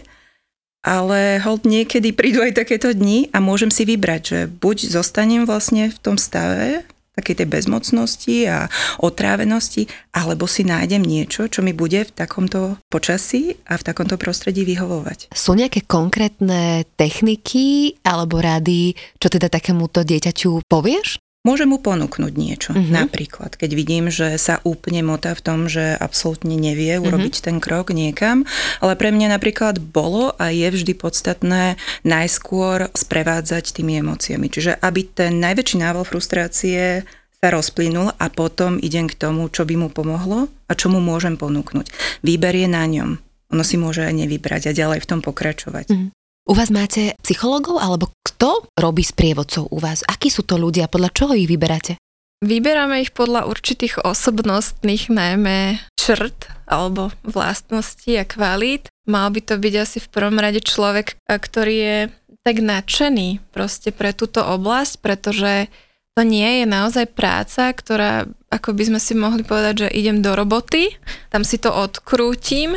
Ale 0.81 1.37
hold 1.43 1.67
niekedy 1.67 2.09
prídu 2.09 2.41
aj 2.41 2.57
takéto 2.57 2.89
dni 2.89 3.29
a 3.35 3.43
môžem 3.43 3.69
si 3.69 3.85
vybrať, 3.85 4.21
že 4.23 4.39
buď 4.49 4.89
zostanem 4.89 5.45
vlastne 5.45 5.93
v 5.93 5.99
tom 6.01 6.17
stave, 6.17 6.81
takej 7.13 7.43
tej 7.43 7.47
bezmocnosti 7.47 8.49
a 8.49 8.65
otrávenosti, 9.03 9.85
alebo 10.15 10.49
si 10.49 10.65
nájdem 10.65 11.05
niečo, 11.05 11.45
čo 11.45 11.61
mi 11.61 11.75
bude 11.77 12.07
v 12.07 12.11
takomto 12.11 12.81
počasí 12.89 13.61
a 13.69 13.77
v 13.77 13.85
takomto 13.85 14.17
prostredí 14.17 14.65
vyhovovať. 14.65 15.29
Sú 15.35 15.53
nejaké 15.53 15.85
konkrétne 15.85 16.87
techniky 16.97 17.95
alebo 18.01 18.41
rady, 18.41 18.97
čo 19.21 19.27
teda 19.29 19.51
takémuto 19.51 20.01
dieťaťu 20.01 20.65
povieš? 20.65 21.20
Môžem 21.41 21.73
mu 21.73 21.81
ponúknuť 21.81 22.33
niečo. 22.37 22.71
Uh-huh. 22.77 22.93
Napríklad, 22.93 23.57
keď 23.57 23.73
vidím, 23.73 24.13
že 24.13 24.37
sa 24.37 24.61
úplne 24.61 25.01
motá 25.01 25.33
v 25.33 25.41
tom, 25.41 25.59
že 25.65 25.97
absolútne 25.97 26.53
nevie 26.53 27.01
mhm. 27.01 27.09
urobiť 27.09 27.33
uh-huh. 27.41 27.47
ten 27.49 27.57
krok 27.57 27.89
niekam. 27.89 28.45
Ale 28.77 28.93
pre 28.93 29.09
mňa 29.09 29.33
napríklad 29.33 29.81
bolo 29.81 30.37
a 30.37 30.53
je 30.53 30.69
vždy 30.69 30.93
podstatné 30.93 31.81
najskôr 32.05 32.93
sprevádzať 32.93 33.73
tými 33.73 34.05
emóciami. 34.05 34.53
Čiže 34.53 34.77
aby 34.85 35.01
ten 35.09 35.41
najväčší 35.41 35.81
nával 35.81 36.05
frustrácie 36.05 37.09
sa 37.41 37.47
rozplynul 37.49 38.13
a 38.21 38.25
potom 38.29 38.77
idem 38.77 39.09
k 39.09 39.17
tomu, 39.17 39.49
čo 39.49 39.65
by 39.65 39.73
mu 39.73 39.89
pomohlo 39.89 40.45
a 40.69 40.77
čo 40.77 40.93
mu 40.93 41.01
môžem 41.01 41.41
ponúknuť. 41.41 41.89
Výber 42.21 42.53
je 42.53 42.69
na 42.69 42.85
ňom. 42.85 43.17
Ono 43.57 43.63
si 43.65 43.81
môže 43.81 44.05
aj 44.05 44.13
nevybrať 44.13 44.69
a 44.69 44.77
ďalej 44.77 45.01
v 45.01 45.09
tom 45.09 45.19
pokračovať. 45.25 45.89
Uh-huh. 45.89 46.13
U 46.49 46.57
vás 46.57 46.73
máte 46.73 47.13
psychológov, 47.21 47.77
alebo 47.77 48.09
kto 48.25 48.65
robí 48.73 49.05
sprievodcov 49.05 49.69
u 49.69 49.77
vás? 49.77 50.01
Akí 50.09 50.33
sú 50.33 50.41
to 50.41 50.57
ľudia? 50.57 50.89
Podľa 50.89 51.13
čoho 51.13 51.37
ich 51.37 51.45
vyberáte? 51.45 52.01
Vyberáme 52.41 53.05
ich 53.05 53.13
podľa 53.13 53.45
určitých 53.45 54.01
osobnostných 54.01 55.13
najmä 55.13 55.77
črt 55.93 56.49
alebo 56.65 57.13
vlastností 57.21 58.17
a 58.17 58.25
kvalít. 58.25 58.89
Mal 59.05 59.29
by 59.29 59.41
to 59.45 59.61
byť 59.61 59.73
asi 59.77 59.97
v 60.01 60.09
prvom 60.09 60.41
rade 60.41 60.65
človek, 60.65 61.21
ktorý 61.29 61.75
je 61.77 61.97
tak 62.41 62.57
nadšený 62.57 63.53
proste 63.53 63.93
pre 63.93 64.09
túto 64.09 64.41
oblasť, 64.41 64.93
pretože 64.97 65.69
to 66.17 66.25
nie 66.25 66.61
je 66.61 66.65
naozaj 66.65 67.05
práca, 67.13 67.69
ktorá, 67.69 68.25
ako 68.49 68.73
by 68.73 68.83
sme 68.89 68.99
si 68.99 69.13
mohli 69.13 69.45
povedať, 69.45 69.85
že 69.85 69.93
idem 69.93 70.25
do 70.25 70.33
roboty, 70.33 70.97
tam 71.29 71.45
si 71.45 71.61
to 71.61 71.69
odkrútim 71.69 72.73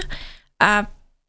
a 0.61 0.85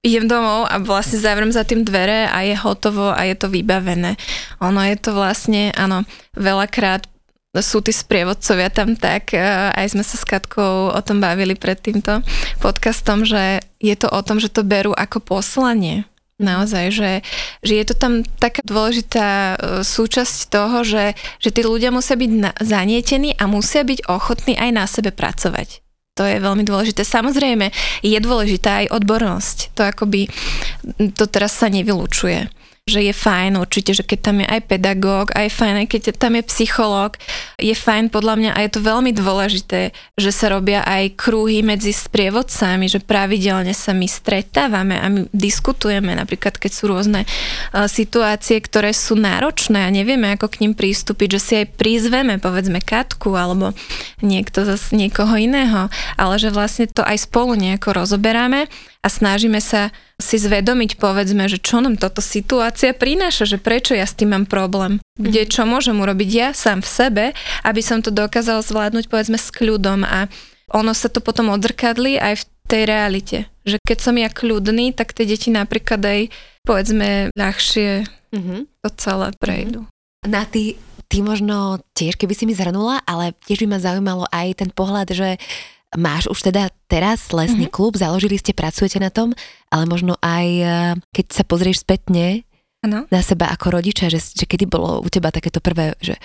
idem 0.05 0.29
domov 0.29 0.69
a 0.69 0.77
vlastne 0.77 1.17
zavriem 1.17 1.49
za 1.49 1.65
tým 1.65 1.81
dvere 1.81 2.29
a 2.29 2.45
je 2.45 2.53
hotovo 2.53 3.09
a 3.09 3.25
je 3.25 3.33
to 3.33 3.49
vybavené. 3.49 4.13
Ono 4.61 4.77
je 4.85 4.95
to 5.01 5.17
vlastne, 5.17 5.73
áno, 5.73 6.05
veľakrát 6.37 7.09
sú 7.55 7.79
tí 7.79 7.95
sprievodcovia 7.95 8.67
tam 8.67 8.99
tak, 8.99 9.31
e, 9.31 9.39
aj 9.71 9.95
sme 9.95 10.03
sa 10.03 10.19
s 10.19 10.27
Katkou 10.27 10.91
o 10.91 10.99
tom 10.99 11.23
bavili 11.23 11.55
pred 11.55 11.79
týmto 11.79 12.19
podcastom, 12.59 13.23
že 13.23 13.63
je 13.79 13.95
to 13.95 14.11
o 14.11 14.19
tom, 14.19 14.43
že 14.43 14.51
to 14.51 14.67
berú 14.67 14.91
ako 14.91 15.23
poslanie. 15.23 16.03
Naozaj, 16.35 16.85
že, 16.91 17.11
že 17.63 17.73
je 17.79 17.85
to 17.87 17.95
tam 17.95 18.27
taká 18.43 18.59
dôležitá 18.67 19.55
e, 19.55 19.87
súčasť 19.87 20.51
toho, 20.51 20.83
že, 20.83 21.15
že 21.39 21.49
tí 21.55 21.63
ľudia 21.63 21.95
musia 21.95 22.19
byť 22.19 22.31
na, 22.35 22.51
zanietení 22.59 23.39
a 23.39 23.47
musia 23.47 23.87
byť 23.87 24.11
ochotní 24.11 24.59
aj 24.59 24.69
na 24.75 24.83
sebe 24.83 25.15
pracovať. 25.15 25.84
To 26.15 26.23
je 26.23 26.39
veľmi 26.39 26.63
dôležité. 26.63 27.03
Samozrejme, 27.03 27.75
je 27.99 28.17
dôležitá 28.23 28.87
aj 28.87 28.95
odbornosť. 28.95 29.57
To 29.75 29.83
akoby, 29.83 30.31
to 31.11 31.27
teraz 31.27 31.59
sa 31.59 31.67
nevylučuje 31.67 32.64
že 32.85 33.01
je 33.01 33.17
fajn 33.17 33.57
určite, 33.57 33.97
že 33.97 34.05
keď 34.05 34.19
tam 34.21 34.45
je 34.45 34.47
aj 34.47 34.61
pedagóg, 34.69 35.33
aj 35.33 35.49
fajn, 35.49 35.75
aj 35.81 35.87
keď 35.89 36.01
tam 36.21 36.37
je 36.37 36.45
psychológ, 36.45 37.17
je 37.57 37.73
fajn 37.73 38.13
podľa 38.13 38.37
mňa 38.37 38.51
a 38.53 38.61
je 38.61 38.77
to 38.77 38.85
veľmi 38.85 39.09
dôležité, 39.09 39.89
že 40.13 40.29
sa 40.29 40.53
robia 40.53 40.85
aj 40.85 41.17
krúhy 41.17 41.65
medzi 41.65 41.89
sprievodcami, 41.89 42.85
že 42.85 43.01
pravidelne 43.01 43.73
sa 43.73 43.89
my 43.89 44.05
stretávame 44.05 45.01
a 45.01 45.09
my 45.09 45.25
diskutujeme, 45.33 46.13
napríklad 46.13 46.61
keď 46.61 46.71
sú 46.77 46.93
rôzne 46.93 47.25
uh, 47.25 47.89
situácie, 47.89 48.61
ktoré 48.61 48.93
sú 48.93 49.17
náročné 49.17 49.81
a 49.81 49.89
nevieme, 49.89 50.37
ako 50.37 50.45
k 50.45 50.69
ním 50.69 50.77
prístupiť, 50.77 51.29
že 51.33 51.39
si 51.41 51.53
aj 51.65 51.81
prizveme, 51.81 52.37
povedzme 52.37 52.85
Katku 52.85 53.33
alebo 53.33 53.73
niekto 54.21 54.61
zase 54.61 54.93
niekoho 54.93 55.33
iného, 55.33 55.89
ale 56.21 56.37
že 56.37 56.53
vlastne 56.53 56.85
to 56.85 57.01
aj 57.01 57.17
spolu 57.17 57.57
nejako 57.57 57.97
rozoberáme 57.97 58.69
a 59.01 59.07
snažíme 59.09 59.57
sa 59.57 59.89
si 60.15 60.39
zvedomiť, 60.39 60.95
povedzme, 60.95 61.51
že 61.51 61.59
čo 61.59 61.83
nám 61.83 61.99
toto 61.99 62.23
situácia 62.23 62.95
prináša, 62.95 63.43
že 63.43 63.57
prečo 63.59 63.91
ja 63.91 64.07
s 64.07 64.15
tým 64.15 64.31
mám 64.31 64.45
problém, 64.47 65.03
kde 65.19 65.43
mhm. 65.43 65.49
čo 65.51 65.61
môžem 65.67 65.97
urobiť 65.99 66.29
ja 66.31 66.49
sám 66.55 66.79
v 66.79 66.89
sebe, 66.89 67.25
aby 67.67 67.81
som 67.83 67.99
to 67.99 68.15
dokázal 68.15 68.63
zvládnuť, 68.63 69.11
povedzme, 69.11 69.35
s 69.35 69.51
kľudom 69.51 70.07
a 70.07 70.31
ono 70.73 70.95
sa 70.97 71.11
to 71.11 71.21
potom 71.21 71.53
odrkadli 71.53 72.17
aj 72.17 72.41
v 72.41 72.43
tej 72.65 72.83
realite. 72.89 73.37
Že 73.67 73.77
keď 73.85 73.97
som 74.01 74.15
ja 74.17 74.29
kľudný, 74.31 74.95
tak 74.97 75.13
tie 75.13 75.29
deti 75.29 75.53
napríklad 75.53 76.01
aj, 76.01 76.19
povedzme, 76.65 77.29
ľahšie 77.37 78.07
mm-hmm. 78.33 78.59
to 78.81 78.89
celé 78.97 79.29
prejdú. 79.37 79.85
Mm-hmm. 79.85 80.31
Na 80.31 80.41
ty, 80.49 80.73
ty 81.05 81.21
možno 81.21 81.85
tiež, 81.93 82.17
keby 82.17 82.33
si 82.33 82.49
mi 82.49 82.57
zhrnula, 82.57 83.05
ale 83.05 83.37
tiež 83.45 83.65
by 83.65 83.77
ma 83.77 83.79
zaujímalo 83.83 84.25
aj 84.33 84.65
ten 84.65 84.69
pohľad, 84.73 85.13
že 85.13 85.37
Máš 85.95 86.27
už 86.27 86.51
teda 86.51 86.69
teraz 86.91 87.31
lesný 87.31 87.67
mm-hmm. 87.67 87.75
klub, 87.75 87.95
založili 87.95 88.35
ste, 88.35 88.51
pracujete 88.51 88.99
na 88.99 89.09
tom, 89.09 89.31
ale 89.71 89.83
možno 89.87 90.19
aj 90.19 90.47
e, 90.47 90.65
keď 91.15 91.25
sa 91.31 91.43
pozrieš 91.47 91.87
spätne 91.87 92.43
ano. 92.83 93.07
na 93.09 93.21
seba 93.23 93.49
ako 93.49 93.79
rodiča, 93.81 94.11
že, 94.11 94.19
že 94.21 94.45
kedy 94.45 94.69
bolo 94.69 95.01
u 95.01 95.07
teba 95.09 95.31
takéto 95.31 95.63
prvé, 95.63 95.95
že 96.03 96.19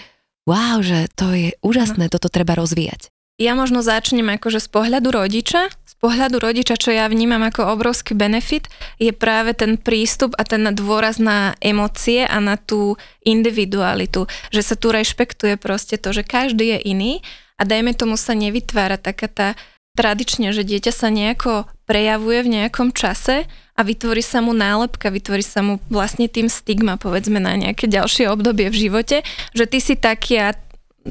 wow, 0.45 0.83
že 0.83 1.09
to 1.15 1.33
je 1.33 1.49
úžasné, 1.63 2.11
ano. 2.11 2.13
toto 2.13 2.29
treba 2.29 2.59
rozvíjať. 2.59 3.09
Ja 3.41 3.57
možno 3.57 3.81
začnem 3.81 4.37
akože 4.37 4.61
z 4.61 4.69
pohľadu 4.69 5.17
rodiča. 5.17 5.73
Z 5.73 5.95
pohľadu 5.97 6.45
rodiča, 6.45 6.77
čo 6.77 6.93
ja 6.93 7.09
vnímam 7.09 7.41
ako 7.41 7.73
obrovský 7.73 8.13
benefit, 8.13 8.69
je 9.01 9.17
práve 9.17 9.57
ten 9.57 9.81
prístup 9.81 10.37
a 10.37 10.45
ten 10.45 10.61
dôraz 10.77 11.17
na 11.17 11.57
emócie 11.65 12.29
a 12.29 12.37
na 12.37 12.61
tú 12.61 13.01
individualitu. 13.25 14.29
Že 14.53 14.61
sa 14.61 14.75
tu 14.77 14.93
rešpektuje 14.93 15.57
proste 15.57 15.97
to, 15.97 16.13
že 16.13 16.21
každý 16.21 16.77
je 16.77 16.79
iný 16.93 17.13
a 17.61 17.63
dajme 17.69 17.93
tomu 17.93 18.17
sa 18.17 18.33
nevytvára 18.33 18.97
taká 18.97 19.29
tá 19.29 19.49
tradične, 19.93 20.57
že 20.57 20.65
dieťa 20.65 20.93
sa 20.97 21.13
nejako 21.13 21.69
prejavuje 21.85 22.47
v 22.47 22.53
nejakom 22.57 22.97
čase 22.97 23.45
a 23.77 23.81
vytvorí 23.85 24.25
sa 24.25 24.41
mu 24.41 24.57
nálepka, 24.57 25.13
vytvorí 25.13 25.45
sa 25.45 25.61
mu 25.61 25.77
vlastne 25.93 26.25
tým 26.25 26.49
stigma, 26.49 26.97
povedzme, 26.97 27.37
na 27.37 27.59
nejaké 27.59 27.85
ďalšie 27.85 28.33
obdobie 28.33 28.73
v 28.73 28.89
živote, 28.89 29.21
že 29.53 29.65
ty 29.69 29.79
si 29.83 30.01
taký 30.01 30.41
a 30.41 30.57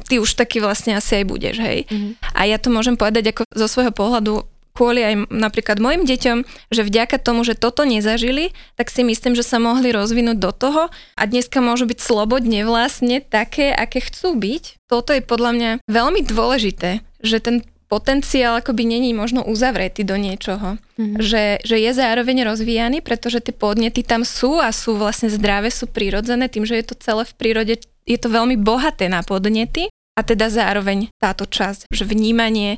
ty 0.10 0.18
už 0.18 0.34
taký 0.34 0.64
vlastne 0.64 0.98
asi 0.98 1.22
aj 1.22 1.26
budeš, 1.30 1.56
hej. 1.62 1.86
Mm-hmm. 1.86 2.12
A 2.34 2.42
ja 2.50 2.58
to 2.58 2.74
môžem 2.74 2.98
povedať 2.98 3.34
ako 3.36 3.46
zo 3.54 3.68
svojho 3.70 3.94
pohľadu 3.94 4.48
kvôli 4.80 5.04
aj 5.04 5.28
napríklad 5.28 5.84
mojim 5.84 6.08
deťom, 6.08 6.48
že 6.72 6.88
vďaka 6.88 7.20
tomu, 7.20 7.44
že 7.44 7.60
toto 7.60 7.84
nezažili, 7.84 8.56
tak 8.80 8.88
si 8.88 9.04
myslím, 9.04 9.36
že 9.36 9.44
sa 9.44 9.60
mohli 9.60 9.92
rozvinúť 9.92 10.40
do 10.40 10.56
toho 10.56 10.88
a 11.20 11.22
dneska 11.28 11.60
môžu 11.60 11.84
byť 11.84 12.00
slobodne 12.00 12.64
vlastne 12.64 13.20
také, 13.20 13.76
aké 13.76 14.00
chcú 14.00 14.40
byť. 14.40 14.88
Toto 14.88 15.12
je 15.12 15.20
podľa 15.20 15.52
mňa 15.52 15.72
veľmi 15.92 16.24
dôležité, 16.24 17.04
že 17.20 17.44
ten 17.44 17.68
potenciál 17.90 18.62
akoby 18.62 18.86
není 18.86 19.12
možno 19.18 19.44
uzavretý 19.44 20.06
do 20.06 20.16
niečoho. 20.16 20.78
Mm-hmm. 20.96 21.20
Že, 21.20 21.44
že 21.66 21.76
je 21.82 21.92
zároveň 21.92 22.46
rozvíjaný, 22.46 23.02
pretože 23.02 23.42
tie 23.42 23.52
podnety 23.52 24.06
tam 24.06 24.22
sú 24.22 24.62
a 24.62 24.70
sú 24.70 24.96
vlastne 24.96 25.28
zdravé, 25.28 25.74
sú 25.74 25.90
prirodzené, 25.90 26.48
tým, 26.48 26.64
že 26.70 26.78
je 26.80 26.86
to 26.86 26.96
celé 26.96 27.26
v 27.26 27.34
prírode, 27.36 27.76
je 28.06 28.18
to 28.22 28.30
veľmi 28.30 28.56
bohaté 28.62 29.10
na 29.10 29.26
podnety 29.26 29.90
a 30.14 30.22
teda 30.22 30.54
zároveň 30.54 31.10
táto 31.18 31.50
časť, 31.50 31.90
že 31.90 32.06
vnímanie 32.06 32.78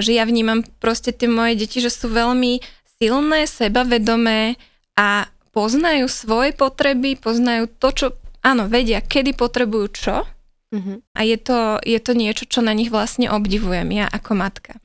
že 0.00 0.16
ja 0.16 0.24
vnímam 0.24 0.64
proste 0.80 1.12
tie 1.12 1.28
moje 1.28 1.58
deti, 1.58 1.82
že 1.82 1.92
sú 1.92 2.08
veľmi 2.08 2.62
silné, 3.02 3.50
sebavedomé 3.50 4.56
a 4.94 5.26
poznajú 5.52 6.08
svoje 6.08 6.56
potreby, 6.56 7.18
poznajú 7.18 7.68
to, 7.76 7.88
čo, 7.92 8.06
áno, 8.40 8.70
vedia, 8.70 9.04
kedy 9.04 9.36
potrebujú 9.36 9.86
čo 9.92 10.16
uh-huh. 10.24 10.96
a 11.12 11.20
je 11.26 11.36
to, 11.36 11.82
je 11.84 11.98
to 12.00 12.12
niečo, 12.16 12.48
čo 12.48 12.64
na 12.64 12.72
nich 12.72 12.88
vlastne 12.88 13.28
obdivujem 13.28 13.90
ja 13.92 14.06
ako 14.08 14.32
matka. 14.38 14.80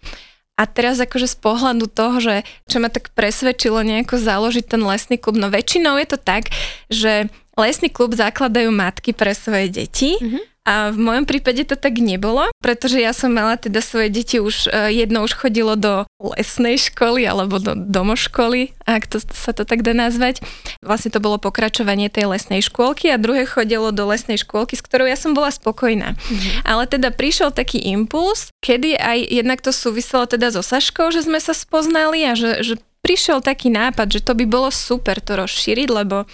A 0.57 0.65
teraz 0.65 0.97
akože 0.97 1.29
z 1.29 1.37
pohľadu 1.37 1.85
toho, 1.85 2.17
že 2.17 2.35
čo 2.65 2.81
ma 2.81 2.89
tak 2.89 3.13
presvedčilo 3.13 3.85
nejako 3.85 4.17
založiť 4.17 4.65
ten 4.65 4.81
lesný 4.81 5.21
klub, 5.21 5.37
no 5.37 5.53
väčšinou 5.53 6.01
je 6.01 6.07
to 6.09 6.17
tak, 6.17 6.49
že 6.89 7.29
lesný 7.53 7.93
klub 7.93 8.17
zakladajú 8.17 8.73
matky 8.73 9.13
pre 9.13 9.37
svoje 9.37 9.69
deti 9.69 10.17
uh-huh. 10.17 10.41
A 10.67 10.91
v 10.91 10.99
mojom 10.99 11.23
prípade 11.23 11.63
to 11.63 11.79
tak 11.79 12.03
nebolo, 12.03 12.51
pretože 12.59 12.99
ja 12.99 13.15
som 13.15 13.31
mala 13.31 13.55
teda 13.55 13.79
svoje 13.79 14.11
deti 14.11 14.43
už, 14.43 14.67
e, 14.67 14.91
jedno 14.91 15.23
už 15.23 15.31
chodilo 15.31 15.79
do 15.79 16.03
lesnej 16.19 16.75
školy 16.75 17.23
alebo 17.23 17.55
do 17.55 17.71
domoškoly, 17.71 18.75
ak 18.83 19.07
to 19.07 19.23
sa 19.23 19.55
to 19.55 19.63
tak 19.63 19.79
dá 19.79 19.95
nazvať. 19.95 20.43
Vlastne 20.83 21.15
to 21.15 21.23
bolo 21.23 21.39
pokračovanie 21.39 22.11
tej 22.11 22.27
lesnej 22.27 22.59
škôlky 22.59 23.07
a 23.07 23.21
druhé 23.21 23.47
chodilo 23.47 23.95
do 23.95 24.11
lesnej 24.11 24.35
škôlky, 24.35 24.75
s 24.75 24.83
ktorou 24.83 25.07
ja 25.07 25.15
som 25.15 25.31
bola 25.31 25.55
spokojná. 25.55 26.19
Mm-hmm. 26.19 26.67
Ale 26.67 26.83
teda 26.83 27.15
prišiel 27.15 27.55
taký 27.55 27.79
impuls, 27.87 28.51
kedy 28.59 28.99
aj 28.99 29.23
jednak 29.23 29.63
to 29.63 29.71
súviselo 29.71 30.27
teda 30.27 30.51
so 30.51 30.59
Saškou, 30.59 31.15
že 31.15 31.23
sme 31.23 31.39
sa 31.39 31.55
spoznali 31.55 32.27
a 32.27 32.35
že, 32.35 32.59
že 32.59 32.75
prišiel 33.07 33.39
taký 33.39 33.71
nápad, 33.71 34.11
že 34.11 34.19
to 34.19 34.35
by 34.35 34.43
bolo 34.43 34.67
super 34.67 35.23
to 35.23 35.39
rozšíriť, 35.39 35.87
lebo 35.87 36.27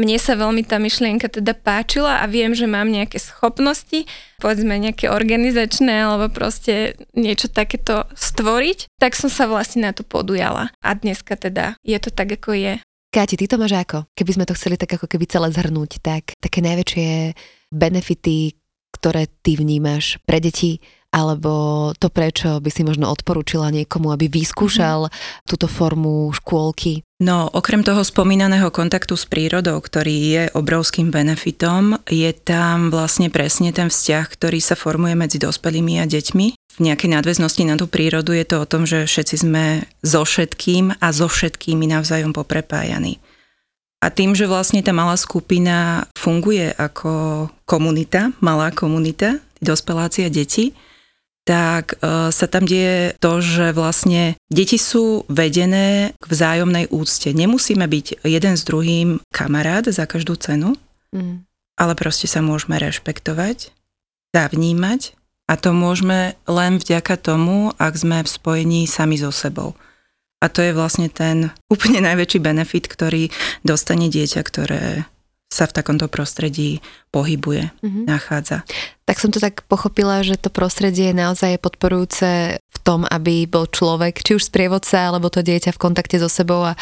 mne 0.00 0.16
sa 0.16 0.32
veľmi 0.32 0.64
tá 0.64 0.80
myšlienka 0.80 1.28
teda 1.28 1.52
páčila 1.52 2.24
a 2.24 2.24
viem, 2.24 2.56
že 2.56 2.64
mám 2.64 2.88
nejaké 2.88 3.20
schopnosti, 3.20 4.08
povedzme 4.40 4.80
nejaké 4.80 5.12
organizačné 5.12 6.08
alebo 6.08 6.32
proste 6.32 6.96
niečo 7.12 7.52
takéto 7.52 8.08
stvoriť, 8.16 8.88
tak 8.96 9.12
som 9.12 9.28
sa 9.28 9.44
vlastne 9.44 9.84
na 9.84 9.92
to 9.92 10.00
podujala. 10.00 10.72
A 10.80 10.96
dneska 10.96 11.36
teda 11.36 11.76
je 11.84 12.00
to 12.00 12.08
tak, 12.08 12.32
ako 12.40 12.56
je. 12.56 12.72
Káti, 13.12 13.36
ty 13.36 13.44
to 13.44 13.60
máš 13.60 13.76
ako? 13.76 14.08
Keby 14.16 14.32
sme 14.38 14.48
to 14.48 14.56
chceli 14.56 14.80
tak 14.80 14.96
ako 14.96 15.10
keby 15.10 15.26
celé 15.28 15.52
zhrnúť, 15.52 16.00
tak 16.00 16.32
také 16.38 16.62
najväčšie 16.62 17.34
benefity, 17.74 18.54
ktoré 18.94 19.26
ty 19.42 19.58
vnímaš 19.58 20.22
pre 20.22 20.38
deti, 20.38 20.78
alebo 21.10 21.90
to, 21.98 22.06
prečo 22.06 22.62
by 22.62 22.70
si 22.70 22.86
možno 22.86 23.10
odporúčila 23.10 23.74
niekomu, 23.74 24.14
aby 24.14 24.30
vyskúšal 24.30 25.10
mm-hmm. 25.10 25.46
túto 25.46 25.66
formu 25.66 26.30
škôlky? 26.30 27.02
No, 27.20 27.50
okrem 27.52 27.84
toho 27.84 28.00
spomínaného 28.00 28.72
kontaktu 28.72 29.12
s 29.12 29.28
prírodou, 29.28 29.76
ktorý 29.76 30.16
je 30.16 30.42
obrovským 30.56 31.12
benefitom, 31.12 32.00
je 32.08 32.32
tam 32.32 32.88
vlastne 32.88 33.28
presne 33.28 33.74
ten 33.76 33.92
vzťah, 33.92 34.24
ktorý 34.24 34.56
sa 34.62 34.78
formuje 34.78 35.12
medzi 35.18 35.36
dospelými 35.36 36.00
a 36.00 36.08
deťmi. 36.08 36.46
V 36.56 36.80
nejakej 36.80 37.12
nadväznosti 37.12 37.68
na 37.68 37.76
tú 37.76 37.90
prírodu 37.90 38.32
je 38.32 38.46
to 38.48 38.56
o 38.64 38.70
tom, 38.70 38.88
že 38.88 39.04
všetci 39.04 39.36
sme 39.36 39.84
so 40.00 40.24
všetkým 40.24 40.96
a 40.96 41.06
so 41.12 41.28
všetkými 41.28 41.90
navzájom 41.92 42.32
poprepájaní. 42.32 43.20
A 44.00 44.08
tým, 44.08 44.32
že 44.32 44.48
vlastne 44.48 44.80
tá 44.80 44.96
malá 44.96 45.12
skupina 45.20 46.08
funguje 46.16 46.72
ako 46.72 47.52
komunita, 47.68 48.32
malá 48.40 48.72
komunita, 48.72 49.44
dospeláci 49.60 50.24
a 50.24 50.32
deti, 50.32 50.72
tak 51.44 51.96
e, 51.98 52.30
sa 52.30 52.46
tam 52.46 52.68
deje 52.68 53.16
to, 53.18 53.40
že 53.40 53.72
vlastne 53.72 54.36
deti 54.52 54.76
sú 54.76 55.24
vedené 55.26 56.12
k 56.20 56.24
vzájomnej 56.28 56.92
úcte. 56.92 57.32
Nemusíme 57.32 57.84
byť 57.88 58.22
jeden 58.24 58.54
s 58.54 58.62
druhým 58.62 59.18
kamarát 59.32 59.88
za 59.88 60.04
každú 60.04 60.36
cenu, 60.36 60.76
mm. 61.16 61.42
ale 61.80 61.92
proste 61.96 62.28
sa 62.28 62.44
môžeme 62.44 62.76
rešpektovať, 62.76 63.72
zavnímať 64.36 65.16
a 65.50 65.58
to 65.58 65.74
môžeme 65.74 66.38
len 66.46 66.78
vďaka 66.78 67.18
tomu, 67.18 67.74
ak 67.80 67.94
sme 67.98 68.22
v 68.22 68.28
spojení 68.28 68.80
sami 68.86 69.18
so 69.18 69.34
sebou. 69.34 69.74
A 70.40 70.48
to 70.48 70.64
je 70.64 70.72
vlastne 70.72 71.10
ten 71.10 71.50
úplne 71.72 72.04
najväčší 72.04 72.38
benefit, 72.38 72.86
ktorý 72.86 73.32
dostane 73.64 74.12
dieťa, 74.12 74.40
ktoré 74.44 75.08
sa 75.50 75.66
v 75.66 75.74
takomto 75.74 76.06
prostredí 76.06 76.78
pohybuje, 77.10 77.74
mm-hmm. 77.82 78.04
nachádza. 78.06 78.62
Tak 79.02 79.18
som 79.18 79.34
to 79.34 79.42
tak 79.42 79.66
pochopila, 79.66 80.22
že 80.22 80.38
to 80.38 80.46
prostredie 80.46 81.10
je 81.10 81.18
naozaj 81.18 81.58
podporujúce 81.58 82.62
v 82.62 82.78
tom, 82.86 83.02
aby 83.10 83.50
bol 83.50 83.66
človek, 83.66 84.22
či 84.22 84.38
už 84.38 84.46
sprievodca, 84.46 85.10
alebo 85.10 85.26
to 85.26 85.42
dieťa 85.42 85.74
v 85.74 85.82
kontakte 85.82 86.22
so 86.22 86.30
sebou 86.30 86.62
a, 86.62 86.78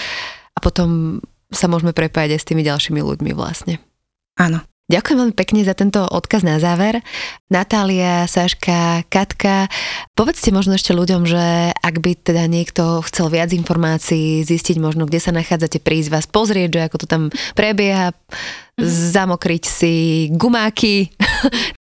a 0.53 0.59
potom 0.61 1.19
sa 1.49 1.65
môžeme 1.65 1.97
prepájať 1.97 2.37
aj 2.37 2.41
s 2.45 2.49
tými 2.53 2.61
ďalšími 2.61 3.01
ľuďmi 3.01 3.33
vlastne. 3.33 3.81
Áno. 4.37 4.61
Ďakujem 4.89 5.19
veľmi 5.21 5.37
pekne 5.37 5.61
za 5.69 5.77
tento 5.77 6.01
odkaz 6.01 6.41
na 6.41 6.57
záver. 6.57 7.05
Natália, 7.53 8.25
Saška, 8.25 9.05
Katka, 9.13 9.69
povedzte 10.17 10.49
možno 10.49 10.81
ešte 10.81 10.97
ľuďom, 10.97 11.29
že 11.29 11.77
ak 11.77 12.01
by 12.01 12.17
teda 12.17 12.49
niekto 12.49 13.05
chcel 13.05 13.29
viac 13.29 13.53
informácií, 13.53 14.41
zistiť 14.49 14.81
možno, 14.81 15.05
kde 15.05 15.21
sa 15.21 15.29
nachádzate, 15.29 15.85
prísť 15.85 16.09
vás 16.09 16.25
pozrieť, 16.25 16.71
že 16.73 16.81
ako 16.89 16.97
to 17.05 17.07
tam 17.07 17.23
prebieha, 17.53 18.17
zamokriť 18.81 19.65
si 19.69 19.95
gumáky. 20.33 21.13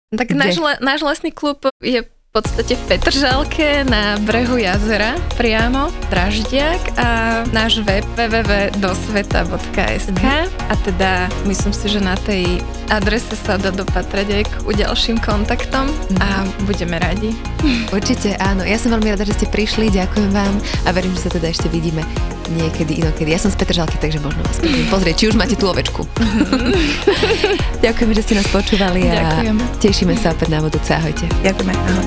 Tak 0.08 0.32
náš, 0.32 0.56
náš 0.80 1.00
lesný 1.04 1.32
klub 1.32 1.64
je 1.84 2.04
v 2.38 2.46
podstate 2.46 2.78
v 2.78 2.84
Petržalke 2.86 3.82
na 3.90 4.14
brehu 4.22 4.62
jazera 4.62 5.18
priamo, 5.34 5.90
Draždiak 6.06 6.94
a 6.94 7.42
náš 7.50 7.82
web 7.82 8.06
www.dosveta.sk 8.14 10.22
a 10.46 10.74
teda 10.86 11.26
myslím 11.50 11.74
si, 11.74 11.90
že 11.90 11.98
na 11.98 12.14
tej 12.14 12.62
adrese 12.94 13.34
sa 13.34 13.58
dá 13.58 13.74
dopatrať 13.74 14.38
aj 14.38 14.42
k 14.54 14.70
ďalším 14.70 15.18
kontaktom 15.18 15.90
a 16.22 16.46
budeme 16.62 17.02
radi. 17.02 17.34
Určite 17.90 18.38
áno, 18.38 18.62
ja 18.62 18.78
som 18.78 18.94
veľmi 18.94 19.18
rada, 19.18 19.26
že 19.26 19.34
ste 19.34 19.50
prišli, 19.50 19.90
ďakujem 19.90 20.30
vám 20.30 20.62
a 20.86 20.94
verím, 20.94 21.18
že 21.18 21.26
sa 21.26 21.34
teda 21.34 21.50
ešte 21.50 21.66
vidíme 21.66 22.06
niekedy 22.54 23.02
inokedy. 23.04 23.34
Ja 23.34 23.40
som 23.40 23.50
z 23.52 23.56
Petržalky, 23.60 24.00
takže 24.00 24.22
možno 24.24 24.40
vás 24.46 24.60
pozrieť, 24.94 25.16
či 25.18 25.24
už 25.28 25.34
máte 25.36 25.56
tú 25.58 25.68
ovečku. 25.68 26.06
Ďakujeme, 27.84 28.12
že 28.16 28.22
ste 28.24 28.34
nás 28.38 28.48
počúvali 28.48 29.04
a 29.10 29.42
Ďakujem. 29.42 29.56
tešíme 29.82 30.14
sa 30.16 30.32
opäť 30.32 30.48
na 30.54 30.60
budúce. 30.64 30.90
Ahojte. 30.94 31.26
Ďakujeme. 31.44 31.72
Ahoj. 31.76 32.06